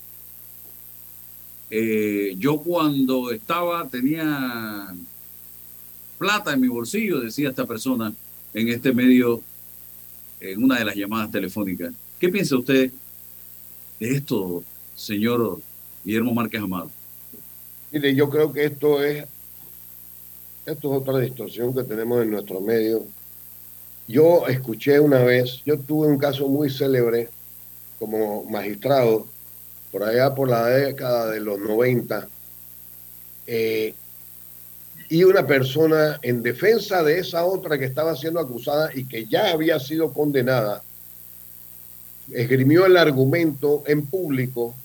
Eh, 1.69 2.35
yo 2.39 2.59
cuando 2.59 3.31
estaba 3.31 3.87
tenía 3.89 4.95
plata 6.17 6.53
en 6.53 6.61
mi 6.61 6.69
bolsillo, 6.69 7.19
decía 7.19 7.49
esta 7.49 7.65
persona 7.65 8.13
en 8.53 8.69
este 8.69 8.93
medio, 8.93 9.43
en 10.39 10.63
una 10.63 10.79
de 10.79 10.85
las 10.85 10.95
llamadas 10.95 11.31
telefónicas. 11.31 11.93
¿Qué 12.19 12.29
piensa 12.29 12.57
usted 12.57 12.91
de 13.99 14.11
esto, 14.11 14.63
señor 14.95 15.61
Guillermo 16.03 16.33
Márquez 16.33 16.61
Amado? 16.61 16.89
Mire, 17.91 18.15
yo 18.15 18.27
creo 18.27 18.51
que 18.51 18.65
esto 18.65 19.03
es, 19.03 19.25
esto 20.65 20.91
es 20.93 21.01
otra 21.01 21.19
distorsión 21.19 21.75
que 21.75 21.83
tenemos 21.83 22.23
en 22.23 22.31
nuestro 22.31 22.59
medio. 22.59 23.05
Yo 24.07 24.47
escuché 24.47 24.99
una 24.99 25.19
vez, 25.19 25.61
yo 25.63 25.77
tuve 25.77 26.07
un 26.07 26.17
caso 26.17 26.47
muy 26.47 26.71
célebre 26.71 27.29
como 27.99 28.43
magistrado, 28.45 29.27
por 29.91 30.03
allá 30.03 30.33
por 30.33 30.49
la 30.49 30.65
década 30.65 31.29
de 31.29 31.39
los 31.39 31.59
90, 31.59 32.27
eh, 33.45 33.93
y 35.09 35.23
una 35.23 35.45
persona 35.45 36.19
en 36.23 36.41
defensa 36.41 37.03
de 37.03 37.19
esa 37.19 37.45
otra 37.45 37.77
que 37.77 37.85
estaba 37.85 38.15
siendo 38.15 38.39
acusada 38.39 38.89
y 38.93 39.05
que 39.05 39.25
ya 39.25 39.51
había 39.51 39.79
sido 39.79 40.11
condenada, 40.13 40.83
esgrimió 42.31 42.85
el 42.85 42.97
argumento 42.97 43.83
en 43.87 44.05
público 44.05 44.75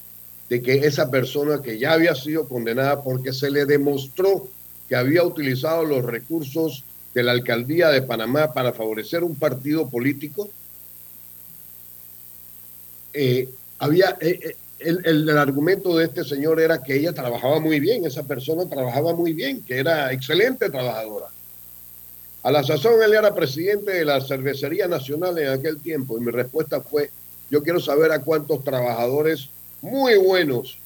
de 0.48 0.62
que 0.62 0.86
esa 0.86 1.10
persona 1.10 1.62
que 1.62 1.78
ya 1.78 1.92
había 1.92 2.14
sido 2.14 2.48
condenada 2.48 3.02
porque 3.02 3.32
se 3.32 3.50
le 3.50 3.64
demostró 3.64 4.48
que 4.88 4.96
había 4.96 5.24
utilizado 5.24 5.84
los 5.84 6.04
recursos 6.04 6.84
de 7.14 7.22
la 7.22 7.32
alcaldía 7.32 7.88
de 7.88 8.02
Panamá 8.02 8.52
para 8.52 8.72
favorecer 8.72 9.24
un 9.24 9.34
partido 9.34 9.88
político, 9.88 10.50
eh, 13.14 13.48
había, 13.78 14.16
eh, 14.20 14.38
eh, 14.42 14.56
el, 14.78 15.00
el, 15.04 15.38
argumento 15.38 15.96
de 15.96 16.06
este 16.06 16.24
señor 16.24 16.60
era 16.60 16.82
que 16.82 16.96
ella 16.96 17.12
trabajaba 17.12 17.60
muy 17.60 17.80
bien, 17.80 18.04
esa 18.04 18.22
persona 18.22 18.68
trabajaba 18.68 19.14
muy 19.14 19.32
bien, 19.32 19.62
que 19.62 19.78
era 19.78 20.12
excelente 20.12 20.70
trabajadora. 20.70 21.26
A 22.42 22.50
la 22.50 22.64
sazón 22.64 23.00
él 23.02 23.14
era 23.14 23.34
presidente 23.34 23.92
de 23.92 24.04
la 24.04 24.20
Cervecería 24.20 24.88
Nacional 24.88 25.38
en 25.38 25.48
aquel 25.48 25.80
tiempo 25.80 26.18
y 26.18 26.20
mi 26.20 26.32
respuesta 26.32 26.80
fue, 26.80 27.10
yo 27.52 27.62
quiero 27.62 27.78
saber 27.80 28.10
a 28.12 28.22
cuántos 28.22 28.64
trabajadores 28.64 29.50
muy 29.82 30.16
buenos 30.16 30.78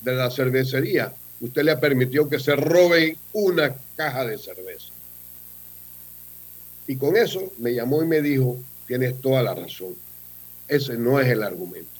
de 0.00 0.14
la 0.14 0.30
cervecería 0.30 1.12
usted 1.40 1.62
le 1.62 1.72
ha 1.72 1.78
permitido 1.78 2.28
que 2.28 2.40
se 2.40 2.56
roben 2.56 3.18
una 3.34 3.76
caja 3.96 4.24
de 4.24 4.38
cerveza. 4.38 4.88
Y 6.86 6.96
con 6.96 7.18
eso 7.18 7.52
me 7.58 7.74
llamó 7.74 8.02
y 8.02 8.06
me 8.06 8.22
dijo, 8.22 8.56
tienes 8.86 9.20
toda 9.20 9.42
la 9.42 9.54
razón. 9.54 9.94
Ese 10.66 10.96
no 10.96 11.20
es 11.20 11.28
el 11.28 11.42
argumento. 11.42 11.90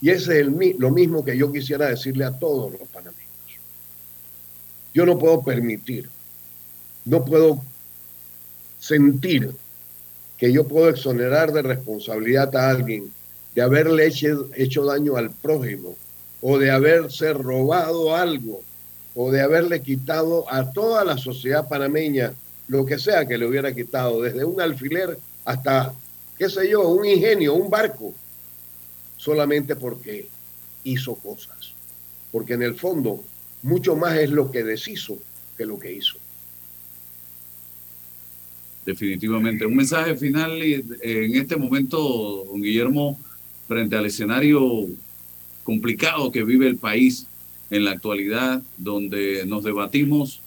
Y 0.00 0.10
ese 0.10 0.40
es 0.40 0.46
lo 0.46 0.90
mismo 0.90 1.24
que 1.24 1.36
yo 1.36 1.52
quisiera 1.52 1.86
decirle 1.86 2.24
a 2.24 2.36
todos 2.36 2.72
los 2.72 2.88
panameños. 2.88 3.22
Yo 4.92 5.06
no 5.06 5.16
puedo 5.18 5.42
permitir, 5.42 6.08
no 7.04 7.24
puedo 7.24 7.62
sentir 8.80 9.54
que 10.36 10.52
yo 10.52 10.66
puedo 10.66 10.88
exonerar 10.88 11.52
de 11.52 11.62
responsabilidad 11.62 12.54
a 12.56 12.70
alguien 12.70 13.12
de 13.56 13.62
haberle 13.62 14.06
hecho, 14.06 14.50
hecho 14.54 14.84
daño 14.84 15.16
al 15.16 15.30
prójimo, 15.30 15.96
o 16.42 16.58
de 16.58 16.70
haberse 16.70 17.32
robado 17.32 18.14
algo, 18.14 18.62
o 19.14 19.32
de 19.32 19.40
haberle 19.40 19.80
quitado 19.80 20.44
a 20.52 20.70
toda 20.72 21.04
la 21.04 21.16
sociedad 21.16 21.66
panameña 21.66 22.34
lo 22.68 22.84
que 22.84 22.98
sea 22.98 23.26
que 23.26 23.38
le 23.38 23.46
hubiera 23.46 23.74
quitado, 23.74 24.20
desde 24.20 24.44
un 24.44 24.60
alfiler 24.60 25.18
hasta 25.46 25.94
qué 26.36 26.50
sé 26.50 26.68
yo, 26.68 26.86
un 26.86 27.06
ingenio, 27.06 27.54
un 27.54 27.70
barco, 27.70 28.12
solamente 29.16 29.74
porque 29.74 30.28
hizo 30.84 31.14
cosas. 31.14 31.72
Porque 32.30 32.52
en 32.52 32.62
el 32.62 32.74
fondo, 32.74 33.24
mucho 33.62 33.96
más 33.96 34.18
es 34.18 34.28
lo 34.28 34.50
que 34.50 34.64
deshizo 34.64 35.18
que 35.56 35.64
lo 35.64 35.78
que 35.78 35.94
hizo. 35.94 36.18
Definitivamente. 38.84 39.64
Un 39.64 39.76
mensaje 39.76 40.14
final 40.14 40.60
en 40.60 41.34
este 41.36 41.56
momento, 41.56 42.44
don 42.44 42.60
Guillermo, 42.60 43.18
frente 43.66 43.96
al 43.96 44.06
escenario 44.06 44.86
complicado 45.64 46.30
que 46.30 46.44
vive 46.44 46.68
el 46.68 46.76
país 46.76 47.26
en 47.70 47.84
la 47.84 47.92
actualidad, 47.92 48.62
donde 48.78 49.44
nos 49.46 49.64
debatimos 49.64 50.40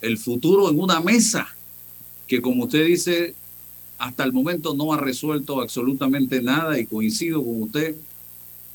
el 0.00 0.18
futuro 0.18 0.70
en 0.70 0.80
una 0.80 1.00
mesa 1.00 1.48
que, 2.26 2.42
como 2.42 2.64
usted 2.64 2.84
dice, 2.86 3.34
hasta 3.98 4.24
el 4.24 4.32
momento 4.32 4.74
no 4.74 4.92
ha 4.92 4.98
resuelto 4.98 5.60
absolutamente 5.60 6.42
nada 6.42 6.78
y 6.78 6.86
coincido 6.86 7.42
con 7.44 7.62
usted, 7.62 7.94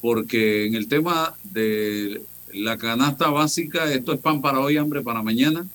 porque 0.01 0.65
en 0.65 0.75
el 0.75 0.87
tema 0.87 1.35
de 1.43 2.21
la 2.53 2.77
canasta 2.77 3.29
básica, 3.29 3.91
esto 3.91 4.13
es 4.13 4.19
pan 4.19 4.41
para 4.41 4.59
hoy, 4.59 4.77
hambre 4.77 5.01
para 5.01 5.21
mañana, 5.21 5.67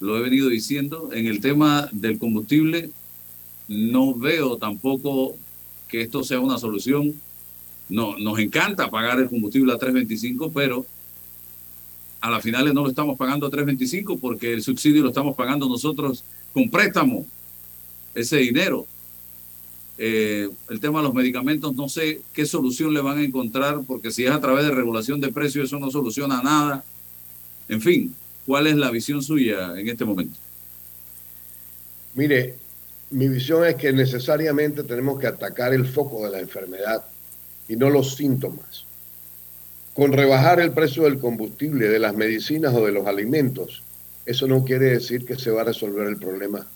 lo 0.00 0.18
he 0.18 0.20
venido 0.20 0.48
diciendo. 0.48 1.10
En 1.12 1.26
el 1.26 1.40
tema 1.40 1.88
del 1.92 2.18
combustible, 2.18 2.90
no 3.68 4.14
veo 4.14 4.58
tampoco 4.58 5.36
que 5.88 6.02
esto 6.02 6.24
sea 6.24 6.40
una 6.40 6.58
solución. 6.58 7.14
No, 7.88 8.18
nos 8.18 8.38
encanta 8.38 8.90
pagar 8.90 9.20
el 9.20 9.28
combustible 9.28 9.72
a 9.72 9.78
3.25, 9.78 10.50
pero 10.52 10.86
a 12.20 12.30
las 12.30 12.42
finales 12.42 12.74
no 12.74 12.82
lo 12.82 12.88
estamos 12.88 13.16
pagando 13.16 13.46
a 13.46 13.50
3.25 13.50 14.18
porque 14.18 14.52
el 14.52 14.62
subsidio 14.62 15.02
lo 15.02 15.10
estamos 15.10 15.36
pagando 15.36 15.68
nosotros 15.68 16.24
con 16.52 16.68
préstamo, 16.70 17.26
ese 18.14 18.38
dinero. 18.38 18.86
Eh, 19.98 20.48
el 20.68 20.80
tema 20.80 20.98
de 20.98 21.04
los 21.04 21.14
medicamentos, 21.14 21.74
no 21.74 21.88
sé 21.88 22.20
qué 22.34 22.44
solución 22.44 22.92
le 22.92 23.00
van 23.00 23.18
a 23.18 23.22
encontrar, 23.24 23.82
porque 23.86 24.10
si 24.10 24.24
es 24.24 24.30
a 24.30 24.40
través 24.40 24.64
de 24.64 24.70
regulación 24.72 25.20
de 25.20 25.32
precios, 25.32 25.66
eso 25.66 25.78
no 25.78 25.90
soluciona 25.90 26.42
nada. 26.42 26.84
En 27.68 27.80
fin, 27.80 28.14
¿cuál 28.44 28.66
es 28.66 28.76
la 28.76 28.90
visión 28.90 29.22
suya 29.22 29.78
en 29.78 29.88
este 29.88 30.04
momento? 30.04 30.38
Mire, 32.14 32.56
mi 33.10 33.28
visión 33.28 33.64
es 33.64 33.76
que 33.76 33.92
necesariamente 33.92 34.82
tenemos 34.82 35.20
que 35.20 35.26
atacar 35.26 35.72
el 35.72 35.86
foco 35.86 36.24
de 36.24 36.32
la 36.32 36.40
enfermedad 36.40 37.04
y 37.68 37.76
no 37.76 37.90
los 37.90 38.16
síntomas. 38.16 38.84
Con 39.94 40.12
rebajar 40.12 40.60
el 40.60 40.72
precio 40.72 41.04
del 41.04 41.18
combustible, 41.18 41.88
de 41.88 41.98
las 41.98 42.14
medicinas 42.14 42.74
o 42.74 42.84
de 42.84 42.92
los 42.92 43.06
alimentos, 43.06 43.82
eso 44.26 44.46
no 44.46 44.64
quiere 44.64 44.86
decir 44.86 45.24
que 45.24 45.36
se 45.36 45.50
va 45.50 45.62
a 45.62 45.66
resolver 45.66 46.08
el 46.08 46.18
problema, 46.18 46.66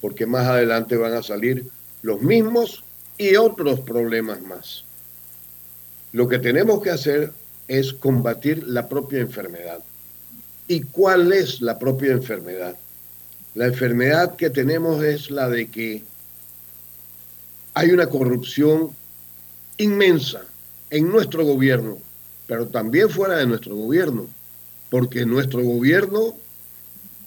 porque 0.00 0.26
más 0.26 0.46
adelante 0.46 0.96
van 0.96 1.14
a 1.14 1.22
salir 1.22 1.66
los 2.02 2.20
mismos 2.20 2.84
y 3.16 3.36
otros 3.36 3.80
problemas 3.80 4.42
más. 4.42 4.84
Lo 6.12 6.28
que 6.28 6.38
tenemos 6.38 6.82
que 6.82 6.90
hacer 6.90 7.32
es 7.66 7.92
combatir 7.92 8.66
la 8.68 8.88
propia 8.88 9.20
enfermedad. 9.20 9.80
¿Y 10.66 10.82
cuál 10.82 11.32
es 11.32 11.60
la 11.60 11.78
propia 11.78 12.12
enfermedad? 12.12 12.76
La 13.58 13.66
enfermedad 13.66 14.36
que 14.36 14.50
tenemos 14.50 15.02
es 15.02 15.32
la 15.32 15.48
de 15.48 15.66
que 15.66 16.04
hay 17.74 17.90
una 17.90 18.06
corrupción 18.06 18.90
inmensa 19.78 20.44
en 20.90 21.10
nuestro 21.10 21.44
gobierno, 21.44 21.98
pero 22.46 22.68
también 22.68 23.10
fuera 23.10 23.38
de 23.38 23.46
nuestro 23.46 23.74
gobierno, 23.74 24.28
porque 24.90 25.26
nuestro 25.26 25.60
gobierno, 25.62 26.36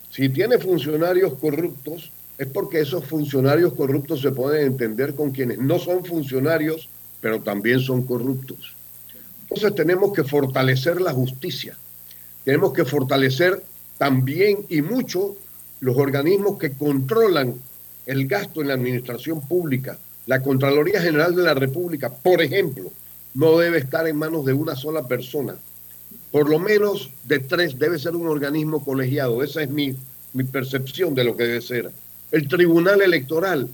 si 0.09 0.29
tiene 0.29 0.57
funcionarios 0.57 1.33
corruptos, 1.33 2.13
es 2.37 2.47
porque 2.47 2.79
esos 2.79 3.03
funcionarios 3.03 3.73
corruptos 3.73 4.21
se 4.21 4.31
pueden 4.31 4.67
entender 4.67 5.15
con 5.15 5.31
quienes 5.31 5.57
no 5.57 5.79
son 5.79 6.05
funcionarios, 6.05 6.87
pero 7.19 7.41
también 7.41 7.81
son 7.81 8.03
corruptos. 8.03 8.73
Entonces 9.41 9.75
tenemos 9.75 10.13
que 10.13 10.23
fortalecer 10.23 11.01
la 11.01 11.11
justicia, 11.11 11.75
tenemos 12.45 12.71
que 12.71 12.85
fortalecer 12.85 13.61
también 13.97 14.65
y 14.69 14.81
mucho 14.81 15.35
los 15.81 15.97
organismos 15.97 16.57
que 16.57 16.71
controlan 16.71 17.55
el 18.05 18.27
gasto 18.27 18.61
en 18.61 18.69
la 18.69 18.75
administración 18.75 19.41
pública. 19.41 19.97
La 20.27 20.41
Contraloría 20.41 21.01
General 21.01 21.35
de 21.35 21.43
la 21.43 21.53
República, 21.53 22.09
por 22.09 22.41
ejemplo, 22.41 22.91
no 23.33 23.57
debe 23.57 23.79
estar 23.79 24.07
en 24.07 24.15
manos 24.15 24.45
de 24.45 24.53
una 24.53 24.75
sola 24.75 25.07
persona. 25.07 25.55
Por 26.31 26.49
lo 26.49 26.59
menos 26.59 27.09
de 27.25 27.39
tres 27.39 27.77
debe 27.77 27.99
ser 27.99 28.15
un 28.15 28.27
organismo 28.27 28.83
colegiado. 28.83 29.43
Esa 29.43 29.63
es 29.63 29.69
mi, 29.69 29.95
percepción 30.51 31.13
de 31.13 31.23
lo 31.23 31.35
que 31.35 31.43
debe 31.43 31.61
ser. 31.61 31.91
El 32.31 32.47
Tribunal 32.47 33.01
Electoral 33.01 33.67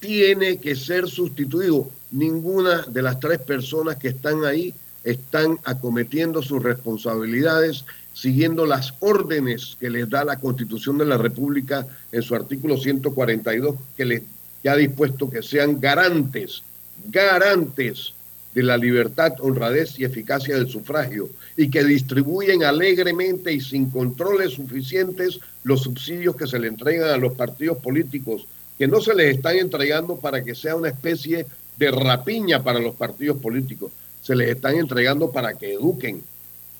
tiene 0.00 0.58
que 0.58 0.76
ser 0.76 1.08
sustituido. 1.08 1.90
Ninguna 2.10 2.82
de 2.82 3.02
las 3.02 3.20
tres 3.20 3.40
personas 3.40 3.96
que 3.96 4.08
están 4.08 4.44
ahí 4.44 4.72
están 5.04 5.58
acometiendo 5.64 6.42
sus 6.42 6.62
responsabilidades 6.62 7.84
siguiendo 8.20 8.66
las 8.66 8.94
órdenes 8.98 9.76
que 9.78 9.88
les 9.88 10.10
da 10.10 10.24
la 10.24 10.40
Constitución 10.40 10.98
de 10.98 11.04
la 11.04 11.16
República 11.16 11.86
en 12.10 12.22
su 12.22 12.34
artículo 12.34 12.76
142, 12.76 13.76
que 13.96 14.04
les 14.04 14.22
ha 14.68 14.74
dispuesto 14.74 15.30
que 15.30 15.40
sean 15.40 15.78
garantes, 15.78 16.64
garantes 17.10 18.14
de 18.54 18.64
la 18.64 18.76
libertad, 18.76 19.34
honradez 19.38 20.00
y 20.00 20.04
eficacia 20.04 20.56
del 20.56 20.68
sufragio 20.68 21.30
y 21.56 21.70
que 21.70 21.84
distribuyen 21.84 22.64
alegremente 22.64 23.52
y 23.52 23.60
sin 23.60 23.88
controles 23.88 24.54
suficientes 24.54 25.38
los 25.62 25.82
subsidios 25.82 26.34
que 26.34 26.48
se 26.48 26.58
le 26.58 26.66
entregan 26.66 27.10
a 27.10 27.18
los 27.18 27.34
partidos 27.34 27.78
políticos, 27.78 28.48
que 28.76 28.88
no 28.88 29.00
se 29.00 29.14
les 29.14 29.36
están 29.36 29.58
entregando 29.58 30.16
para 30.16 30.42
que 30.42 30.56
sea 30.56 30.74
una 30.74 30.88
especie 30.88 31.46
de 31.76 31.90
rapiña 31.92 32.64
para 32.64 32.80
los 32.80 32.96
partidos 32.96 33.38
políticos, 33.38 33.92
se 34.22 34.34
les 34.34 34.48
están 34.48 34.74
entregando 34.74 35.30
para 35.30 35.54
que 35.54 35.74
eduquen, 35.74 36.20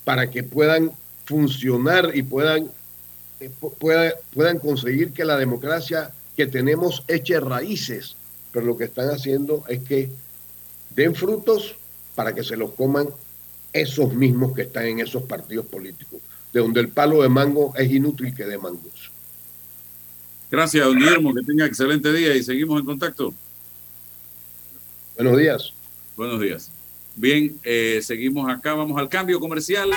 para 0.02 0.28
que 0.28 0.42
puedan 0.42 0.90
funcionar 1.28 2.10
y 2.14 2.22
puedan, 2.22 2.70
eh, 3.38 3.50
puedan 4.32 4.58
conseguir 4.60 5.12
que 5.12 5.26
la 5.26 5.36
democracia 5.36 6.10
que 6.34 6.46
tenemos 6.46 7.04
eche 7.06 7.38
raíces, 7.38 8.16
pero 8.50 8.64
lo 8.64 8.78
que 8.78 8.84
están 8.84 9.10
haciendo 9.10 9.62
es 9.68 9.82
que 9.82 10.10
den 10.96 11.14
frutos 11.14 11.74
para 12.14 12.34
que 12.34 12.42
se 12.42 12.56
los 12.56 12.70
coman 12.70 13.08
esos 13.74 14.14
mismos 14.14 14.54
que 14.54 14.62
están 14.62 14.86
en 14.86 15.00
esos 15.00 15.24
partidos 15.24 15.66
políticos, 15.66 16.20
de 16.50 16.60
donde 16.60 16.80
el 16.80 16.88
palo 16.88 17.20
de 17.20 17.28
mango 17.28 17.74
es 17.76 17.90
inútil 17.90 18.34
que 18.34 18.46
dé 18.46 18.56
mangos. 18.56 19.10
Gracias, 20.50 20.86
don 20.86 20.98
Guillermo, 20.98 21.34
que 21.34 21.42
tenga 21.42 21.66
excelente 21.66 22.10
día 22.10 22.34
y 22.34 22.42
seguimos 22.42 22.80
en 22.80 22.86
contacto. 22.86 23.34
Buenos 25.14 25.36
días. 25.36 25.74
Buenos 26.16 26.40
días. 26.40 26.77
Bien, 27.18 27.58
eh, 27.64 27.98
seguimos 28.02 28.48
acá, 28.48 28.74
vamos 28.74 28.96
al 28.96 29.08
cambio 29.08 29.40
comercial. 29.40 29.90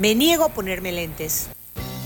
Me 0.00 0.16
niego 0.16 0.44
a 0.44 0.48
ponerme 0.48 0.90
lentes. 0.90 1.48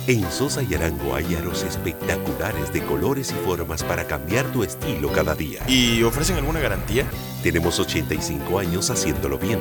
En 0.07 0.31
Sosa 0.31 0.63
y 0.63 0.75
Arango 0.75 1.15
hay 1.15 1.35
aros 1.35 1.63
espectaculares 1.63 2.71
de 2.71 2.83
colores 2.83 3.31
y 3.31 3.47
formas 3.47 3.83
para 3.83 4.07
cambiar 4.07 4.45
tu 4.53 4.63
estilo 4.63 5.11
cada 5.11 5.35
día. 5.35 5.63
¿Y 5.67 6.03
ofrecen 6.03 6.37
alguna 6.37 6.61
garantía? 6.61 7.07
Tenemos 7.43 7.81
85 7.81 8.59
años 8.59 8.91
haciéndolo 8.91 9.39
bien. 9.39 9.61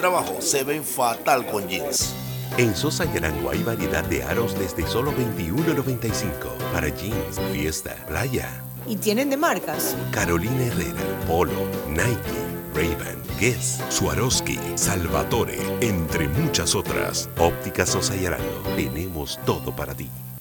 trabajo 0.00 0.40
se 0.40 0.64
ven 0.64 0.82
fatal 0.82 1.46
con 1.46 1.68
jeans. 1.68 2.14
En 2.56 2.74
Sosa 2.74 3.04
y 3.04 3.16
Arango 3.18 3.50
hay 3.50 3.62
variedad 3.62 4.02
de 4.04 4.22
aros 4.24 4.58
desde 4.58 4.86
solo 4.86 5.12
$21.95 5.12 6.56
para 6.72 6.88
jeans, 6.88 7.38
fiesta, 7.52 7.94
playa. 8.08 8.48
¿Y 8.86 8.96
tienen 8.96 9.28
de 9.28 9.36
marcas? 9.36 9.94
Carolina 10.10 10.64
Herrera, 10.64 11.00
Polo, 11.26 11.52
Nike, 11.88 12.40
Ray-Ban, 12.74 13.22
Guess, 13.38 13.80
Swarovski, 13.90 14.58
Salvatore, 14.74 15.58
entre 15.80 16.28
muchas 16.28 16.74
otras. 16.74 17.28
Óptica 17.38 17.84
Sosa 17.84 18.16
y 18.16 18.24
Arango. 18.24 18.62
Tenemos 18.76 19.38
todo 19.44 19.76
para 19.76 19.94
ti. 19.94 20.08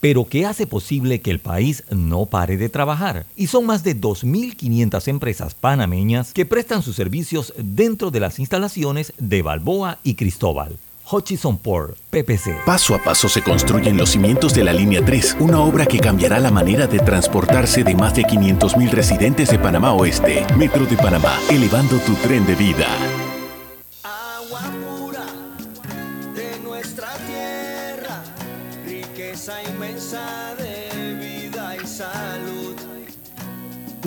pero 0.00 0.26
que 0.26 0.46
hace 0.46 0.66
posible 0.66 1.20
que 1.20 1.30
el 1.30 1.38
país 1.38 1.84
no 1.90 2.26
pare 2.26 2.56
de 2.56 2.68
trabajar. 2.68 3.26
Y 3.36 3.48
son 3.48 3.66
más 3.66 3.84
de 3.84 3.96
2.500 3.96 5.08
empresas 5.08 5.54
panameñas 5.54 6.32
que 6.32 6.46
prestan 6.46 6.82
sus 6.82 6.96
servicios 6.96 7.52
dentro 7.56 8.10
de 8.10 8.20
las 8.20 8.38
instalaciones 8.38 9.12
de 9.18 9.42
Balboa 9.42 9.98
y 10.02 10.14
Cristóbal. 10.14 10.78
Hutchison 11.10 11.56
Port, 11.56 11.96
PPC. 12.10 12.64
Paso 12.66 12.94
a 12.94 13.02
paso 13.02 13.28
se 13.28 13.42
construyen 13.42 13.96
los 13.96 14.10
cimientos 14.10 14.52
de 14.52 14.64
la 14.64 14.72
Línea 14.72 15.02
3, 15.04 15.38
una 15.40 15.60
obra 15.60 15.86
que 15.86 15.98
cambiará 15.98 16.38
la 16.38 16.50
manera 16.50 16.86
de 16.86 16.98
transportarse 16.98 17.82
de 17.82 17.94
más 17.94 18.14
de 18.14 18.22
500.000 18.24 18.90
residentes 18.90 19.50
de 19.50 19.58
Panamá 19.58 19.94
Oeste. 19.94 20.46
Metro 20.56 20.84
de 20.84 20.96
Panamá, 20.96 21.38
elevando 21.50 21.98
tu 22.00 22.14
tren 22.16 22.46
de 22.46 22.54
vida. 22.54 23.27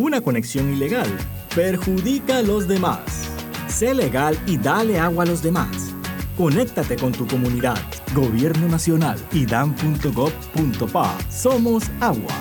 Una 0.01 0.19
conexión 0.19 0.73
ilegal 0.73 1.07
perjudica 1.55 2.39
a 2.39 2.41
los 2.41 2.67
demás. 2.67 3.29
Sé 3.67 3.93
legal 3.93 4.35
y 4.47 4.57
dale 4.57 4.97
agua 4.97 5.25
a 5.25 5.27
los 5.27 5.43
demás. 5.43 5.93
Conéctate 6.35 6.95
con 6.95 7.11
tu 7.11 7.27
comunidad. 7.27 7.77
Gobierno 8.15 8.67
Nacional 8.67 9.19
y 9.31 9.45
dan.gov.pa. 9.45 11.17
Somos 11.29 11.83
agua. 11.99 12.33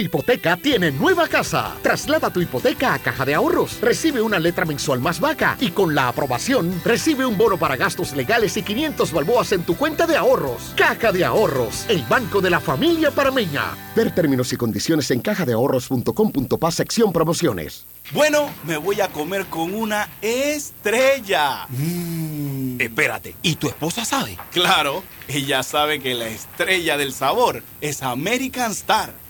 Hipoteca 0.00 0.56
tiene 0.56 0.90
nueva 0.90 1.28
casa. 1.28 1.76
Traslada 1.82 2.30
tu 2.30 2.40
hipoteca 2.40 2.94
a 2.94 2.98
Caja 2.98 3.24
de 3.24 3.34
Ahorros. 3.34 3.80
Recibe 3.80 4.22
una 4.22 4.38
letra 4.38 4.64
mensual 4.64 5.00
más 5.00 5.20
vaca 5.20 5.56
y 5.60 5.70
con 5.70 5.94
la 5.94 6.08
aprobación 6.08 6.80
recibe 6.84 7.24
un 7.26 7.36
bono 7.38 7.58
para 7.58 7.76
gastos 7.76 8.14
legales 8.14 8.56
y 8.56 8.62
500 8.62 9.12
balboas 9.12 9.52
en 9.52 9.62
tu 9.62 9.76
cuenta 9.76 10.06
de 10.06 10.16
ahorros. 10.16 10.72
Caja 10.76 11.12
de 11.12 11.24
Ahorros, 11.24 11.86
el 11.88 12.02
banco 12.02 12.40
de 12.40 12.50
la 12.50 12.60
familia 12.60 13.10
parameña. 13.10 13.76
Ver 13.94 14.14
términos 14.14 14.52
y 14.52 14.56
condiciones 14.56 15.10
en 15.10 15.20
cajadeahorros.com.pa 15.20 16.70
sección 16.70 17.12
promociones. 17.12 17.86
Bueno, 18.12 18.50
me 18.64 18.76
voy 18.76 19.00
a 19.00 19.08
comer 19.08 19.46
con 19.46 19.74
una 19.74 20.08
estrella. 20.20 21.66
Espérate, 22.78 23.36
¿y 23.42 23.56
tu 23.56 23.68
esposa 23.68 24.04
sabe? 24.04 24.36
Claro, 24.52 25.04
ella 25.28 25.62
sabe 25.62 26.00
que 26.00 26.14
la 26.14 26.28
estrella 26.28 26.96
del 26.96 27.12
sabor 27.12 27.62
es 27.80 28.02
American 28.02 28.72
Star. 28.72 29.12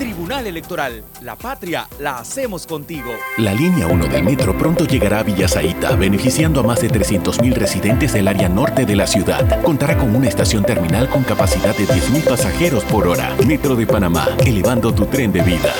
Tribunal 0.00 0.46
Electoral, 0.46 1.04
la 1.20 1.36
patria 1.36 1.86
la 1.98 2.16
hacemos 2.16 2.66
contigo. 2.66 3.10
La 3.36 3.52
línea 3.52 3.86
1 3.86 4.06
del 4.06 4.24
metro 4.24 4.56
pronto 4.56 4.86
llegará 4.86 5.18
a 5.18 5.22
Villasaita, 5.22 5.94
beneficiando 5.94 6.60
a 6.60 6.62
más 6.62 6.80
de 6.80 6.88
300.000 6.88 7.52
residentes 7.52 8.14
del 8.14 8.26
área 8.26 8.48
norte 8.48 8.86
de 8.86 8.96
la 8.96 9.06
ciudad. 9.06 9.62
Contará 9.62 9.98
con 9.98 10.16
una 10.16 10.26
estación 10.26 10.64
terminal 10.64 11.10
con 11.10 11.22
capacidad 11.22 11.76
de 11.76 11.86
10.000 11.86 12.26
pasajeros 12.26 12.82
por 12.84 13.06
hora. 13.06 13.36
Metro 13.46 13.76
de 13.76 13.86
Panamá, 13.86 14.26
elevando 14.38 14.90
tu 14.94 15.04
tren 15.04 15.32
de 15.32 15.42
vida. 15.42 15.70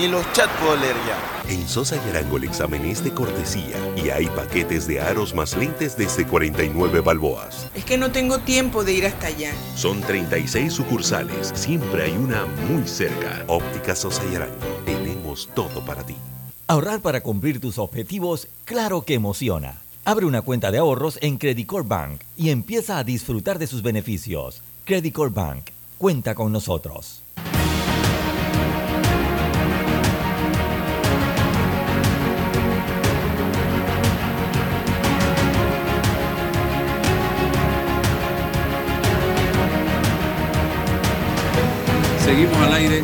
Ni 0.00 0.08
los 0.08 0.24
chats 0.32 0.50
puedo 0.58 0.76
leer 0.76 0.96
ya. 1.06 1.52
En 1.52 1.68
Sosa 1.68 1.94
y 1.94 2.08
Arango 2.08 2.38
el 2.38 2.44
examen 2.44 2.86
es 2.86 3.04
de 3.04 3.12
cortesía 3.12 3.76
y 4.02 4.08
hay 4.08 4.28
paquetes 4.28 4.86
de 4.86 4.98
aros 4.98 5.34
más 5.34 5.54
lentes 5.54 5.94
desde 5.94 6.26
49 6.26 7.00
balboas. 7.00 7.68
Es 7.74 7.84
que 7.84 7.98
no 7.98 8.10
tengo 8.10 8.38
tiempo 8.38 8.82
de 8.82 8.94
ir 8.94 9.04
hasta 9.04 9.26
allá. 9.26 9.52
Son 9.74 10.00
36 10.00 10.72
sucursales, 10.72 11.52
siempre 11.54 12.04
hay 12.04 12.12
una 12.12 12.46
muy 12.46 12.88
cerca. 12.88 13.44
Óptica 13.46 13.94
Sosa 13.94 14.22
y 14.32 14.36
Arango, 14.36 14.54
tenemos 14.86 15.50
todo 15.54 15.84
para 15.84 16.02
ti. 16.02 16.16
Ahorrar 16.66 17.02
para 17.02 17.20
cumplir 17.20 17.60
tus 17.60 17.76
objetivos, 17.76 18.48
claro 18.64 19.02
que 19.02 19.12
emociona. 19.12 19.82
Abre 20.06 20.24
una 20.24 20.40
cuenta 20.40 20.70
de 20.70 20.78
ahorros 20.78 21.18
en 21.20 21.36
Credit 21.36 21.66
Corp 21.66 21.86
Bank 21.86 22.22
y 22.38 22.48
empieza 22.48 22.96
a 22.96 23.04
disfrutar 23.04 23.58
de 23.58 23.66
sus 23.66 23.82
beneficios. 23.82 24.62
Credit 24.86 25.12
Corp 25.12 25.34
Bank, 25.34 25.64
cuenta 25.98 26.34
con 26.34 26.52
nosotros. 26.52 27.20
Seguimos 42.30 42.58
al 42.58 42.72
aire 42.74 43.02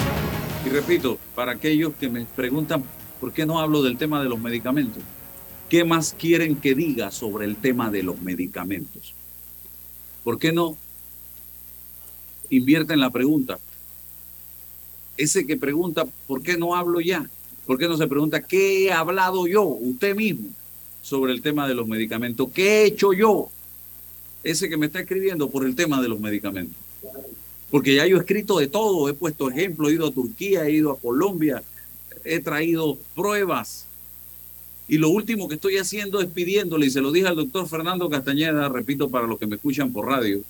y 0.65 0.69
repito, 0.69 1.19
para 1.35 1.51
aquellos 1.51 1.95
que 1.97 2.09
me 2.09 2.25
preguntan 2.27 2.85
por 3.19 3.33
qué 3.33 3.45
no 3.45 3.59
hablo 3.59 3.83
del 3.83 3.99
tema 3.99 4.23
de 4.23 4.29
los 4.29 4.39
medicamentos, 4.39 5.03
¿qué 5.69 5.83
más 5.83 6.15
quieren 6.17 6.55
que 6.55 6.77
diga 6.77 7.11
sobre 7.11 7.45
el 7.45 7.57
tema 7.57 7.91
de 7.91 8.05
los 8.05 8.21
medicamentos? 8.21 9.15
¿Por 10.23 10.39
qué 10.39 10.53
no 10.53 10.77
invierten 12.51 13.01
la 13.01 13.11
pregunta? 13.11 13.59
Ese 15.17 15.45
que 15.45 15.57
pregunta, 15.57 16.07
¿por 16.29 16.41
qué 16.41 16.57
no 16.57 16.77
hablo 16.77 17.01
ya? 17.01 17.29
¿Por 17.67 17.79
qué 17.79 17.89
no 17.89 17.97
se 17.97 18.07
pregunta, 18.07 18.43
¿qué 18.43 18.85
he 18.85 18.93
hablado 18.93 19.49
yo, 19.49 19.65
usted 19.65 20.15
mismo, 20.15 20.51
sobre 21.03 21.33
el 21.33 21.43
tema 21.43 21.67
de 21.67 21.75
los 21.75 21.89
medicamentos? 21.89 22.49
¿Qué 22.55 22.83
he 22.83 22.85
hecho 22.85 23.13
yo? 23.13 23.51
Ese 24.45 24.69
que 24.69 24.77
me 24.77 24.87
está 24.87 25.01
escribiendo 25.01 25.51
por 25.51 25.67
el 25.67 25.75
tema 25.75 26.01
de 26.01 26.11
los 26.11 26.21
medicamentos. 26.21 26.77
Porque 27.71 27.95
ya 27.95 28.07
yo 28.07 28.17
he 28.17 28.21
escrito 28.21 28.59
de 28.59 28.69
todo, 28.69 29.09
he 29.09 29.15
puesto 29.15 29.51
ejemplos, 29.51 29.91
he 29.91 29.95
ido 29.95 30.07
a 30.07 30.13
Turquía, 30.13 30.67
he 30.67 30.73
ido 30.73 30.93
a 30.93 30.99
Colombia, 30.99 31.63
he 32.25 32.41
traído 32.41 32.97
pruebas. 33.15 33.87
Y 34.89 34.99
lo 34.99 35.11
último 35.11 35.49
que 35.49 35.57
estoy 35.57 35.79
haciendo 35.79 36.21
es 36.21 36.29
pidiéndole, 36.29 36.87
y 36.87 36.91
se 36.91 37.01
lo 37.01 37.11
dije 37.11 37.27
al 37.27 37.37
doctor 37.37 37.69
Fernando 37.69 38.09
Castañeda, 38.09 38.69
repito 38.69 39.11
para 39.11 39.27
los 39.27 39.39
que 39.39 39.47
me 39.47 39.57
escuchan 39.57 39.93
por 39.93 40.07
radio, 40.07 40.41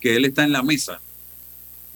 que 0.00 0.16
él 0.16 0.24
está 0.24 0.42
en 0.42 0.52
la 0.52 0.62
mesa 0.62 1.00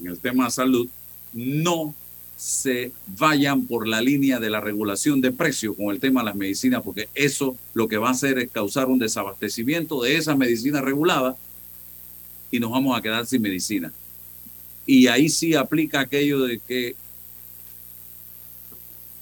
en 0.00 0.06
el 0.08 0.18
tema 0.18 0.44
de 0.44 0.50
salud, 0.50 0.88
no 1.32 1.94
se 2.36 2.92
vayan 3.18 3.66
por 3.66 3.88
la 3.88 4.00
línea 4.00 4.38
de 4.38 4.50
la 4.50 4.60
regulación 4.60 5.20
de 5.20 5.32
precios 5.32 5.74
con 5.74 5.86
el 5.86 6.00
tema 6.00 6.20
de 6.20 6.26
las 6.26 6.36
medicinas, 6.36 6.82
porque 6.82 7.08
eso 7.14 7.56
lo 7.74 7.88
que 7.88 7.96
va 7.96 8.08
a 8.08 8.12
hacer 8.12 8.38
es 8.38 8.50
causar 8.50 8.86
un 8.86 8.98
desabastecimiento 8.98 10.02
de 10.02 10.16
esa 10.16 10.36
medicina 10.36 10.82
regulada 10.82 11.36
y 12.50 12.60
nos 12.60 12.70
vamos 12.70 12.96
a 12.96 13.02
quedar 13.02 13.26
sin 13.26 13.42
medicina. 13.42 13.92
Y 14.86 15.08
ahí 15.08 15.28
sí 15.28 15.54
aplica 15.54 16.00
aquello 16.00 16.42
de 16.42 16.58
que 16.58 16.96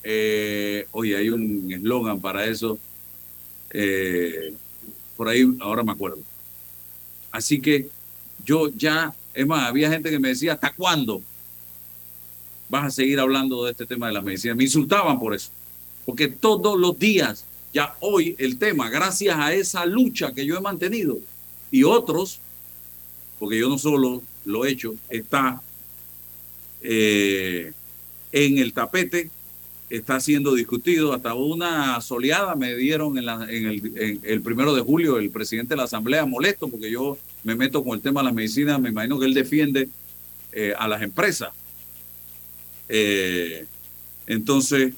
Eh, 0.07 0.87
oye, 0.93 1.17
hay 1.17 1.31
un 1.31 1.73
eslogan 1.73 2.21
para 2.21 2.45
eso. 2.45 2.79
Eh, 3.71 4.53
por 5.17 5.29
ahí, 5.29 5.43
ahora 5.61 5.83
me 5.83 5.93
acuerdo. 5.93 6.19
Así 7.31 7.61
que 7.61 7.89
yo 8.45 8.69
ya, 8.69 9.15
es 9.33 9.47
más, 9.47 9.67
había 9.67 9.91
gente 9.91 10.11
que 10.11 10.19
me 10.19 10.29
decía, 10.29 10.53
¿hasta 10.53 10.75
cuándo 10.75 11.23
vas 12.69 12.85
a 12.85 12.91
seguir 12.91 13.19
hablando 13.19 13.65
de 13.65 13.71
este 13.71 13.87
tema 13.87 14.09
de 14.09 14.13
la 14.13 14.21
medicina? 14.21 14.55
Me 14.55 14.65
insultaban 14.65 15.19
por 15.19 15.35
eso, 15.35 15.51
porque 16.05 16.29
todos 16.29 16.79
los 16.79 16.99
días, 16.99 17.45
ya 17.73 17.97
hoy 18.01 18.37
el 18.39 18.59
tema, 18.59 18.91
gracias 18.91 19.37
a 19.37 19.55
esa 19.55 19.87
lucha 19.87 20.33
que 20.35 20.45
yo 20.45 20.57
he 20.57 20.61
mantenido 20.61 21.19
y 21.71 21.83
otros, 21.83 22.41
porque 23.39 23.59
yo 23.59 23.69
no 23.69 23.79
solo 23.79 24.23
lo 24.45 24.65
he 24.65 24.71
hecho, 24.71 24.95
está 25.09 25.61
eh, 26.83 27.73
en 28.33 28.59
el 28.59 28.73
tapete, 28.73 29.31
está 29.89 30.21
siendo 30.21 30.55
discutido. 30.55 31.13
Hasta 31.13 31.35
una 31.35 32.01
soleada 32.01 32.55
me 32.55 32.75
dieron 32.75 33.19
en, 33.19 33.29
el, 33.29 34.21
en, 34.23 34.43
primero 34.43 34.75
de 34.75 34.83
julio 34.83 35.19
el 35.19 35.31
presidente 35.31 35.71
de 35.71 35.77
la 35.79 35.85
Asamblea 35.85 36.27
molesto 36.27 36.69
porque 36.69 36.91
yo 36.91 37.19
me 37.43 37.55
meto 37.55 37.83
con 37.83 37.95
el 37.95 38.03
tema 38.03 38.21
de 38.21 38.27
la 38.27 38.33
medicina. 38.33 38.79
Me 38.79 38.91
imagino 38.91 39.19
que 39.19 39.27
él 39.27 39.35
defiende 39.35 39.89
eh, 40.53 40.75
a 40.79 40.89
las 40.89 41.03
empresas. 41.03 41.51
Eh, 42.89 43.67
entonces, 44.27 44.95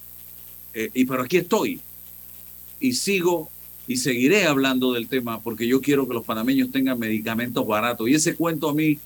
y 0.92 1.06
pero 1.06 1.22
aquí 1.22 1.38
estoy 1.38 1.80
y 2.80 2.92
sigo 2.92 3.50
y 3.88 3.96
seguiré 3.96 4.46
hablando 4.46 4.92
del 4.92 5.08
tema 5.08 5.40
porque 5.40 5.66
yo 5.66 5.80
quiero 5.80 6.08
que 6.08 6.14
los 6.14 6.24
panameños 6.24 6.70
tengan 6.70 6.98
medicamentos 6.98 7.66
baratos. 7.66 8.08
Y 8.08 8.14
ese 8.14 8.34
cuento 8.34 8.68
a 8.68 8.74
mí 8.74 8.98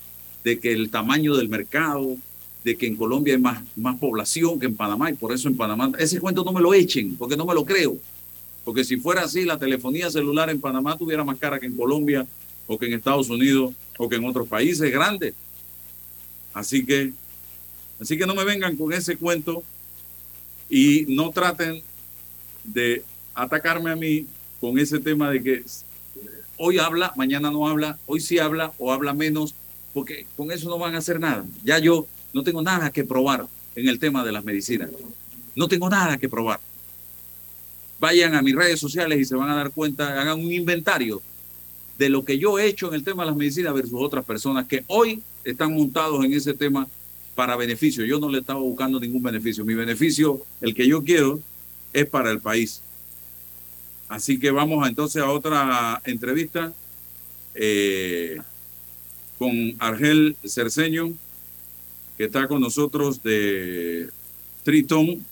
de 0.43 0.59
que 0.59 0.73
el 0.73 0.91
tamaño 0.91 1.37
del 1.37 1.49
mercado, 1.49 2.17
de 2.65 2.77
que 2.77 2.87
en 2.87 2.97
Colombia 2.97 3.35
hay 3.35 3.41
más, 3.41 3.63
más 3.77 3.99
población 3.99 4.59
que 4.59 4.67
en 4.67 4.77
Panamá 4.77 5.11
y 5.11 5.15
por 5.15 5.33
eso 5.33 5.49
en 5.49 5.57
Panamá, 5.57 5.93
ese 5.99 6.19
cuento 6.19 6.45
no 6.45 6.53
me 6.53 6.61
lo 6.61 6.73
echen 6.73 7.17
porque 7.17 7.37
no 7.37 7.45
me 7.45 7.55
lo 7.55 7.65
creo. 7.65 7.99
Porque 8.65 8.85
si 8.85 8.97
fuera 8.97 9.23
así, 9.23 9.45
la 9.45 9.59
telefonía 9.59 10.11
celular 10.11 10.49
en 10.49 10.61
Panamá 10.61 10.97
tuviera 10.97 11.25
más 11.25 11.39
cara 11.39 11.59
que 11.59 11.67
en 11.67 11.77
Colombia 11.77 12.27
o 12.67 12.79
que 12.79 12.87
en 12.87 12.95
Estados 12.95 13.29
Unidos 13.29 13.75
o 13.99 14.09
que 14.09 14.17
en 14.17 14.25
otros 14.25 14.49
países 14.49 14.91
grandes. 14.91 15.35
Así 16.55 16.85
que, 16.85 17.13
así 18.01 18.17
que 18.17 18.27
no 18.27 18.35
me 18.35 18.45
vengan 18.45 18.77
con 18.77 18.93
ese 18.93 19.17
cuento 19.17 19.63
y 20.71 21.05
no 21.09 21.31
traten 21.31 21.83
de 22.65 23.03
atacarme 23.35 23.91
a 23.91 23.97
mí 23.97 24.27
con 24.61 24.79
ese 24.79 25.01
tema 25.01 25.31
de 25.31 25.43
que 25.43 25.65
hoy 26.57 26.79
habla, 26.79 27.13
mañana 27.17 27.51
no 27.51 27.67
habla, 27.67 27.99
hoy 28.07 28.21
sí 28.21 28.39
habla 28.39 28.73
o 28.79 28.93
habla 28.93 29.15
menos, 29.15 29.55
porque 29.95 30.27
con 30.37 30.53
eso 30.53 30.69
no 30.69 30.79
van 30.79 30.95
a 30.95 30.99
hacer 30.99 31.19
nada. 31.19 31.45
Ya 31.65 31.79
yo 31.79 32.07
no 32.33 32.43
tengo 32.43 32.63
nada 32.63 32.91
que 32.91 33.05
probar 33.05 33.47
en 33.75 33.89
el 33.89 33.99
tema 33.99 34.25
de 34.25 34.33
las 34.33 34.45
medicinas. 34.45 34.91
No 35.57 35.69
tengo 35.69 35.89
nada 35.89 36.19
que 36.19 36.29
probar. 36.29 36.61
Vayan 37.99 38.35
a 38.35 38.43
mis 38.43 38.55
redes 38.55 38.79
sociales 38.79 39.19
y 39.19 39.25
se 39.25 39.35
van 39.35 39.51
a 39.51 39.55
dar 39.55 39.71
cuenta, 39.71 40.21
hagan 40.21 40.39
un 40.39 40.53
inventario 40.53 41.23
de 41.99 42.09
lo 42.09 42.25
que 42.25 42.39
yo 42.39 42.59
he 42.59 42.67
hecho 42.67 42.89
en 42.89 42.95
el 42.95 43.05
tema 43.05 43.25
de 43.25 43.31
las 43.31 43.37
medicinas 43.37 43.75
versus 43.75 43.95
otras 43.95 44.25
personas 44.25 44.67
que 44.67 44.85
hoy 44.87 45.23
están 45.45 45.75
montados 45.75 46.25
en 46.25 46.33
ese 46.33 46.55
tema 46.55 46.89
para 47.35 47.57
beneficio. 47.57 48.05
Yo 48.05 48.19
no 48.19 48.29
le 48.29 48.39
estaba 48.39 48.61
buscando 48.61 48.99
ningún 49.01 49.23
beneficio. 49.23 49.65
Mi 49.65 49.75
beneficio, 49.75 50.45
el 50.61 50.75
que 50.75 50.87
yo 50.87 51.05
quiero, 51.05 51.41
es 51.93 52.07
para 52.07 52.31
el 52.31 52.41
país. 52.41 52.83
Así 54.11 54.41
que 54.41 54.51
vamos 54.51 54.87
entonces 54.89 55.23
a 55.23 55.31
otra 55.31 56.03
entrevista 56.05 56.75
eh, 57.55 58.41
con 59.39 59.55
Argel 59.79 60.37
Cerceño, 60.45 61.13
que 62.19 62.25
está 62.25 62.49
con 62.49 62.61
nosotros 62.61 63.23
de 63.23 64.11
Triton, 64.65 65.25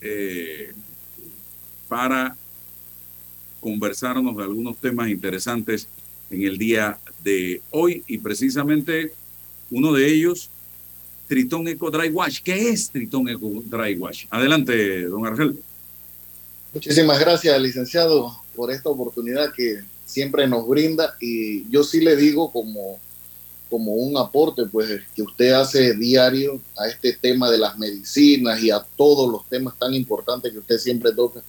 eh, 0.00 0.72
para 1.88 2.36
conversarnos 3.60 4.36
de 4.36 4.42
algunos 4.42 4.78
temas 4.78 5.08
interesantes 5.10 5.86
en 6.28 6.42
el 6.42 6.58
día 6.58 6.98
de 7.22 7.62
hoy 7.70 8.02
y 8.08 8.18
precisamente 8.18 9.12
uno 9.70 9.92
de 9.92 10.08
ellos, 10.08 10.50
Triton 11.28 11.68
Eco 11.68 11.88
Dry 11.88 12.08
Wash. 12.08 12.40
¿Qué 12.42 12.70
es 12.70 12.90
Triton 12.90 13.28
Eco 13.28 13.62
Dry 13.64 13.94
Wash? 13.94 14.26
Adelante, 14.28 15.04
don 15.04 15.24
Argel. 15.24 15.56
Muchísimas 16.74 17.20
gracias, 17.20 17.60
licenciado, 17.60 18.36
por 18.56 18.72
esta 18.72 18.88
oportunidad 18.88 19.52
que 19.52 19.84
siempre 20.04 20.48
nos 20.48 20.66
brinda 20.66 21.16
y 21.20 21.70
yo 21.70 21.84
sí 21.84 22.00
le 22.00 22.16
digo 22.16 22.50
como, 22.50 22.98
como 23.70 23.92
un 23.92 24.16
aporte 24.16 24.66
pues 24.66 25.02
que 25.14 25.22
usted 25.22 25.52
hace 25.52 25.94
diario 25.94 26.60
a 26.76 26.88
este 26.88 27.12
tema 27.12 27.48
de 27.48 27.58
las 27.58 27.78
medicinas 27.78 28.60
y 28.60 28.72
a 28.72 28.84
todos 28.96 29.30
los 29.30 29.48
temas 29.48 29.78
tan 29.78 29.94
importantes 29.94 30.50
que 30.50 30.58
usted 30.58 30.78
siempre 30.78 31.12
toca, 31.12 31.44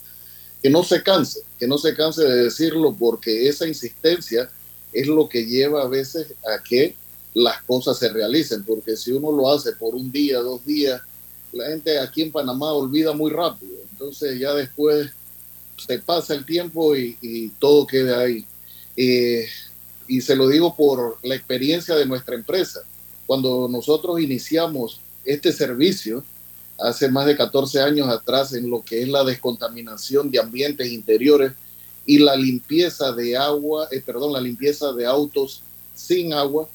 que 0.62 0.70
no 0.70 0.84
se 0.84 1.02
canse, 1.02 1.40
que 1.58 1.66
no 1.66 1.76
se 1.76 1.92
canse 1.96 2.22
de 2.22 2.44
decirlo 2.44 2.94
porque 2.96 3.48
esa 3.48 3.66
insistencia 3.66 4.48
es 4.92 5.08
lo 5.08 5.28
que 5.28 5.44
lleva 5.44 5.82
a 5.82 5.88
veces 5.88 6.28
a 6.44 6.62
que 6.62 6.94
las 7.34 7.62
cosas 7.62 7.98
se 7.98 8.10
realicen, 8.10 8.62
porque 8.62 8.96
si 8.96 9.10
uno 9.10 9.32
lo 9.32 9.50
hace 9.50 9.72
por 9.72 9.96
un 9.96 10.12
día, 10.12 10.38
dos 10.38 10.64
días, 10.64 11.02
la 11.52 11.66
gente 11.66 11.98
aquí 11.98 12.22
en 12.22 12.30
Panamá 12.30 12.72
olvida 12.72 13.12
muy 13.12 13.32
rápido. 13.32 13.72
Entonces 13.90 14.38
ya 14.38 14.52
después 14.54 15.10
se 15.76 15.98
pasa 15.98 16.34
el 16.34 16.44
tiempo 16.44 16.96
y, 16.96 17.52
todo 17.58 17.86
queda 17.86 18.20
ahí. 18.20 18.44
Eh, 18.96 19.46
y 20.08 20.20
se 20.20 20.36
lo 20.36 20.48
digo 20.48 20.74
por 20.76 21.18
la 21.22 21.34
experiencia 21.34 21.94
de 21.94 22.06
nuestra 22.06 22.34
empresa. 22.34 22.80
Cuando 23.26 23.68
nosotros 23.68 24.20
iniciamos 24.20 25.00
este 25.24 25.52
servicio, 25.52 26.24
hace 26.78 27.08
más 27.08 27.26
de 27.26 27.36
14 27.36 27.80
años 27.80 28.08
atrás, 28.08 28.52
en 28.52 28.70
lo 28.70 28.82
que 28.82 29.02
es 29.02 29.08
la 29.08 29.24
descontaminación 29.24 30.30
de 30.30 30.38
ambientes 30.38 30.90
interiores 30.90 31.52
y 32.04 32.18
la 32.18 32.36
limpieza 32.36 33.12
de 33.12 33.36
agua, 33.36 33.88
eh, 33.90 34.00
perdón, 34.00 34.32
la 34.32 34.40
limpieza 34.40 34.92
de 34.92 35.06
autos 35.06 35.62
sin 35.94 36.32
agua, 36.32 36.68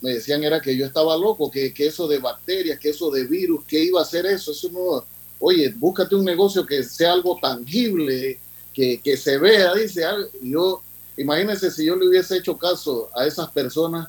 me 0.00 0.14
decían 0.14 0.42
era 0.42 0.60
que 0.60 0.76
yo 0.76 0.84
estaba 0.84 1.16
loco, 1.16 1.50
que, 1.50 1.72
que 1.72 1.86
eso 1.86 2.08
de 2.08 2.18
bacterias, 2.18 2.78
que 2.78 2.90
eso 2.90 3.10
de 3.10 3.24
virus, 3.24 3.64
que 3.64 3.82
iba 3.82 4.00
a 4.00 4.02
hacer 4.02 4.26
eso, 4.26 4.52
eso 4.52 4.68
no, 4.70 5.04
oye, 5.38 5.74
búscate 5.76 6.14
un 6.14 6.24
negocio 6.24 6.64
que 6.64 6.82
sea 6.82 7.12
algo 7.12 7.38
tangible, 7.40 8.38
que, 8.72 9.00
que 9.02 9.16
se 9.16 9.38
vea, 9.38 9.74
dice, 9.74 10.02
yo, 10.42 10.82
imagínense 11.16 11.70
si 11.70 11.86
yo 11.86 11.96
le 11.96 12.08
hubiese 12.08 12.36
hecho 12.36 12.56
caso 12.56 13.08
a 13.14 13.26
esas 13.26 13.50
personas, 13.50 14.08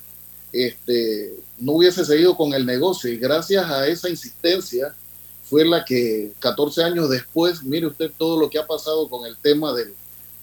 este, 0.52 1.36
no 1.60 1.74
hubiese 1.74 2.06
seguido 2.06 2.36
con 2.36 2.54
el 2.54 2.66
negocio 2.66 3.12
y 3.12 3.18
gracias 3.18 3.70
a 3.70 3.88
esa 3.88 4.10
insistencia 4.10 4.96
fue 5.44 5.66
la 5.66 5.86
que 5.86 6.34
14 6.40 6.84
años 6.84 7.10
después, 7.10 7.64
mire 7.64 7.88
usted 7.88 8.12
todo 8.18 8.40
lo 8.40 8.50
que 8.50 8.60
ha 8.60 8.68
pasado 8.68 9.10
con 9.10 9.26
el 9.26 9.38
tema 9.38 9.74
del, 9.74 9.94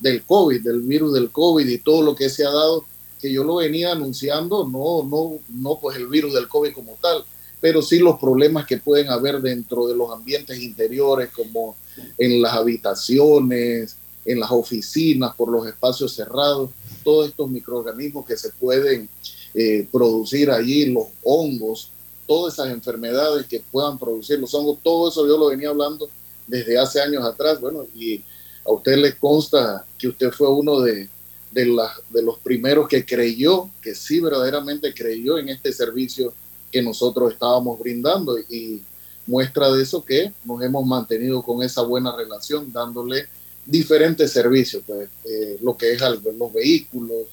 del 0.00 0.22
COVID, 0.22 0.62
del 0.62 0.80
virus 0.80 1.12
del 1.12 1.30
COVID 1.30 1.66
y 1.66 1.78
todo 1.78 2.02
lo 2.02 2.14
que 2.14 2.30
se 2.30 2.44
ha 2.44 2.50
dado, 2.50 2.86
que 3.20 3.32
yo 3.32 3.44
lo 3.44 3.56
venía 3.56 3.92
anunciando, 3.92 4.66
no, 4.66 5.02
no, 5.02 5.38
no 5.48 5.78
pues 5.80 5.96
el 5.96 6.06
virus 6.06 6.32
del 6.34 6.48
COVID 6.48 6.72
como 6.72 6.96
tal, 7.00 7.24
pero 7.64 7.80
sí 7.80 7.98
los 7.98 8.18
problemas 8.18 8.66
que 8.66 8.76
pueden 8.76 9.08
haber 9.08 9.40
dentro 9.40 9.86
de 9.86 9.96
los 9.96 10.12
ambientes 10.12 10.60
interiores, 10.60 11.30
como 11.30 11.74
en 12.18 12.42
las 12.42 12.52
habitaciones, 12.52 13.96
en 14.22 14.38
las 14.38 14.50
oficinas, 14.50 15.34
por 15.34 15.50
los 15.50 15.66
espacios 15.66 16.12
cerrados, 16.12 16.68
todos 17.02 17.26
estos 17.26 17.48
microorganismos 17.48 18.26
que 18.26 18.36
se 18.36 18.50
pueden 18.50 19.08
eh, 19.54 19.88
producir 19.90 20.50
allí, 20.50 20.92
los 20.92 21.06
hongos, 21.22 21.88
todas 22.26 22.52
esas 22.52 22.68
enfermedades 22.68 23.46
que 23.46 23.62
puedan 23.72 23.98
producir 23.98 24.38
los 24.38 24.52
hongos, 24.52 24.80
todo 24.82 25.08
eso 25.08 25.26
yo 25.26 25.38
lo 25.38 25.46
venía 25.46 25.70
hablando 25.70 26.10
desde 26.46 26.78
hace 26.78 27.00
años 27.00 27.24
atrás, 27.24 27.62
bueno, 27.62 27.86
y 27.94 28.22
a 28.62 28.72
usted 28.72 28.98
le 28.98 29.16
consta 29.16 29.86
que 29.96 30.08
usted 30.08 30.30
fue 30.32 30.50
uno 30.50 30.82
de, 30.82 31.08
de, 31.50 31.64
la, 31.64 31.90
de 32.10 32.22
los 32.22 32.38
primeros 32.40 32.86
que 32.88 33.06
creyó, 33.06 33.70
que 33.80 33.94
sí 33.94 34.20
verdaderamente 34.20 34.92
creyó 34.92 35.38
en 35.38 35.48
este 35.48 35.72
servicio 35.72 36.34
que 36.74 36.82
nosotros 36.82 37.32
estábamos 37.32 37.78
brindando 37.78 38.36
y 38.36 38.80
muestra 39.28 39.70
de 39.70 39.80
eso 39.80 40.04
que 40.04 40.32
nos 40.44 40.60
hemos 40.60 40.84
mantenido 40.84 41.40
con 41.40 41.62
esa 41.62 41.82
buena 41.82 42.16
relación, 42.16 42.72
dándole 42.72 43.26
diferentes 43.64 44.32
servicios, 44.32 44.82
pues, 44.84 45.08
eh, 45.24 45.56
lo 45.62 45.76
que 45.76 45.92
es 45.92 46.00
los 46.00 46.52
vehículos. 46.52 47.28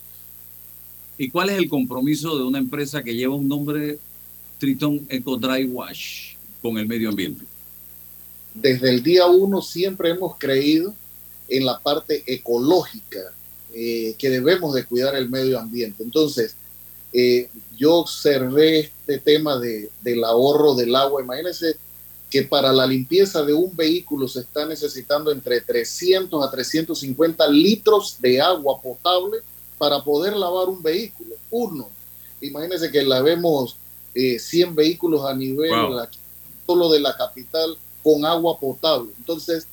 ¿Y 1.18 1.32
cuál 1.32 1.50
es 1.50 1.58
el 1.58 1.68
compromiso 1.68 2.38
de 2.38 2.44
una 2.44 2.60
empresa 2.60 3.02
que 3.02 3.16
lleva 3.16 3.34
un 3.34 3.48
nombre 3.48 3.98
Triton 4.60 5.08
Eco 5.10 5.38
Dry 5.38 5.66
Wash 5.66 6.36
con 6.62 6.78
el 6.78 6.86
medio 6.86 7.10
ambiente? 7.10 7.44
Desde 8.54 8.92
el 8.92 9.02
día 9.02 9.26
uno 9.26 9.64
siempre 9.64 10.12
hemos 10.12 10.38
creído 10.38 10.94
en 11.50 11.66
la 11.66 11.80
parte 11.80 12.24
ecológica, 12.28 13.34
eh, 13.74 14.14
que 14.20 14.30
debemos 14.30 14.76
de 14.76 14.86
cuidar 14.86 15.16
el 15.16 15.32
medio 15.32 15.58
ambiente. 15.58 16.04
Entonces, 16.04 16.56
eh, 17.14 17.50
yo 17.78 17.96
observé 17.96 18.80
este 18.80 19.20
tema 19.20 19.58
de, 19.60 19.90
del 20.02 20.24
ahorro 20.24 20.76
del 20.76 20.96
agua. 20.96 21.22
Imagínense 21.22 21.76
que 22.30 22.44
para 22.44 22.72
la 22.72 22.88
limpieza 22.88 23.44
de 23.44 23.54
un 23.54 23.76
vehículo 23.76 24.28
se 24.28 24.42
está 24.42 24.66
necesitando 24.66 25.32
entre 25.32 25.60
300 25.62 26.46
a 26.46 26.50
350 26.50 27.48
litros 27.50 28.18
de 28.20 28.40
agua 28.40 28.80
potable 28.82 29.40
para 29.78 30.02
poder 30.04 30.36
lavar 30.38 30.70
un 30.70 30.82
vehículo. 30.82 31.36
Uno. 31.50 31.90
Imagínense 32.40 32.92
que 32.92 33.04
lavemos 33.04 33.76
eh, 34.16 34.40
100 34.40 34.76
vehículos 34.76 35.26
a 35.26 35.34
nivel 35.34 35.72
wow. 35.72 36.08
solo 36.66 36.90
de 36.90 37.00
la 37.00 37.16
capital. 37.16 37.78
con 38.04 38.26
agua 38.26 38.58
potable. 38.58 39.12
Entonces, 39.20 39.68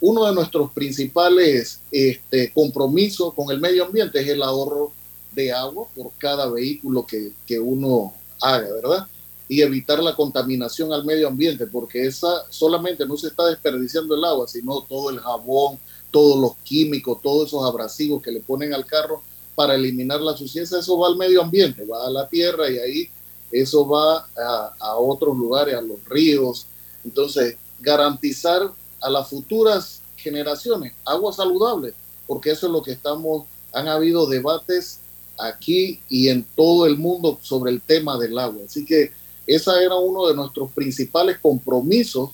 uno 0.00 0.24
de 0.26 0.34
nuestros 0.34 0.70
principales 0.72 1.80
este, 1.90 2.52
compromisos 2.52 3.34
con 3.34 3.50
el 3.50 3.60
medio 3.60 3.84
ambiente 3.84 4.20
es 4.20 4.28
el 4.28 4.42
ahorro 4.42 4.92
de 5.34 5.52
agua 5.52 5.86
por 5.94 6.12
cada 6.18 6.48
vehículo 6.50 7.06
que, 7.06 7.32
que 7.46 7.58
uno 7.58 8.14
haga, 8.40 8.72
¿verdad? 8.72 9.06
Y 9.48 9.62
evitar 9.62 10.02
la 10.02 10.14
contaminación 10.14 10.92
al 10.92 11.04
medio 11.04 11.28
ambiente, 11.28 11.66
porque 11.66 12.06
esa 12.06 12.44
solamente 12.50 13.06
no 13.06 13.16
se 13.16 13.28
está 13.28 13.46
desperdiciando 13.46 14.14
el 14.14 14.24
agua, 14.24 14.48
sino 14.48 14.82
todo 14.82 15.10
el 15.10 15.20
jabón, 15.20 15.78
todos 16.10 16.38
los 16.38 16.56
químicos, 16.64 17.20
todos 17.22 17.48
esos 17.48 17.64
abrasivos 17.64 18.22
que 18.22 18.30
le 18.30 18.40
ponen 18.40 18.72
al 18.74 18.86
carro 18.86 19.22
para 19.54 19.74
eliminar 19.74 20.20
la 20.20 20.36
suciedad, 20.36 20.78
eso 20.78 20.98
va 20.98 21.08
al 21.08 21.16
medio 21.16 21.42
ambiente, 21.42 21.84
va 21.84 22.06
a 22.06 22.10
la 22.10 22.28
tierra 22.28 22.70
y 22.70 22.78
ahí 22.78 23.10
eso 23.50 23.86
va 23.86 24.26
a, 24.36 24.74
a 24.78 24.96
otros 24.96 25.36
lugares, 25.36 25.74
a 25.74 25.82
los 25.82 26.02
ríos. 26.06 26.66
Entonces, 27.04 27.56
garantizar 27.80 28.72
a 29.00 29.10
las 29.10 29.28
futuras 29.28 30.00
generaciones 30.16 30.94
agua 31.04 31.32
saludable, 31.32 31.94
porque 32.26 32.50
eso 32.50 32.66
es 32.66 32.72
lo 32.72 32.82
que 32.82 32.92
estamos, 32.92 33.46
han 33.72 33.88
habido 33.88 34.26
debates 34.26 35.00
aquí 35.38 36.00
y 36.08 36.28
en 36.28 36.44
todo 36.56 36.86
el 36.86 36.96
mundo 36.96 37.38
sobre 37.42 37.72
el 37.72 37.80
tema 37.80 38.18
del 38.18 38.38
agua. 38.38 38.62
Así 38.66 38.84
que 38.84 39.12
ese 39.46 39.70
era 39.82 39.96
uno 39.96 40.28
de 40.28 40.34
nuestros 40.34 40.70
principales 40.72 41.38
compromisos 41.38 42.30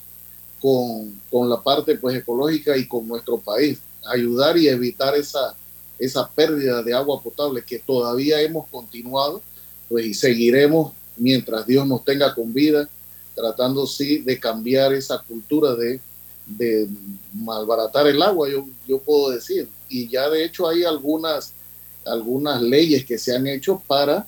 con, 0.61 1.19
con, 1.31 1.49
la 1.49 1.61
parte 1.61 1.95
pues 1.95 2.15
ecológica 2.15 2.77
y 2.77 2.87
con 2.87 3.07
nuestro 3.07 3.37
país, 3.37 3.79
ayudar 4.05 4.57
y 4.57 4.67
evitar 4.67 5.15
esa, 5.15 5.55
esa 5.97 6.29
pérdida 6.29 6.83
de 6.83 6.93
agua 6.93 7.21
potable 7.21 7.63
que 7.63 7.79
todavía 7.79 8.41
hemos 8.41 8.67
continuado 8.67 9.41
pues 9.87 10.05
y 10.05 10.13
seguiremos 10.13 10.93
mientras 11.17 11.65
Dios 11.65 11.85
nos 11.87 12.03
tenga 12.05 12.33
con 12.33 12.53
vida, 12.53 12.87
tratando 13.35 13.85
sí 13.87 14.19
de 14.19 14.39
cambiar 14.39 14.93
esa 14.93 15.19
cultura 15.19 15.75
de, 15.75 15.99
de 16.45 16.87
malbaratar 17.33 18.07
el 18.07 18.21
agua, 18.21 18.49
yo, 18.49 18.65
yo 18.87 18.99
puedo 18.99 19.29
decir. 19.31 19.67
Y 19.87 20.07
ya 20.07 20.29
de 20.29 20.45
hecho 20.45 20.67
hay 20.67 20.83
algunas, 20.83 21.53
algunas 22.05 22.61
leyes 22.61 23.05
que 23.05 23.17
se 23.17 23.35
han 23.35 23.47
hecho 23.47 23.81
para 23.87 24.27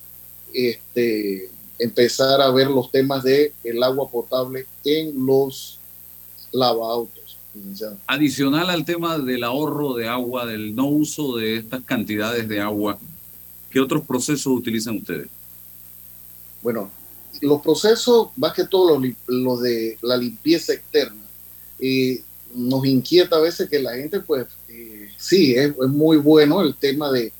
este, 0.54 1.50
empezar 1.80 2.42
a 2.42 2.52
ver 2.52 2.68
los 2.68 2.92
temas 2.92 3.24
de 3.24 3.54
el 3.64 3.82
agua 3.82 4.10
potable 4.10 4.66
en 4.84 5.26
los 5.26 5.80
lavaautos. 6.52 7.38
Adicional 8.08 8.70
al 8.70 8.86
tema 8.86 9.18
del 9.18 9.44
ahorro 9.44 9.94
de 9.94 10.08
agua, 10.08 10.46
del 10.46 10.74
no 10.74 10.88
uso 10.88 11.36
de 11.36 11.58
estas 11.58 11.84
cantidades 11.84 12.48
de 12.48 12.62
agua, 12.62 12.98
¿qué 13.70 13.80
otros 13.80 14.06
procesos 14.06 14.48
utilizan 14.48 14.98
ustedes? 14.98 15.28
Bueno, 16.62 16.90
los 17.42 17.62
procesos, 17.62 18.30
más 18.38 18.54
que 18.54 18.66
todo 18.66 18.98
los, 18.98 19.14
los 19.28 19.62
de 19.62 19.98
la 20.02 20.16
limpieza 20.16 20.74
externa, 20.74 21.24
eh, 21.80 22.22
nos 22.54 22.86
inquieta 22.86 23.38
a 23.38 23.42
veces 23.42 23.70
que 23.70 23.80
la 23.80 23.96
gente, 23.96 24.20
pues, 24.22 24.46
eh, 24.70 25.10
sí, 25.18 25.54
es, 25.54 25.72
es, 25.72 25.90
muy 25.90 26.18
bueno 26.18 26.62
el 26.62 26.76
tema 26.76 27.12
de, 27.12 27.34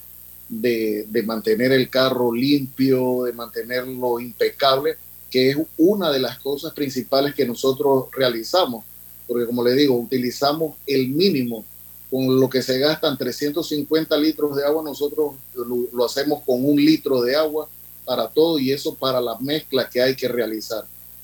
de, 0.52 1.24
mantener 1.26 1.72
el 1.72 1.90
carro 1.90 2.34
limpio, 2.34 3.24
de 3.24 3.34
mantenerlo 3.34 4.20
impecable, 4.20 4.98
que 5.30 5.52
es 5.52 5.58
una 5.78 6.12
de 6.12 6.20
las 6.20 6.40
cosas 6.40 6.74
principales 6.74 7.34
que 7.34 7.46
nosotros 7.46 8.06
realizamos, 8.12 8.84
porque 9.28 9.46
como 9.46 9.64
le 9.64 9.74
digo, 9.74 9.98
utilizamos 9.98 10.76
el 10.86 11.08
mínimo 11.10 11.66
con 12.10 12.38
lo 12.38 12.50
que 12.50 12.62
se 12.62 12.78
gastan 12.78 13.18
350 13.18 14.18
litros 14.18 14.58
de 14.58 14.66
agua, 14.66 14.84
nosotros 14.84 15.36
lo, 15.56 15.88
lo 15.94 16.06
hacemos 16.06 16.44
con 16.46 16.66
un 16.66 16.76
litro 16.76 17.22
de 17.22 17.38
agua 17.38 17.70
para 18.04 18.28
todo 18.28 18.60
y 18.60 18.74
eso 18.74 18.94
para 18.96 19.22
la 19.22 19.38
mezcla 19.40 19.90
que 19.90 20.02
hay 20.02 20.16
que 20.16 20.28
realizar. 20.28 20.84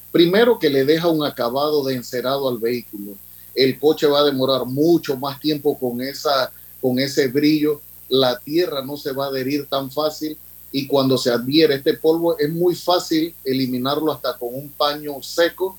Primero 0.09 0.57
que 0.57 0.69
le 0.69 0.85
deja 0.85 1.09
un 1.09 1.25
acabado 1.25 1.83
de 1.83 1.95
encerado 1.95 2.47
al 2.47 2.59
vehículo. 2.59 3.15
El 3.53 3.77
coche 3.77 4.07
va 4.07 4.19
a 4.19 4.25
demorar 4.25 4.65
mucho 4.65 5.17
más 5.17 5.39
tiempo 5.41 5.77
con, 5.77 6.01
esa, 6.01 6.51
con 6.79 6.97
ese 6.99 7.27
brillo. 7.27 7.81
La 8.09 8.39
tierra 8.39 8.83
no 8.83 8.97
se 8.97 9.11
va 9.11 9.25
a 9.25 9.27
adherir 9.29 9.67
tan 9.67 9.91
fácil 9.91 10.37
y 10.71 10.87
cuando 10.87 11.17
se 11.17 11.31
adhiere 11.31 11.75
este 11.75 11.93
polvo 11.93 12.37
es 12.37 12.49
muy 12.49 12.75
fácil 12.75 13.33
eliminarlo 13.43 14.11
hasta 14.11 14.37
con 14.37 14.53
un 14.53 14.69
paño 14.69 15.21
seco, 15.21 15.77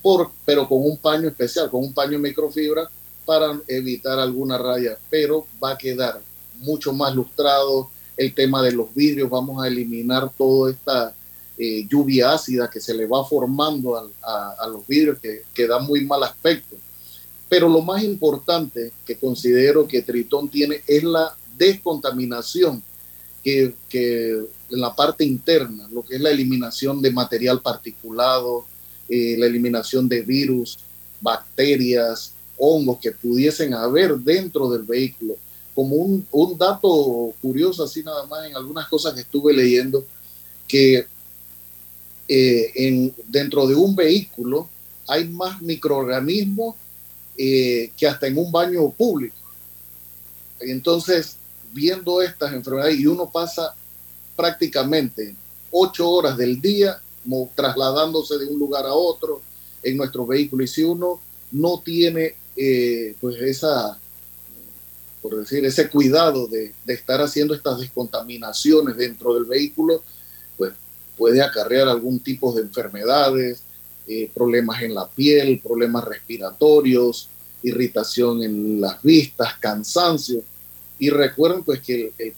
por, 0.00 0.30
pero 0.44 0.68
con 0.68 0.84
un 0.84 0.96
paño 0.96 1.28
especial, 1.28 1.70
con 1.70 1.82
un 1.82 1.92
paño 1.92 2.18
microfibra 2.18 2.88
para 3.24 3.60
evitar 3.66 4.18
alguna 4.18 4.56
raya, 4.56 4.96
pero 5.10 5.46
va 5.62 5.72
a 5.72 5.78
quedar 5.78 6.20
mucho 6.58 6.92
más 6.92 7.14
lustrado, 7.14 7.90
el 8.16 8.34
tema 8.34 8.62
de 8.62 8.72
los 8.72 8.92
vidrios, 8.92 9.30
vamos 9.30 9.62
a 9.62 9.68
eliminar 9.68 10.30
toda 10.36 10.72
esta 10.72 11.14
eh, 11.56 11.86
lluvia 11.88 12.32
ácida 12.32 12.68
que 12.68 12.80
se 12.80 12.92
le 12.92 13.06
va 13.06 13.24
formando 13.24 13.96
a, 13.96 14.54
a, 14.58 14.66
los 14.66 14.86
vidrios 14.86 15.18
que, 15.20 15.42
que, 15.54 15.66
da 15.68 15.78
muy 15.78 16.04
mal 16.04 16.24
aspecto. 16.24 16.76
Pero 17.48 17.68
lo 17.68 17.80
más 17.80 18.02
importante 18.02 18.92
que 19.06 19.16
considero 19.16 19.86
que 19.86 20.02
Tritón 20.02 20.48
tiene 20.48 20.82
es 20.86 21.04
la 21.04 21.34
descontaminación 21.58 22.82
que, 23.42 23.74
que 23.88 24.30
en 24.70 24.80
la 24.80 24.94
parte 24.94 25.24
interna, 25.24 25.88
lo 25.90 26.04
que 26.04 26.16
es 26.16 26.20
la 26.20 26.30
eliminación 26.30 27.02
de 27.02 27.10
material 27.10 27.60
particulado, 27.60 28.66
eh, 29.08 29.36
la 29.38 29.46
eliminación 29.46 30.08
de 30.08 30.22
virus, 30.22 30.78
bacterias, 31.20 32.32
hongos 32.56 32.98
que 33.00 33.12
pudiesen 33.12 33.74
haber 33.74 34.16
dentro 34.18 34.68
del 34.70 34.82
vehículo 34.82 35.36
como 35.74 35.94
un, 35.94 36.26
un, 36.32 36.58
dato 36.58 37.32
curioso, 37.40 37.84
así 37.84 38.02
nada 38.02 38.26
más, 38.26 38.46
en 38.46 38.56
algunas 38.56 38.88
cosas 38.88 39.14
que 39.14 39.20
estuve 39.20 39.52
leyendo, 39.52 40.04
que 40.66 41.06
eh, 42.26 42.72
en, 42.74 43.14
dentro 43.28 43.64
de 43.66 43.76
un 43.76 43.94
vehículo 43.94 44.68
hay 45.06 45.28
más 45.28 45.62
microorganismos 45.62 46.74
eh, 47.36 47.92
que 47.96 48.08
hasta 48.08 48.26
en 48.26 48.36
un 48.38 48.50
baño 48.50 48.90
público. 48.90 49.36
Entonces, 50.58 51.36
viendo 51.78 52.20
estas 52.20 52.52
enfermedades, 52.52 52.98
y 52.98 53.06
uno 53.06 53.30
pasa 53.30 53.74
prácticamente 54.36 55.34
ocho 55.70 56.10
horas 56.10 56.36
del 56.36 56.60
día 56.60 57.00
trasladándose 57.54 58.38
de 58.38 58.46
un 58.46 58.58
lugar 58.58 58.86
a 58.86 58.94
otro 58.94 59.40
en 59.82 59.96
nuestro 59.96 60.26
vehículo, 60.26 60.64
y 60.64 60.68
si 60.68 60.82
uno 60.82 61.20
no 61.52 61.80
tiene 61.84 62.34
eh, 62.56 63.14
pues 63.20 63.36
esa 63.36 63.98
por 65.20 65.36
decir, 65.36 65.64
ese 65.64 65.88
cuidado 65.90 66.46
de, 66.46 66.72
estar 66.86 67.20
haciendo 67.20 67.54
estas 67.54 67.80
descontaminaciones 67.80 68.96
dentro 68.96 69.34
del 69.34 69.44
vehículo, 69.44 70.02
pues 70.56 70.72
puede 71.16 71.42
acarrear 71.42 71.88
algún 71.88 72.20
tipo 72.20 72.52
de 72.52 72.62
enfermedades, 72.62 73.62
eh, 74.06 74.30
problemas 74.32 74.82
en 74.82 74.94
la 74.94 75.08
piel, 75.08 75.60
problemas 75.60 76.04
respiratorios, 76.04 77.28
irritación 77.62 78.42
en 78.42 78.80
las 78.80 79.02
vistas, 79.02 79.54
cansancio. 79.58 80.42
Y 80.98 81.10
recuerden 81.10 81.62
pues 81.62 81.80
que 81.80 82.12
el, 82.18 82.34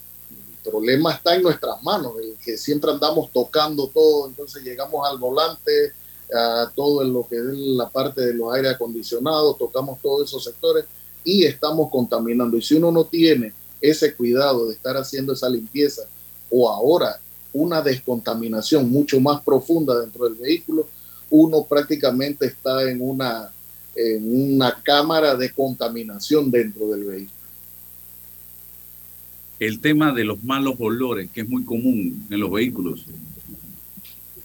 problema 0.63 1.11
está 1.13 1.35
en 1.35 1.41
nuestras 1.41 1.81
manos, 1.81 2.13
el 2.21 2.35
que 2.43 2.55
siempre 2.55 2.91
andamos 2.91 3.31
tocando 3.31 3.87
todo, 3.87 4.27
entonces 4.27 4.63
llegamos 4.63 5.07
al 5.09 5.17
volante, 5.17 5.91
a 6.31 6.71
todo 6.75 7.03
lo 7.03 7.27
que 7.27 7.35
es 7.37 7.43
la 7.43 7.89
parte 7.89 8.21
de 8.21 8.35
los 8.35 8.53
aire 8.53 8.69
acondicionados, 8.69 9.57
tocamos 9.57 9.99
todos 10.01 10.29
esos 10.29 10.43
sectores 10.43 10.85
y 11.23 11.45
estamos 11.45 11.89
contaminando. 11.89 12.57
Y 12.57 12.61
si 12.61 12.75
uno 12.75 12.91
no 12.91 13.05
tiene 13.05 13.53
ese 13.81 14.13
cuidado 14.13 14.67
de 14.67 14.75
estar 14.75 14.95
haciendo 14.95 15.33
esa 15.33 15.49
limpieza 15.49 16.03
o 16.51 16.69
ahora 16.69 17.19
una 17.53 17.81
descontaminación 17.81 18.89
mucho 18.89 19.19
más 19.19 19.41
profunda 19.41 19.99
dentro 19.99 20.25
del 20.25 20.35
vehículo, 20.35 20.87
uno 21.29 21.63
prácticamente 21.63 22.45
está 22.45 22.89
en 22.89 23.01
una, 23.01 23.51
en 23.95 24.55
una 24.55 24.81
cámara 24.83 25.35
de 25.35 25.51
contaminación 25.51 26.51
dentro 26.51 26.87
del 26.87 27.03
vehículo. 27.03 27.40
El 29.61 29.79
tema 29.79 30.11
de 30.11 30.25
los 30.25 30.43
malos 30.43 30.75
olores, 30.79 31.29
que 31.31 31.41
es 31.41 31.47
muy 31.47 31.63
común 31.63 32.27
en 32.29 32.39
los 32.39 32.51
vehículos. 32.51 33.05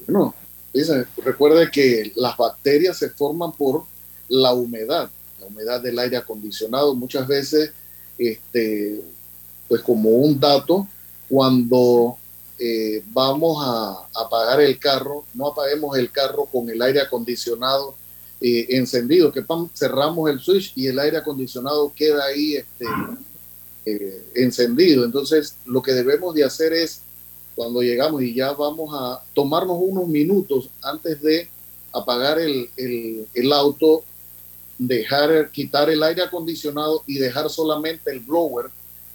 No, 0.06 0.34
recuerde 1.24 1.70
que 1.72 2.12
las 2.14 2.36
bacterias 2.36 2.98
se 2.98 3.10
forman 3.10 3.52
por 3.52 3.84
la 4.28 4.52
humedad 4.52 5.10
humedad 5.46 5.80
del 5.80 5.98
aire 5.98 6.16
acondicionado. 6.16 6.94
Muchas 6.94 7.26
veces, 7.26 7.72
este, 8.18 9.00
pues 9.68 9.82
como 9.82 10.10
un 10.10 10.38
dato, 10.38 10.86
cuando 11.28 12.16
eh, 12.58 13.02
vamos 13.12 13.58
a 13.64 14.08
apagar 14.14 14.60
el 14.60 14.78
carro, 14.78 15.24
no 15.34 15.48
apaguemos 15.48 15.96
el 15.98 16.10
carro 16.10 16.46
con 16.46 16.68
el 16.68 16.80
aire 16.82 17.00
acondicionado 17.00 17.94
eh, 18.40 18.66
encendido, 18.70 19.32
que 19.32 19.44
cerramos 19.74 20.30
el 20.30 20.40
switch 20.40 20.72
y 20.76 20.86
el 20.86 20.98
aire 20.98 21.18
acondicionado 21.18 21.92
queda 21.94 22.24
ahí 22.24 22.56
este, 22.56 22.84
eh, 23.86 24.20
encendido. 24.34 25.04
Entonces, 25.04 25.54
lo 25.64 25.80
que 25.80 25.92
debemos 25.92 26.34
de 26.34 26.42
hacer 26.42 26.72
es, 26.72 27.02
cuando 27.54 27.82
llegamos 27.82 28.20
y 28.20 28.34
ya 28.34 28.50
vamos 28.52 28.90
a 28.92 29.22
tomarnos 29.32 29.78
unos 29.80 30.08
minutos 30.08 30.68
antes 30.82 31.22
de 31.22 31.48
apagar 31.92 32.40
el, 32.40 32.68
el, 32.76 33.52
auto, 33.52 34.02
dejar, 34.76 35.50
quitar 35.52 35.88
el 35.88 36.02
aire 36.02 36.22
acondicionado 36.22 37.04
y 37.06 37.18
dejar 37.18 37.48
solamente 37.48 38.10
el 38.10 38.20
blower 38.20 38.66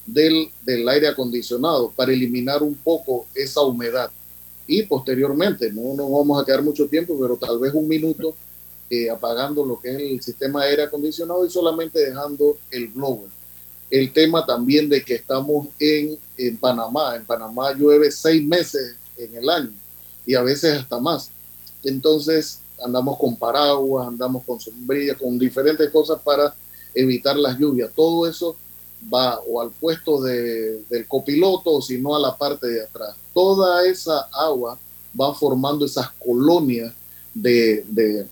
del, 0.06 0.50
del 0.64 0.88
aire 0.88 1.10
acondicionado 1.10 1.92
para 1.92 2.14
eliminar 2.14 2.64
un 2.64 2.76
poco 2.76 3.28
esa 3.36 3.62
humedad. 3.62 4.10
Y 4.68 4.84
posteriormente, 4.84 5.70
no 5.72 5.94
nos 5.96 6.10
vamos 6.10 6.42
a 6.42 6.46
quedar 6.46 6.64
mucho 6.64 6.88
tiempo, 6.88 7.18
pero 7.20 7.36
tal 7.36 7.60
vez 7.60 7.74
un 7.74 7.90
minuto, 7.90 8.34
eh, 8.90 9.10
apagando 9.10 9.66
lo 9.66 9.80
que 9.80 9.90
es 9.90 9.98
el 9.98 10.22
sistema 10.22 10.64
de 10.64 10.70
aire 10.70 10.84
acondicionado 10.84 11.46
y 11.46 11.50
solamente 11.50 12.00
dejando 12.00 12.58
el 12.72 12.88
blower. 12.88 13.41
El 13.92 14.12
tema 14.14 14.46
también 14.46 14.90
de 14.90 15.04
que 15.04 15.16
estamos 15.16 15.68
en, 15.78 16.18
en 16.38 16.58
Panamá. 16.58 17.16
En 17.16 17.26
Panamá 17.26 17.74
llueve 17.74 18.10
seis 18.10 18.44
meses 18.44 18.96
en 19.18 19.36
el 19.36 19.50
año 19.50 19.72
y 20.26 20.34
a 20.34 20.42
veces 20.42 20.80
hasta 20.80 21.00
más. 21.00 21.30
Entonces 21.84 22.60
andamos 22.84 23.18
con 23.20 23.36
paraguas, 23.36 24.08
andamos 24.08 24.44
con 24.46 24.60
sombrillas, 24.60 25.18
con 25.18 25.38
diferentes 25.38 25.90
cosas 25.90 26.22
para 26.22 26.56
evitar 26.96 27.36
las 27.36 27.58
lluvias. 27.58 27.92
Todo 27.96 28.28
eso 28.28 28.56
va 29.14 29.40
o 29.40 29.62
al 29.62 29.72
puesto 29.72 30.22
de, 30.22 30.84
del 30.90 31.08
copiloto 31.08 31.72
o 31.74 31.82
si 31.82 31.98
no 31.98 32.16
a 32.16 32.20
la 32.20 32.38
parte 32.38 32.68
de 32.68 32.84
atrás. 32.84 33.16
Toda 33.34 33.86
esa 33.86 34.22
agua 34.32 34.78
va 35.20 35.34
formando 35.34 35.86
esas 35.86 36.10
colonias 36.12 36.94
de, 37.34 37.84
de 37.88 38.26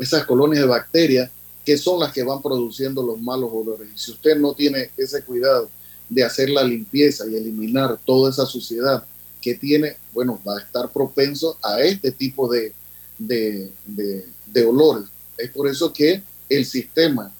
esas 0.00 0.24
colonias 0.24 0.60
de 0.62 0.68
bacterias 0.68 1.30
que 1.64 1.78
son 1.78 2.00
las 2.00 2.12
que 2.12 2.22
van 2.22 2.42
produciendo 2.42 3.02
los 3.02 3.20
malos 3.20 3.50
olores. 3.52 3.88
Y 3.94 3.98
si 3.98 4.10
usted 4.12 4.36
no 4.36 4.54
tiene 4.54 4.90
ese 4.96 5.22
cuidado 5.22 5.68
de 6.08 6.22
hacer 6.22 6.50
la 6.50 6.62
limpieza 6.62 7.24
y 7.26 7.36
eliminar 7.36 7.98
toda 8.04 8.30
esa 8.30 8.46
suciedad 8.46 9.04
que 9.40 9.54
tiene, 9.54 9.96
bueno, 10.12 10.40
va 10.46 10.56
a 10.56 10.60
estar 10.60 10.90
propenso 10.90 11.56
a 11.62 11.80
este 11.80 12.12
tipo 12.12 12.50
de, 12.50 12.72
de, 13.18 13.70
de, 13.86 14.64
olores. 14.64 15.04
Es 15.36 15.50
por 15.50 15.68
eso 15.68 15.92
que 15.92 16.22
el 16.48 16.64
sistema 16.64 17.32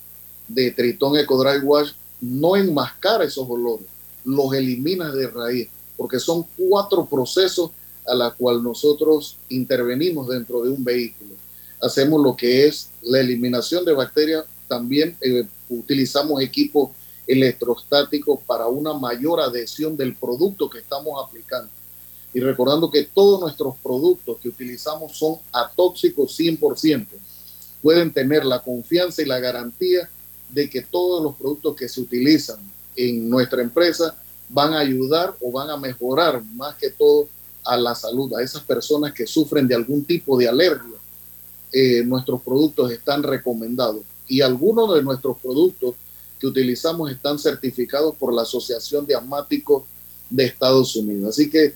de 0.49 0.71
Triton 0.71 1.17
Eco 1.17 1.43
Dry 1.43 1.61
Wash 1.61 1.93
no 2.21 2.57
enmascara 2.57 3.25
esos 3.25 3.49
olores, 3.49 3.87
los 4.25 4.53
elimina 4.55 5.13
de 5.13 5.29
raíz, 5.29 5.69
porque 5.97 6.19
son 6.19 6.45
cuatro 6.57 7.07
procesos 7.07 7.71
a 8.07 8.15
la 8.15 8.31
cual 8.31 8.63
nosotros 8.63 9.37
intervenimos 9.49 10.29
dentro 10.29 10.63
de 10.63 10.71
un 10.71 10.85
vehículo. 10.85 11.35
Hacemos 11.85 12.23
lo 12.23 12.35
que 12.35 12.67
es 12.67 12.89
la 13.03 13.21
eliminación 13.21 13.85
de 13.85 13.93
bacterias, 13.93 14.47
también 14.67 15.17
eh, 15.21 15.45
utilizamos 15.69 16.41
equipos 16.41 16.91
electrostáticos 17.27 18.41
para 18.47 18.67
una 18.69 18.95
mayor 18.95 19.41
adhesión 19.41 19.95
del 19.95 20.17
producto 20.17 20.71
que 20.71 20.79
estamos 20.79 21.23
aplicando. 21.23 21.71
Y 22.33 22.41
recordando 22.41 22.91
que 22.91 23.05
todos 23.05 23.39
nuestros 23.39 23.75
productos 23.83 24.39
que 24.41 24.49
utilizamos 24.49 25.17
son 25.17 25.37
atóxicos 25.53 26.39
100%. 26.39 27.07
Pueden 27.83 28.13
tener 28.13 28.47
la 28.47 28.63
confianza 28.63 29.21
y 29.21 29.27
la 29.27 29.39
garantía 29.39 30.09
de 30.49 30.71
que 30.71 30.81
todos 30.81 31.23
los 31.23 31.35
productos 31.37 31.77
que 31.77 31.89
se 31.89 32.01
utilizan 32.01 32.59
en 32.97 33.29
nuestra 33.29 33.63
empresa 33.63 34.17
van 34.49 34.73
a 34.73 34.79
ayudar 34.79 35.35
o 35.41 35.53
van 35.53 35.69
a 35.69 35.77
mejorar 35.77 36.43
más 36.55 36.77
que 36.77 36.89
todo 36.89 37.29
a 37.63 37.77
la 37.77 37.95
salud, 37.95 38.33
a 38.35 38.43
esas 38.43 38.63
personas 38.63 39.13
que 39.13 39.27
sufren 39.27 39.69
de 39.69 39.75
algún 39.75 40.05
tipo 40.05 40.39
de 40.39 40.49
alergia. 40.49 40.94
Eh, 41.77 42.05
nuestros 42.05 42.41
productos 42.41 42.93
están 42.93 43.25
recomendados 43.25 44.03
y 44.29 44.43
algunos 44.43 44.95
de 44.95 45.03
nuestros 45.03 45.37
productos 45.39 45.97
que 46.39 46.47
utilizamos 46.47 47.11
están 47.11 47.37
certificados 47.37 48.15
por 48.15 48.33
la 48.33 48.43
Asociación 48.43 49.05
de 49.07 49.17
Asmáticos 49.17 49.83
de 50.31 50.45
Estados 50.45 50.95
Unidos. 50.95 51.31
Así 51.31 51.51
que 51.51 51.75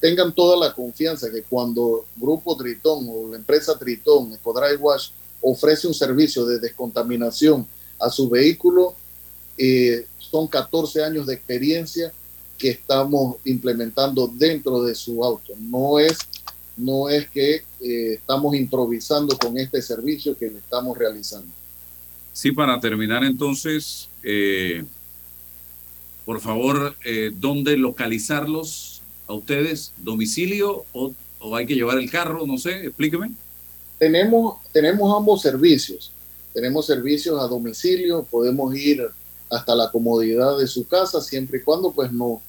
tengan 0.00 0.34
toda 0.34 0.54
la 0.54 0.74
confianza 0.74 1.30
que 1.30 1.44
cuando 1.44 2.04
Grupo 2.16 2.58
Tritón 2.58 3.06
o 3.08 3.28
la 3.30 3.36
empresa 3.36 3.78
Tritón, 3.78 4.34
Ecodry 4.34 4.76
Wash, 4.76 5.12
ofrece 5.40 5.86
un 5.86 5.94
servicio 5.94 6.44
de 6.44 6.58
descontaminación 6.58 7.66
a 7.98 8.10
su 8.10 8.28
vehículo, 8.28 8.94
eh, 9.56 10.06
son 10.18 10.46
14 10.46 11.02
años 11.02 11.26
de 11.26 11.32
experiencia 11.32 12.12
que 12.58 12.68
estamos 12.68 13.36
implementando 13.46 14.30
dentro 14.30 14.82
de 14.82 14.94
su 14.94 15.24
auto. 15.24 15.54
No 15.58 15.98
es, 15.98 16.18
no 16.78 17.08
es 17.08 17.28
que 17.28 17.56
eh, 17.80 18.14
estamos 18.14 18.54
improvisando 18.54 19.36
con 19.36 19.58
este 19.58 19.82
servicio 19.82 20.36
que 20.36 20.50
le 20.50 20.58
estamos 20.58 20.96
realizando. 20.96 21.52
Sí, 22.32 22.52
para 22.52 22.78
terminar 22.80 23.24
entonces, 23.24 24.08
eh, 24.22 24.84
por 26.24 26.40
favor, 26.40 26.96
¿dónde 27.40 27.76
localizarlos? 27.76 28.98
a 29.28 29.34
ustedes 29.34 29.92
domicilio 29.98 30.84
o, 30.92 31.14
hay 31.54 31.66
que 31.66 31.74
llevar 31.74 31.98
el 31.98 32.10
carro? 32.10 32.46
No 32.46 32.58
sé, 32.58 32.86
explíqueme. 32.86 33.30
Tenemos, 33.98 34.56
tenemos 34.72 35.16
ambos 35.16 35.42
servicios. 35.42 36.10
Tenemos 36.52 36.86
servicios 36.86 37.40
a 37.40 37.46
domicilio, 37.46 38.24
podemos 38.28 38.74
ir 38.74 39.06
hasta 39.50 39.76
la 39.76 39.90
comodidad 39.90 40.58
de 40.58 40.66
su 40.66 40.86
casa 40.88 41.20
siempre 41.20 41.58
y 41.58 41.62
cuando 41.62 41.92
pues 41.92 42.10
no, 42.10 42.42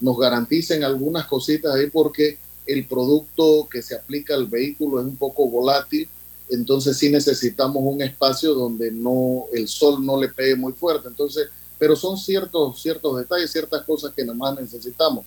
nos 0.00 0.18
garanticen 0.18 0.84
algunas 0.84 1.26
cositas 1.26 1.74
ahí 1.74 1.90
porque 1.90 2.38
el 2.66 2.86
producto 2.86 3.68
que 3.70 3.82
se 3.82 3.94
aplica 3.94 4.34
al 4.34 4.46
vehículo 4.46 5.00
es 5.00 5.06
un 5.06 5.16
poco 5.16 5.48
volátil, 5.48 6.08
entonces 6.48 6.96
sí 6.96 7.08
necesitamos 7.08 7.82
un 7.84 8.02
espacio 8.02 8.54
donde 8.54 8.90
no 8.90 9.44
el 9.52 9.68
sol 9.68 10.04
no 10.04 10.20
le 10.20 10.28
pegue 10.28 10.56
muy 10.56 10.72
fuerte. 10.72 11.06
Entonces, 11.08 11.48
pero 11.78 11.94
son 11.96 12.16
ciertos 12.16 12.80
ciertos 12.80 13.18
detalles, 13.18 13.50
ciertas 13.50 13.84
cosas 13.84 14.14
que 14.14 14.24
nada 14.24 14.38
más 14.38 14.58
necesitamos. 14.60 15.26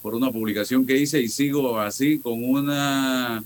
por 0.02 0.14
una 0.14 0.30
publicación 0.30 0.84
que 0.84 0.98
hice 0.98 1.20
y 1.20 1.28
sigo 1.28 1.78
así 1.78 2.18
con 2.18 2.44
una 2.44 3.42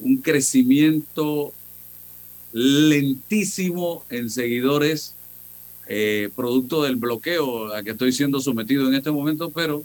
un 0.00 0.18
crecimiento 0.22 1.52
lentísimo 2.52 4.04
en 4.08 4.30
seguidores, 4.30 5.14
eh, 5.88 6.30
producto 6.34 6.82
del 6.82 6.96
bloqueo 6.96 7.74
a 7.74 7.82
que 7.82 7.90
estoy 7.90 8.12
siendo 8.12 8.40
sometido 8.40 8.88
en 8.88 8.94
este 8.94 9.10
momento, 9.10 9.50
pero 9.50 9.84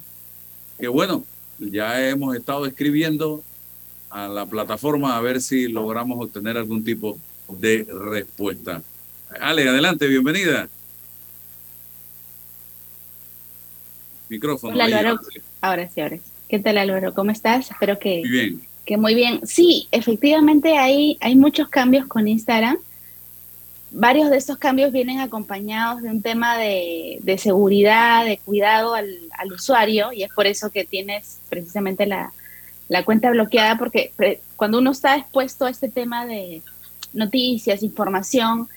que 0.80 0.88
bueno, 0.88 1.26
ya 1.70 2.10
hemos 2.10 2.36
estado 2.36 2.66
escribiendo 2.66 3.44
a 4.10 4.28
la 4.28 4.46
plataforma 4.46 5.16
a 5.16 5.22
ver 5.22 5.42
si 5.42 5.68
logramos 5.68 6.20
obtener 6.24 6.58
algún 6.58 6.84
tipo 6.84 7.18
de 7.48 7.88
respuesta. 8.10 8.82
Ale, 9.40 9.68
adelante, 9.70 10.08
bienvenida. 10.08 10.68
Micrófono. 14.30 14.74
Ahora 14.82 15.88
sí, 15.88 16.02
ahora 16.02 16.18
sí. 16.18 16.22
¿Qué 16.50 16.60
tal 16.60 16.78
Álvaro? 16.78 17.14
¿Cómo 17.14 17.32
estás? 17.32 17.72
Espero 17.72 18.00
que 18.00 18.20
Muy 18.20 18.30
bien. 18.30 18.62
que 18.86 18.98
muy 18.98 19.16
bien. 19.16 19.42
Sí, 19.46 19.88
efectivamente 19.92 20.78
hay, 20.78 21.18
hay 21.22 21.36
muchos 21.36 21.70
cambios 21.70 22.08
con 22.08 22.28
Instagram. 22.28 22.78
Varios 23.94 24.30
de 24.30 24.38
estos 24.38 24.58
cambios 24.58 24.94
vienen 24.94 25.20
acompañados 25.20 26.02
de 26.02 26.10
un 26.10 26.22
tema 26.22 26.58
de, 26.58 27.20
seguridad, 27.38 28.24
de 28.24 28.38
cuidado 28.38 28.94
al, 28.94 29.18
al 29.38 29.52
usuario, 29.52 30.14
y 30.14 30.24
es 30.24 30.32
por 30.34 30.48
eso 30.48 30.70
que 30.72 30.86
tienes 30.86 31.40
precisamente 31.50 32.06
la, 32.06 32.32
la 32.88 33.04
cuenta 33.04 33.30
bloqueada, 33.32 33.78
porque 33.78 34.14
pre- 34.16 34.40
cuando 34.56 34.78
uno 34.78 34.92
está 34.92 35.18
expuesto 35.18 35.66
a 35.66 35.70
este 35.70 35.90
tema 35.90 36.26
de 36.26 36.62
noticias, 37.12 37.84
información, 37.84 38.70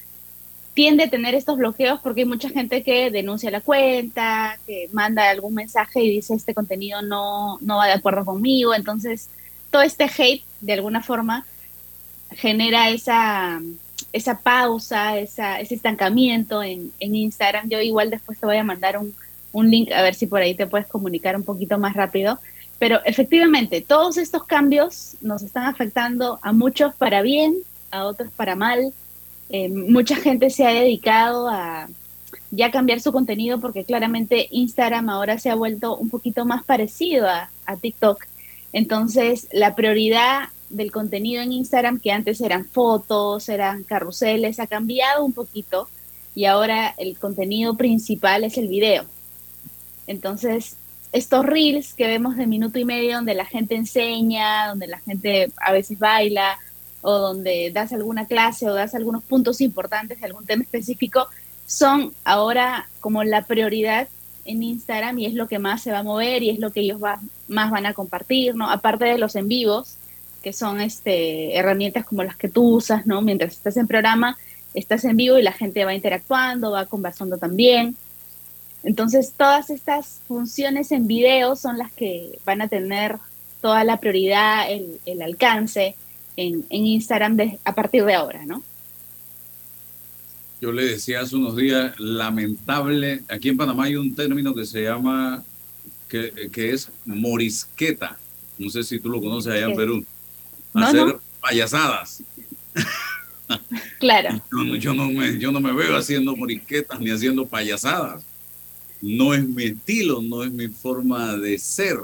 tiende 0.73 1.05
a 1.05 1.09
tener 1.09 1.33
estos 1.33 1.57
bloqueos 1.57 2.01
porque 2.01 2.21
hay 2.21 2.27
mucha 2.27 2.49
gente 2.49 2.83
que 2.83 3.09
denuncia 3.09 3.49
la 3.49 3.61
cuenta, 3.61 4.59
que 4.67 4.89
manda 4.91 5.29
algún 5.29 5.53
mensaje 5.53 6.03
y 6.03 6.09
dice 6.09 6.33
este 6.33 6.53
contenido 6.53 7.01
no, 7.01 7.57
no 7.61 7.77
va 7.77 7.87
de 7.87 7.93
acuerdo 7.93 8.25
conmigo. 8.25 8.73
Entonces, 8.73 9.29
todo 9.71 9.83
este 9.83 10.03
hate, 10.03 10.43
de 10.59 10.73
alguna 10.73 11.01
forma, 11.01 11.45
genera 12.31 12.89
esa, 12.89 13.61
esa 14.15 14.39
pausa, 14.39 15.19
esa, 15.19 15.59
ese 15.59 15.75
estancamiento 15.75 16.63
en, 16.63 16.91
en 17.01 17.15
Instagram. 17.15 17.67
Yo 17.67 17.81
igual 17.81 18.09
después 18.09 18.39
te 18.39 18.45
voy 18.45 18.55
a 18.55 18.63
mandar 18.63 18.97
un, 18.97 19.13
un 19.51 19.69
link 19.69 19.91
a 19.91 20.01
ver 20.01 20.15
si 20.15 20.25
por 20.25 20.41
ahí 20.41 20.55
te 20.55 20.67
puedes 20.67 20.87
comunicar 20.87 21.35
un 21.35 21.43
poquito 21.43 21.77
más 21.77 21.95
rápido. 21.95 22.39
Pero 22.79 22.99
efectivamente, 23.03 23.81
todos 23.81 24.15
estos 24.17 24.45
cambios 24.45 25.17
nos 25.19 25.43
están 25.43 25.65
afectando 25.65 26.39
a 26.41 26.53
muchos 26.53 26.95
para 26.95 27.21
bien, 27.21 27.55
a 27.91 28.05
otros 28.05 28.31
para 28.31 28.55
mal. 28.55 28.93
Eh, 29.49 29.67
mucha 29.67 30.15
gente 30.15 30.49
se 30.49 30.65
ha 30.65 30.71
dedicado 30.71 31.49
a 31.49 31.89
ya 32.51 32.71
cambiar 32.71 33.01
su 33.01 33.11
contenido 33.11 33.59
porque 33.59 33.83
claramente 33.83 34.47
Instagram 34.49 35.09
ahora 35.09 35.39
se 35.39 35.49
ha 35.49 35.55
vuelto 35.55 35.97
un 35.97 36.09
poquito 36.09 36.45
más 36.45 36.63
parecido 36.63 37.27
a, 37.27 37.49
a 37.65 37.75
TikTok. 37.75 38.25
Entonces, 38.71 39.49
la 39.51 39.75
prioridad 39.75 40.49
del 40.69 40.91
contenido 40.91 41.41
en 41.41 41.51
Instagram, 41.53 41.99
que 41.99 42.11
antes 42.11 42.41
eran 42.41 42.65
fotos, 42.65 43.49
eran 43.49 43.83
carruseles, 43.83 44.59
ha 44.59 44.67
cambiado 44.67 45.23
un 45.23 45.33
poquito 45.33 45.87
y 46.33 46.45
ahora 46.45 46.93
el 46.97 47.17
contenido 47.17 47.75
principal 47.77 48.43
es 48.43 48.57
el 48.57 48.67
video. 48.67 49.05
Entonces, 50.07 50.77
estos 51.11 51.45
reels 51.45 51.93
que 51.93 52.07
vemos 52.07 52.35
de 52.35 52.47
minuto 52.47 52.77
y 52.79 52.85
medio 52.85 53.15
donde 53.15 53.35
la 53.35 53.45
gente 53.45 53.75
enseña, 53.75 54.67
donde 54.67 54.87
la 54.87 54.99
gente 54.99 55.51
a 55.57 55.71
veces 55.71 55.97
baila 55.97 56.57
o 57.01 57.13
donde 57.13 57.71
das 57.73 57.93
alguna 57.93 58.25
clase 58.25 58.69
o 58.69 58.73
das 58.73 58.95
algunos 58.95 59.23
puntos 59.23 59.61
importantes 59.61 60.19
de 60.19 60.25
algún 60.25 60.45
tema 60.45 60.63
específico, 60.63 61.27
son 61.67 62.13
ahora 62.23 62.89
como 62.99 63.23
la 63.23 63.43
prioridad 63.43 64.07
en 64.43 64.61
Instagram 64.61 65.17
y 65.19 65.25
es 65.25 65.33
lo 65.33 65.47
que 65.47 65.57
más 65.57 65.81
se 65.81 65.91
va 65.91 65.99
a 65.99 66.03
mover 66.03 66.43
y 66.43 66.49
es 66.49 66.59
lo 66.59 66.71
que 66.71 66.81
ellos 66.81 67.01
va- 67.03 67.21
más 67.47 67.71
van 67.71 67.85
a 67.85 67.93
compartir, 67.93 68.55
¿no? 68.55 68.69
Aparte 68.69 69.05
de 69.05 69.17
los 69.17 69.35
en 69.35 69.47
vivos, 69.47 69.95
que 70.45 70.53
son 70.53 70.79
este, 70.79 71.57
herramientas 71.57 72.05
como 72.05 72.21
las 72.23 72.35
que 72.35 72.49
tú 72.49 72.75
usas, 72.75 73.07
¿no? 73.07 73.19
Mientras 73.23 73.53
estás 73.53 73.77
en 73.77 73.87
programa, 73.87 74.37
estás 74.75 75.03
en 75.03 75.17
vivo 75.17 75.39
y 75.39 75.41
la 75.41 75.51
gente 75.51 75.83
va 75.85 75.95
interactuando, 75.95 76.69
va 76.69 76.85
conversando 76.85 77.39
también. 77.39 77.95
Entonces, 78.83 79.33
todas 79.35 79.71
estas 79.71 80.19
funciones 80.27 80.91
en 80.91 81.07
video 81.07 81.55
son 81.55 81.79
las 81.79 81.91
que 81.91 82.37
van 82.45 82.61
a 82.61 82.67
tener 82.67 83.15
toda 83.59 83.83
la 83.83 83.99
prioridad, 83.99 84.71
el, 84.71 84.99
el 85.07 85.23
alcance 85.23 85.95
en, 86.37 86.63
en 86.69 86.85
Instagram 86.85 87.37
de- 87.37 87.57
a 87.63 87.73
partir 87.73 88.05
de 88.05 88.13
ahora, 88.13 88.45
¿no? 88.45 88.61
Yo 90.61 90.71
le 90.71 90.85
decía 90.85 91.21
hace 91.21 91.35
unos 91.37 91.55
días, 91.55 91.99
lamentable, 91.99 93.23
aquí 93.29 93.49
en 93.49 93.57
Panamá 93.57 93.85
hay 93.85 93.95
un 93.95 94.13
término 94.13 94.53
que 94.53 94.67
se 94.67 94.83
llama, 94.83 95.43
que, 96.07 96.51
que 96.53 96.69
es 96.69 96.91
morisqueta. 97.03 98.19
No 98.59 98.69
sé 98.69 98.83
si 98.83 98.99
tú 98.99 99.09
lo 99.09 99.19
conoces 99.19 99.51
allá 99.51 99.65
en. 99.65 99.75
Perú. 99.75 100.05
No, 100.75 100.85
Hacer 100.87 101.05
no. 101.07 101.19
payasadas. 101.41 102.21
Claro. 103.99 104.41
Yo, 104.51 104.63
no- 104.63 104.75
yo 104.75 104.93
no 104.95 105.07
me, 105.09 105.37
yo 105.37 105.51
no 105.51 105.59
me 105.59 105.71
veo 105.71 105.95
haciendo 105.95 106.35
morisquetas 106.35 106.99
ni 106.99 107.11
haciendo 107.11 107.45
payasadas. 107.45 108.23
No 109.01 109.33
es 109.35 109.47
mi 109.47 109.65
estilo, 109.65 110.19
no 110.21 110.43
es 110.43 110.51
mi 110.51 110.67
forma 110.67 111.35
de 111.37 111.57
ser. 111.59 111.97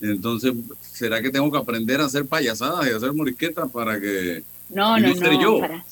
Entonces, 0.00 0.54
¿será 0.80 1.20
que 1.20 1.30
tengo 1.30 1.50
que 1.50 1.58
aprender 1.58 2.00
a 2.00 2.04
hacer 2.04 2.24
payasadas 2.24 2.86
y 2.86 2.90
hacer 2.90 3.12
morisquetas 3.12 3.68
para 3.70 4.00
que 4.00 4.44
No, 4.68 4.96
no, 4.98 5.14
ser 5.16 5.32
no. 5.32 5.42
yo? 5.42 5.58
para- 5.60 5.84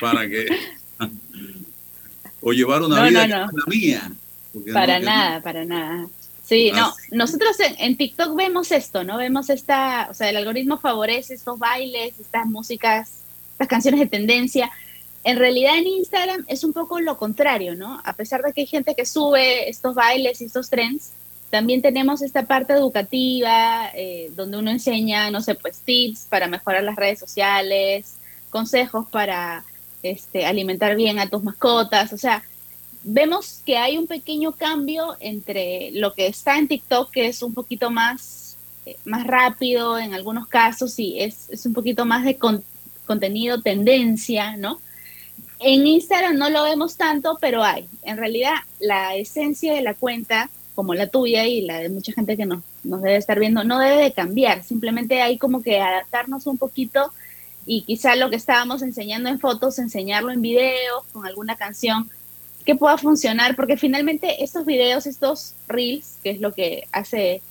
para 0.00 0.28
que 0.28 0.46
o 2.40 2.52
llevar 2.52 2.82
una 2.82 2.96
No, 3.02 3.08
vida 3.08 3.26
no, 3.26 3.50
que 3.50 3.52
no. 3.52 3.58
la 3.58 3.64
mía 3.68 4.12
Para 4.72 4.98
nada, 4.98 5.42
para 5.42 5.64
nada. 5.66 6.06
Sí, 6.44 6.72
no, 6.72 6.86
Así. 6.86 7.08
nosotros 7.12 7.58
en, 7.60 7.76
en 7.78 7.96
TikTok 7.96 8.34
vemos 8.34 8.72
esto, 8.72 9.04
¿no? 9.04 9.16
Vemos 9.16 9.48
esta, 9.48 10.08
o 10.10 10.14
sea, 10.14 10.28
el 10.28 10.36
algoritmo 10.36 10.76
favorece 10.78 11.34
estos 11.34 11.58
bailes, 11.58 12.18
estas 12.18 12.46
músicas, 12.46 13.10
estas 13.52 13.68
canciones 13.68 14.00
de 14.00 14.06
tendencia. 14.06 14.70
En 15.24 15.38
realidad 15.38 15.78
en 15.78 15.86
Instagram 15.86 16.44
es 16.48 16.64
un 16.64 16.72
poco 16.72 17.00
lo 17.00 17.16
contrario, 17.16 17.76
¿no? 17.76 18.00
A 18.04 18.12
pesar 18.14 18.42
de 18.42 18.52
que 18.52 18.62
hay 18.62 18.66
gente 18.66 18.94
que 18.96 19.06
sube 19.06 19.70
estos 19.70 19.94
bailes 19.94 20.40
y 20.40 20.46
estos 20.46 20.68
trends, 20.68 21.12
también 21.50 21.82
tenemos 21.82 22.22
esta 22.22 22.44
parte 22.44 22.72
educativa, 22.72 23.90
eh, 23.94 24.30
donde 24.34 24.56
uno 24.56 24.70
enseña, 24.70 25.30
no 25.30 25.42
sé, 25.42 25.54
pues 25.54 25.80
tips 25.80 26.26
para 26.28 26.48
mejorar 26.48 26.82
las 26.82 26.96
redes 26.96 27.20
sociales, 27.20 28.14
consejos 28.50 29.06
para 29.10 29.64
este, 30.02 30.46
alimentar 30.46 30.96
bien 30.96 31.18
a 31.18 31.28
tus 31.28 31.42
mascotas, 31.42 32.12
o 32.12 32.18
sea, 32.18 32.42
vemos 33.04 33.62
que 33.64 33.76
hay 33.76 33.98
un 33.98 34.06
pequeño 34.06 34.52
cambio 34.52 35.16
entre 35.20 35.90
lo 35.92 36.14
que 36.14 36.26
está 36.26 36.58
en 36.58 36.68
TikTok, 36.68 37.10
que 37.10 37.26
es 37.26 37.42
un 37.42 37.54
poquito 37.54 37.90
más, 37.90 38.56
eh, 38.86 38.96
más 39.04 39.26
rápido 39.26 39.98
en 39.98 40.14
algunos 40.14 40.46
casos 40.48 40.98
y 40.98 41.20
es, 41.20 41.48
es 41.50 41.66
un 41.66 41.72
poquito 41.72 42.04
más 42.04 42.24
de 42.24 42.36
con- 42.36 42.64
contenido 43.06 43.60
tendencia, 43.60 44.56
¿no? 44.56 44.80
En 45.58 45.86
Instagram 45.86 46.36
no 46.36 46.50
lo 46.50 46.64
vemos 46.64 46.96
tanto, 46.96 47.38
pero 47.40 47.62
hay. 47.62 47.88
En 48.02 48.16
realidad, 48.16 48.54
la 48.80 49.14
esencia 49.14 49.74
de 49.74 49.82
la 49.82 49.94
cuenta, 49.94 50.50
como 50.74 50.94
la 50.94 51.06
tuya 51.06 51.46
y 51.46 51.60
la 51.60 51.78
de 51.78 51.88
mucha 51.88 52.12
gente 52.12 52.36
que 52.36 52.46
nos, 52.46 52.64
nos 52.82 53.00
debe 53.02 53.16
estar 53.16 53.38
viendo, 53.38 53.62
no 53.62 53.78
debe 53.78 54.02
de 54.02 54.12
cambiar. 54.12 54.64
Simplemente 54.64 55.22
hay 55.22 55.38
como 55.38 55.62
que 55.62 55.78
adaptarnos 55.80 56.46
un 56.46 56.58
poquito 56.58 57.12
y 57.64 57.82
quizá 57.82 58.16
lo 58.16 58.28
que 58.28 58.36
estábamos 58.36 58.82
enseñando 58.82 59.28
en 59.28 59.38
fotos, 59.38 59.78
enseñarlo 59.78 60.32
en 60.32 60.42
videos, 60.42 61.04
con 61.12 61.26
alguna 61.26 61.54
canción 61.56 62.10
que 62.64 62.76
pueda 62.76 62.96
funcionar, 62.98 63.56
porque 63.56 63.76
finalmente 63.76 64.42
estos 64.44 64.64
videos, 64.64 65.06
estos 65.06 65.54
reels, 65.68 66.18
que 66.22 66.30
es 66.30 66.40
lo 66.40 66.52
que 66.52 66.84
hace 66.92 67.42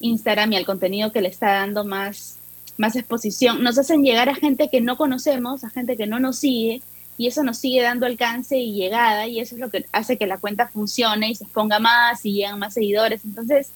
Instagram 0.00 0.52
y 0.52 0.56
al 0.56 0.66
contenido 0.66 1.12
que 1.12 1.22
le 1.22 1.28
está 1.28 1.52
dando 1.52 1.84
más, 1.84 2.36
más 2.78 2.96
exposición, 2.96 3.62
nos 3.62 3.78
hacen 3.78 4.02
llegar 4.02 4.28
a 4.28 4.34
gente 4.34 4.68
que 4.68 4.80
no 4.80 4.96
conocemos, 4.96 5.64
a 5.64 5.70
gente 5.70 5.96
que 5.96 6.06
no 6.06 6.20
nos 6.20 6.38
sigue, 6.38 6.82
y 7.18 7.26
eso 7.26 7.42
nos 7.42 7.58
sigue 7.58 7.82
dando 7.82 8.06
alcance 8.06 8.56
y 8.58 8.72
llegada, 8.72 9.26
y 9.26 9.40
eso 9.40 9.54
es 9.54 9.60
lo 9.60 9.68
que 9.68 9.84
hace 9.92 10.16
que 10.16 10.26
la 10.26 10.38
cuenta 10.38 10.68
funcione 10.68 11.28
y 11.30 11.34
se 11.34 11.44
exponga 11.44 11.78
más 11.78 12.24
y 12.24 12.32
llegan 12.32 12.58
más 12.58 12.72
seguidores. 12.72 13.24
Entonces, 13.24 13.68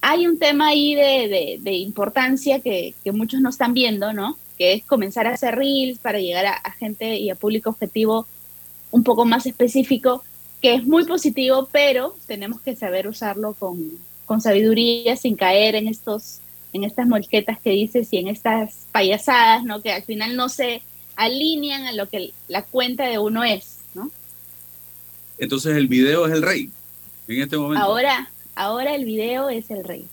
hay 0.00 0.26
un 0.26 0.38
tema 0.38 0.68
ahí 0.68 0.94
de, 0.94 1.58
de- 1.62 1.74
importancia 1.74 2.58
que, 2.60 2.94
que 3.04 3.12
muchos 3.12 3.40
no 3.40 3.50
están 3.50 3.72
viendo, 3.72 4.12
¿no? 4.12 4.36
Que 4.58 4.72
es 4.72 4.84
comenzar 4.84 5.26
a 5.26 5.34
hacer 5.34 5.54
reels 5.54 5.98
para 5.98 6.18
llegar 6.18 6.46
a 6.46 6.70
gente 6.72 7.16
y 7.16 7.30
a 7.30 7.34
público 7.36 7.70
objetivo 7.70 8.26
un 8.96 9.04
poco 9.04 9.26
más 9.26 9.44
específico, 9.44 10.24
que 10.62 10.74
es 10.74 10.86
muy 10.86 11.04
positivo, 11.04 11.68
pero 11.70 12.16
tenemos 12.26 12.62
que 12.62 12.74
saber 12.74 13.06
usarlo 13.06 13.52
con, 13.52 13.90
con 14.24 14.40
sabiduría, 14.40 15.16
sin 15.16 15.36
caer 15.36 15.74
en 15.74 15.86
estos, 15.86 16.38
en 16.72 16.82
estas 16.82 17.06
molquetas 17.06 17.60
que 17.60 17.70
dices 17.70 18.08
y 18.10 18.16
en 18.16 18.28
estas 18.28 18.86
payasadas, 18.92 19.64
¿no? 19.64 19.82
Que 19.82 19.92
al 19.92 20.02
final 20.02 20.34
no 20.34 20.48
se 20.48 20.80
alinean 21.14 21.84
a 21.84 21.92
lo 21.92 22.08
que 22.08 22.32
la 22.48 22.62
cuenta 22.62 23.04
de 23.04 23.18
uno 23.18 23.44
es, 23.44 23.80
¿no? 23.94 24.10
entonces 25.38 25.76
el 25.76 25.88
video 25.88 26.26
es 26.26 26.32
el 26.32 26.42
rey 26.42 26.70
en 27.28 27.42
este 27.42 27.58
momento 27.58 27.84
Ahora, 27.84 28.30
ahora 28.54 28.94
el 28.94 29.04
video 29.04 29.50
es 29.50 29.70
el 29.70 29.84
rey. 29.84 30.06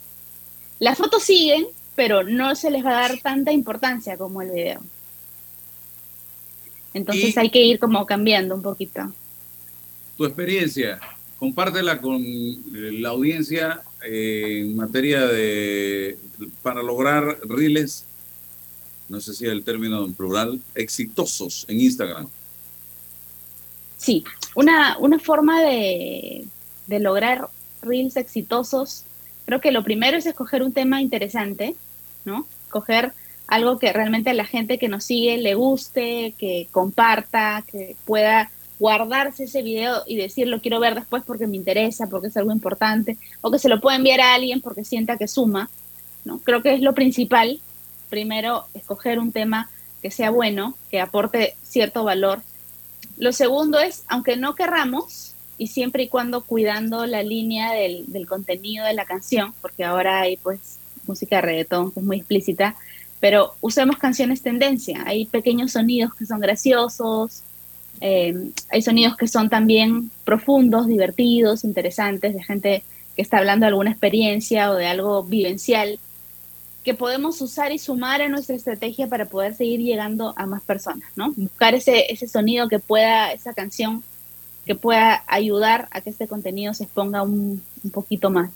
Las 0.80 0.98
fotos 0.98 1.24
siguen, 1.24 1.66
pero 1.96 2.24
no 2.24 2.56
se 2.56 2.70
les 2.70 2.84
va 2.84 2.90
a 2.98 3.08
dar 3.08 3.20
tanta 3.20 3.54
importancia 3.54 4.18
como 4.18 4.42
el 4.42 4.52
video. 4.52 4.82
Entonces 6.94 7.36
Y- 7.36 7.40
hay 7.40 7.50
que 7.50 7.62
ir 7.62 7.80
como 7.80 8.06
cambiando 8.06 8.56
un 8.56 8.62
poquito. 8.62 9.12
tu 10.18 10.26
experiencia 10.26 11.00
compártela 11.40 12.00
con 12.00 12.22
eh, 12.24 12.62
la 13.00 13.10
audiencia 13.10 13.82
eh, 14.06 14.60
en 14.62 14.76
materia 14.76 15.26
de 15.26 16.18
para 16.62 16.82
lograr 16.84 17.40
reels 17.48 18.06
no 19.10 19.20
sé 19.20 19.34
si 19.34 19.46
es 19.46 19.52
el 19.52 19.64
término 19.64 20.06
en 20.06 20.14
plural 20.14 20.62
exitosos 20.76 21.66
en 21.68 21.82
Instagram 21.82 22.28
Sí, 23.98 24.24
una, 24.56 24.98
una 25.00 25.18
forma 25.20 25.62
de, 25.62 26.46
de 26.88 27.00
lograr 27.00 27.48
reels 27.82 28.18
exitosos, 28.18 29.06
creo 29.46 29.62
que 29.62 29.72
lo 29.72 29.84
primero 29.84 30.18
es 30.18 30.26
escoger 30.26 30.62
un 30.62 30.74
tema 30.74 31.02
interesante, 31.02 31.76
¿no? 32.26 32.46
Escoger 32.66 33.14
algo 33.48 33.78
que 33.80 33.94
realmente 33.94 34.30
a 34.30 34.34
la 34.34 34.46
gente 34.46 34.78
que 34.78 34.90
nos 34.90 35.04
sigue 35.04 35.38
le 35.38 35.56
guste, 35.56 36.34
que 36.38 36.68
comparta, 36.72 37.64
que 37.70 37.96
pueda 38.06 38.52
guardarse 38.80 39.46
ese 39.46 39.62
video 39.62 40.04
y 40.08 40.16
decir 40.16 40.48
lo 40.48 40.60
quiero 40.60 40.80
ver 40.80 40.96
después 40.96 41.24
porque 41.26 41.48
me 41.48 41.58
interesa, 41.58 42.08
porque 42.08 42.28
es 42.28 42.38
algo 42.38 42.52
importante, 42.52 43.18
o 43.42 43.52
que 43.52 43.60
se 43.60 43.70
lo 43.70 43.80
pueda 43.80 43.96
enviar 43.96 44.22
a 44.22 44.34
alguien 44.34 44.62
porque 44.62 44.84
sienta 44.84 45.18
que 45.18 45.28
suma. 45.28 45.70
¿no? 46.26 46.40
Creo 46.40 46.62
que 46.62 46.74
es 46.74 46.82
lo 46.82 46.94
principal. 46.94 47.62
Primero, 48.10 48.66
escoger 48.74 49.20
un 49.20 49.32
tema 49.32 49.70
que 50.02 50.12
sea 50.12 50.30
bueno, 50.30 50.76
que 50.92 51.00
aporte 51.00 51.56
cierto 51.64 52.04
valor. 52.04 52.42
Lo 53.18 53.32
segundo 53.32 53.80
es, 53.80 54.04
aunque 54.08 54.36
no 54.38 54.56
querramos, 54.56 55.34
y 55.58 55.68
siempre 55.68 56.04
y 56.04 56.08
cuando 56.10 56.42
cuidando 56.42 57.06
la 57.06 57.24
línea 57.24 57.72
del, 57.72 58.06
del 58.08 58.28
contenido 58.28 58.86
de 58.86 58.94
la 58.94 59.06
canción, 59.06 59.54
porque 59.62 59.84
ahora 59.84 60.22
hay 60.22 60.38
pues 60.38 60.80
música 61.06 61.38
de 61.38 61.42
reggaetón 61.44 61.92
que 61.92 62.00
es 62.00 62.06
muy 62.06 62.18
explícita, 62.18 62.76
pero 63.24 63.56
usemos 63.62 63.96
canciones 63.96 64.42
tendencia. 64.42 65.02
Hay 65.06 65.24
pequeños 65.28 65.72
sonidos 65.72 66.14
que 66.14 66.26
son 66.26 66.42
graciosos, 66.42 67.42
eh, 68.02 68.50
hay 68.70 68.82
sonidos 68.82 69.16
que 69.16 69.30
son 69.30 69.50
también 69.50 70.12
profundos, 70.26 70.88
divertidos, 70.88 71.64
interesantes, 71.64 72.34
de 72.34 72.44
gente 72.44 72.84
que 73.16 73.22
está 73.22 73.38
hablando 73.38 73.64
de 73.64 73.70
alguna 73.70 73.92
experiencia 73.92 74.70
o 74.70 74.76
de 74.76 74.88
algo 74.88 75.24
vivencial 75.24 76.00
que 76.84 76.96
podemos 76.96 77.40
usar 77.40 77.72
y 77.72 77.80
sumar 77.80 78.20
en 78.20 78.32
nuestra 78.32 78.58
estrategia 78.58 79.08
para 79.08 79.24
poder 79.24 79.56
seguir 79.56 79.80
llegando 79.80 80.34
a 80.36 80.46
más 80.46 80.62
personas, 80.62 81.10
¿no? 81.16 81.32
Buscar 81.38 81.76
ese, 81.76 82.12
ese 82.12 82.28
sonido 82.28 82.68
que 82.68 82.80
pueda, 82.80 83.32
esa 83.32 83.54
canción 83.54 84.04
que 84.66 84.76
pueda 84.76 85.24
ayudar 85.28 85.88
a 85.92 86.02
que 86.02 86.10
este 86.10 86.28
contenido 86.28 86.74
se 86.74 86.84
exponga 86.84 87.24
un 87.24 87.62
poquito 87.94 88.30
más. 88.30 88.52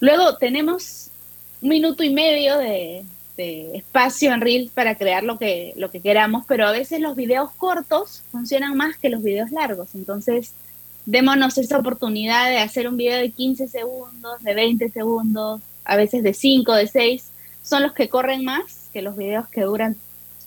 Luego 0.00 0.36
tenemos 0.36 1.08
un 1.62 1.70
minuto 1.70 2.04
y 2.04 2.10
medio 2.10 2.58
de, 2.58 3.06
de 3.38 3.76
espacio 3.76 4.34
en 4.34 4.40
Reels 4.40 4.70
para 4.72 4.96
crear 4.96 5.22
lo 5.22 5.38
que, 5.38 5.72
lo 5.76 5.90
que 5.90 6.00
queramos, 6.00 6.44
pero 6.46 6.66
a 6.66 6.72
veces 6.72 7.00
los 7.00 7.14
videos 7.14 7.52
cortos 7.52 8.22
funcionan 8.32 8.76
más 8.76 8.98
que 8.98 9.08
los 9.08 9.22
videos 9.22 9.52
largos. 9.52 9.94
Entonces, 9.94 10.52
démonos 11.06 11.56
esa 11.56 11.78
oportunidad 11.78 12.50
de 12.50 12.58
hacer 12.58 12.88
un 12.88 12.96
video 12.96 13.16
de 13.18 13.30
15 13.30 13.68
segundos, 13.68 14.42
de 14.42 14.54
20 14.54 14.88
segundos, 14.90 15.60
a 15.84 15.96
veces 15.96 16.24
de 16.24 16.34
5, 16.34 16.74
de 16.74 16.88
6, 16.88 17.30
son 17.62 17.84
los 17.84 17.92
que 17.92 18.08
corren 18.08 18.44
más 18.44 18.90
que 18.92 19.02
los 19.02 19.16
videos 19.16 19.46
que 19.48 19.62
duran 19.62 19.96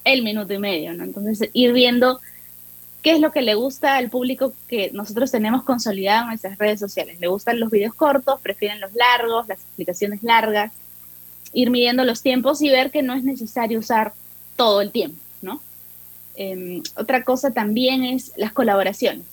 el 0.03 0.21
minuto 0.21 0.53
y 0.53 0.59
medio, 0.59 0.93
¿no? 0.93 1.05
Entonces, 1.05 1.49
ir 1.53 1.71
viendo 1.71 2.19
qué 3.01 3.13
es 3.13 3.21
lo 3.21 3.31
que 3.31 3.41
le 3.41 3.55
gusta 3.55 3.95
al 3.95 4.09
público 4.09 4.53
que 4.67 4.91
nosotros 4.91 5.31
tenemos 5.31 5.63
consolidado 5.63 6.23
en 6.23 6.27
nuestras 6.29 6.57
redes 6.57 6.81
sociales. 6.81 7.21
Le 7.21 7.27
gustan 7.27 7.59
los 7.59 7.71
videos 7.71 7.95
cortos, 7.95 8.41
prefieren 8.41 8.81
los 8.81 8.93
largos, 8.93 9.47
las 9.47 9.59
explicaciones 9.59 10.23
largas 10.23 10.73
ir 11.53 11.69
midiendo 11.69 12.03
los 12.03 12.21
tiempos 12.21 12.61
y 12.61 12.69
ver 12.69 12.91
que 12.91 13.03
no 13.03 13.13
es 13.13 13.23
necesario 13.23 13.79
usar 13.79 14.13
todo 14.55 14.81
el 14.81 14.91
tiempo, 14.91 15.17
¿no? 15.41 15.61
Em, 16.35 16.81
otra 16.95 17.23
cosa 17.23 17.51
también 17.51 18.03
es 18.03 18.31
las 18.37 18.53
colaboraciones. 18.53 19.25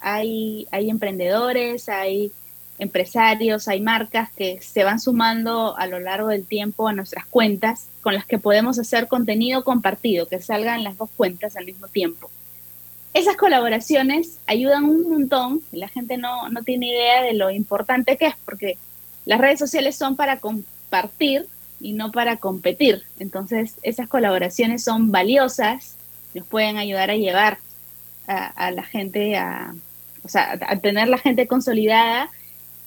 Hay, 0.00 0.66
hay 0.70 0.90
emprendedores, 0.90 1.88
hay 1.88 2.30
empresarios, 2.78 3.66
hay 3.66 3.80
marcas 3.80 4.30
que 4.32 4.60
se 4.62 4.84
van 4.84 5.00
sumando 5.00 5.76
a 5.76 5.86
lo 5.86 5.98
largo 5.98 6.28
del 6.28 6.46
tiempo 6.46 6.88
a 6.88 6.92
nuestras 6.92 7.26
cuentas 7.26 7.88
con 8.02 8.14
las 8.14 8.24
que 8.24 8.38
podemos 8.38 8.78
hacer 8.78 9.08
contenido 9.08 9.64
compartido, 9.64 10.28
que 10.28 10.40
salgan 10.40 10.84
las 10.84 10.96
dos 10.96 11.10
cuentas 11.16 11.56
al 11.56 11.66
mismo 11.66 11.88
tiempo. 11.88 12.30
Esas 13.14 13.36
colaboraciones 13.36 14.38
ayudan 14.46 14.84
un 14.84 15.10
montón, 15.10 15.62
la 15.72 15.88
gente 15.88 16.18
no, 16.18 16.48
no 16.50 16.62
tiene 16.62 16.88
idea 16.88 17.22
de 17.22 17.34
lo 17.34 17.50
importante 17.50 18.16
que 18.16 18.26
es, 18.26 18.34
porque 18.44 18.78
las 19.24 19.40
redes 19.40 19.58
sociales 19.58 19.96
son 19.96 20.14
para 20.14 20.38
partir 20.88 21.46
y 21.80 21.92
no 21.92 22.10
para 22.10 22.36
competir. 22.36 23.02
Entonces, 23.18 23.74
esas 23.82 24.08
colaboraciones 24.08 24.82
son 24.82 25.10
valiosas, 25.10 25.96
nos 26.34 26.46
pueden 26.46 26.76
ayudar 26.76 27.10
a 27.10 27.16
llevar 27.16 27.58
a, 28.26 28.70
la 28.70 28.82
gente 28.82 29.36
a, 29.36 29.74
o 30.22 30.28
sea, 30.28 30.58
a 30.60 30.76
tener 30.76 31.08
la 31.08 31.16
gente 31.16 31.46
consolidada 31.46 32.28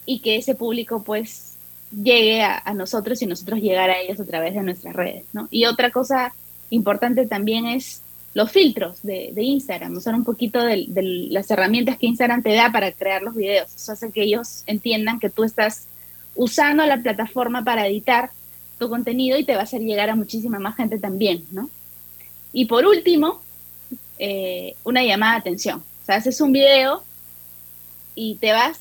y 0.06 0.20
que 0.20 0.36
ese 0.36 0.54
público 0.54 1.02
pues 1.04 1.56
llegue 1.92 2.44
a, 2.44 2.74
nosotros 2.74 3.22
y 3.22 3.26
nosotros 3.26 3.60
llegar 3.60 3.90
a 3.90 4.00
ellos 4.00 4.20
a 4.20 4.26
través 4.26 4.54
de 4.54 4.62
nuestras 4.62 4.96
redes, 4.96 5.26
¿no? 5.34 5.48
Y 5.50 5.66
otra 5.66 5.92
cosa 5.92 6.34
importante 6.70 7.26
también 7.26 7.66
es 7.66 8.02
los 8.34 8.52
filtros 8.52 9.02
de, 9.02 9.34
Instagram, 9.36 9.98
usar 9.98 10.16
un 10.16 10.24
poquito 10.24 10.64
de, 10.64 10.86
de, 10.88 11.02
las 11.32 11.50
herramientas 11.52 11.98
que 11.98 12.06
Instagram 12.06 12.44
te 12.44 12.54
da 12.54 12.72
para 12.72 12.92
crear 12.92 13.22
los 13.24 13.36
videos. 13.36 13.76
Eso 13.76 13.92
hace 13.92 14.12
que 14.12 14.24
ellos 14.24 14.64
entiendan 14.68 15.20
que 15.20 15.30
tú 15.30 15.44
estás 15.44 15.88
usando 16.36 16.86
la 16.86 16.98
plataforma 16.98 17.64
para 17.64 17.88
editar 17.88 18.32
tu 18.80 18.90
contenido 18.90 19.38
y 19.38 19.44
te 19.44 19.54
va 19.54 19.62
a 19.62 19.64
hacer 19.64 19.82
llegar 19.82 20.10
a 20.10 20.16
muchísima 20.16 20.60
más 20.60 20.76
gente 20.76 20.98
también, 20.98 21.46
¿no? 21.52 21.70
Y 22.54 22.66
por 22.66 22.86
último, 22.86 23.42
eh, 24.18 24.76
una 24.84 25.04
llamada 25.04 25.34
de 25.34 25.40
atención. 25.40 25.80
O 25.80 26.06
sea, 26.06 26.16
haces 26.16 26.42
un 26.42 26.52
video 26.52 27.04
y 28.16 28.36
te 28.36 28.52
vas, 28.52 28.80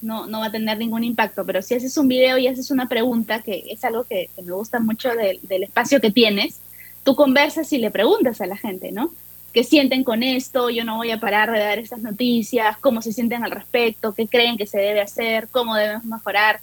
no, 0.00 0.26
no 0.26 0.40
va 0.40 0.46
a 0.46 0.52
tener 0.52 0.78
ningún 0.78 1.04
impacto, 1.04 1.44
pero 1.44 1.60
si 1.60 1.74
haces 1.74 1.96
un 1.96 2.08
video 2.08 2.38
y 2.38 2.46
haces 2.46 2.70
una 2.70 2.88
pregunta, 2.88 3.42
que 3.42 3.64
es 3.68 3.84
algo 3.84 4.04
que, 4.04 4.30
me 4.42 4.52
gusta 4.52 4.80
mucho 4.80 5.10
del 5.10 5.62
espacio 5.62 6.00
que 6.00 6.10
tienes, 6.10 6.60
tú 7.04 7.14
conversas 7.14 7.72
y 7.72 7.78
le 7.78 7.90
preguntas 7.90 8.40
a 8.40 8.46
la 8.46 8.56
gente, 8.56 8.92
¿no? 8.92 9.12
¿Qué 9.52 9.64
sienten 9.64 10.02
con 10.02 10.22
esto? 10.22 10.70
Yo 10.70 10.84
no 10.84 10.96
voy 10.96 11.10
a 11.10 11.20
parar 11.20 11.50
de 11.52 11.58
dar 11.58 11.78
estas 11.78 12.00
noticias, 12.00 12.78
cómo 12.78 13.02
se 13.02 13.12
sienten 13.12 13.44
al 13.44 13.50
respecto, 13.50 14.14
qué 14.14 14.26
creen 14.26 14.56
que 14.56 14.66
se 14.66 14.78
debe 14.78 15.02
hacer, 15.02 15.48
cómo 15.50 15.74
debemos 15.74 16.04
mejorar 16.04 16.60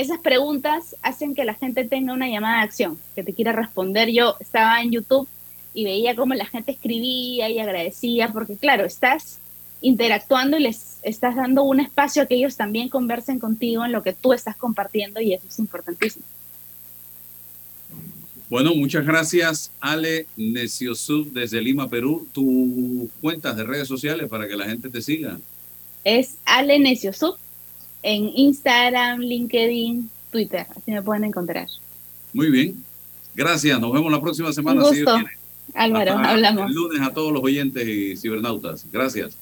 esas 0.00 0.18
preguntas 0.18 0.96
hacen 1.02 1.34
que 1.34 1.44
la 1.44 1.54
gente 1.54 1.84
tenga 1.84 2.12
una 2.12 2.28
llamada 2.28 2.58
de 2.58 2.64
acción, 2.64 2.98
que 3.14 3.22
te 3.22 3.34
quiera 3.34 3.52
responder. 3.52 4.10
Yo 4.10 4.36
estaba 4.40 4.80
en 4.80 4.90
YouTube 4.92 5.28
y 5.74 5.84
veía 5.84 6.16
cómo 6.16 6.34
la 6.34 6.46
gente 6.46 6.72
escribía 6.72 7.48
y 7.48 7.58
agradecía, 7.58 8.28
porque 8.28 8.56
claro, 8.56 8.84
estás 8.84 9.38
interactuando 9.82 10.58
y 10.58 10.62
les 10.62 10.98
estás 11.02 11.36
dando 11.36 11.62
un 11.62 11.80
espacio 11.80 12.22
a 12.22 12.26
que 12.26 12.34
ellos 12.34 12.56
también 12.56 12.88
conversen 12.88 13.38
contigo 13.38 13.84
en 13.84 13.92
lo 13.92 14.02
que 14.02 14.12
tú 14.12 14.32
estás 14.32 14.56
compartiendo 14.56 15.20
y 15.20 15.34
eso 15.34 15.46
es 15.48 15.58
importantísimo. 15.58 16.24
Bueno, 18.48 18.74
muchas 18.74 19.06
gracias, 19.06 19.70
Ale 19.80 20.26
Neciosub 20.36 21.32
desde 21.32 21.60
Lima, 21.60 21.88
Perú. 21.88 22.26
¿Tu 22.32 23.08
cuentas 23.20 23.56
de 23.56 23.62
redes 23.62 23.86
sociales 23.86 24.28
para 24.28 24.48
que 24.48 24.56
la 24.56 24.64
gente 24.64 24.88
te 24.88 25.00
siga? 25.00 25.38
Es 26.02 26.36
Ale 26.44 26.78
Neciosub 26.80 27.36
en 28.02 28.30
Instagram, 28.34 29.20
LinkedIn, 29.20 30.10
Twitter. 30.30 30.66
Así 30.70 30.90
me 30.90 31.02
pueden 31.02 31.24
encontrar. 31.24 31.68
Muy 32.32 32.50
bien. 32.50 32.82
Gracias. 33.34 33.80
Nos 33.80 33.92
vemos 33.92 34.10
la 34.10 34.20
próxima 34.20 34.52
semana. 34.52 34.82
Un 34.82 34.88
gusto. 34.88 35.18
Álvaro, 35.74 36.18
hablamos. 36.18 36.68
El 36.68 36.74
lunes 36.74 37.00
a 37.00 37.12
todos 37.12 37.32
los 37.32 37.42
oyentes 37.42 37.86
y 37.86 38.16
cibernautas. 38.16 38.86
Gracias. 38.90 39.36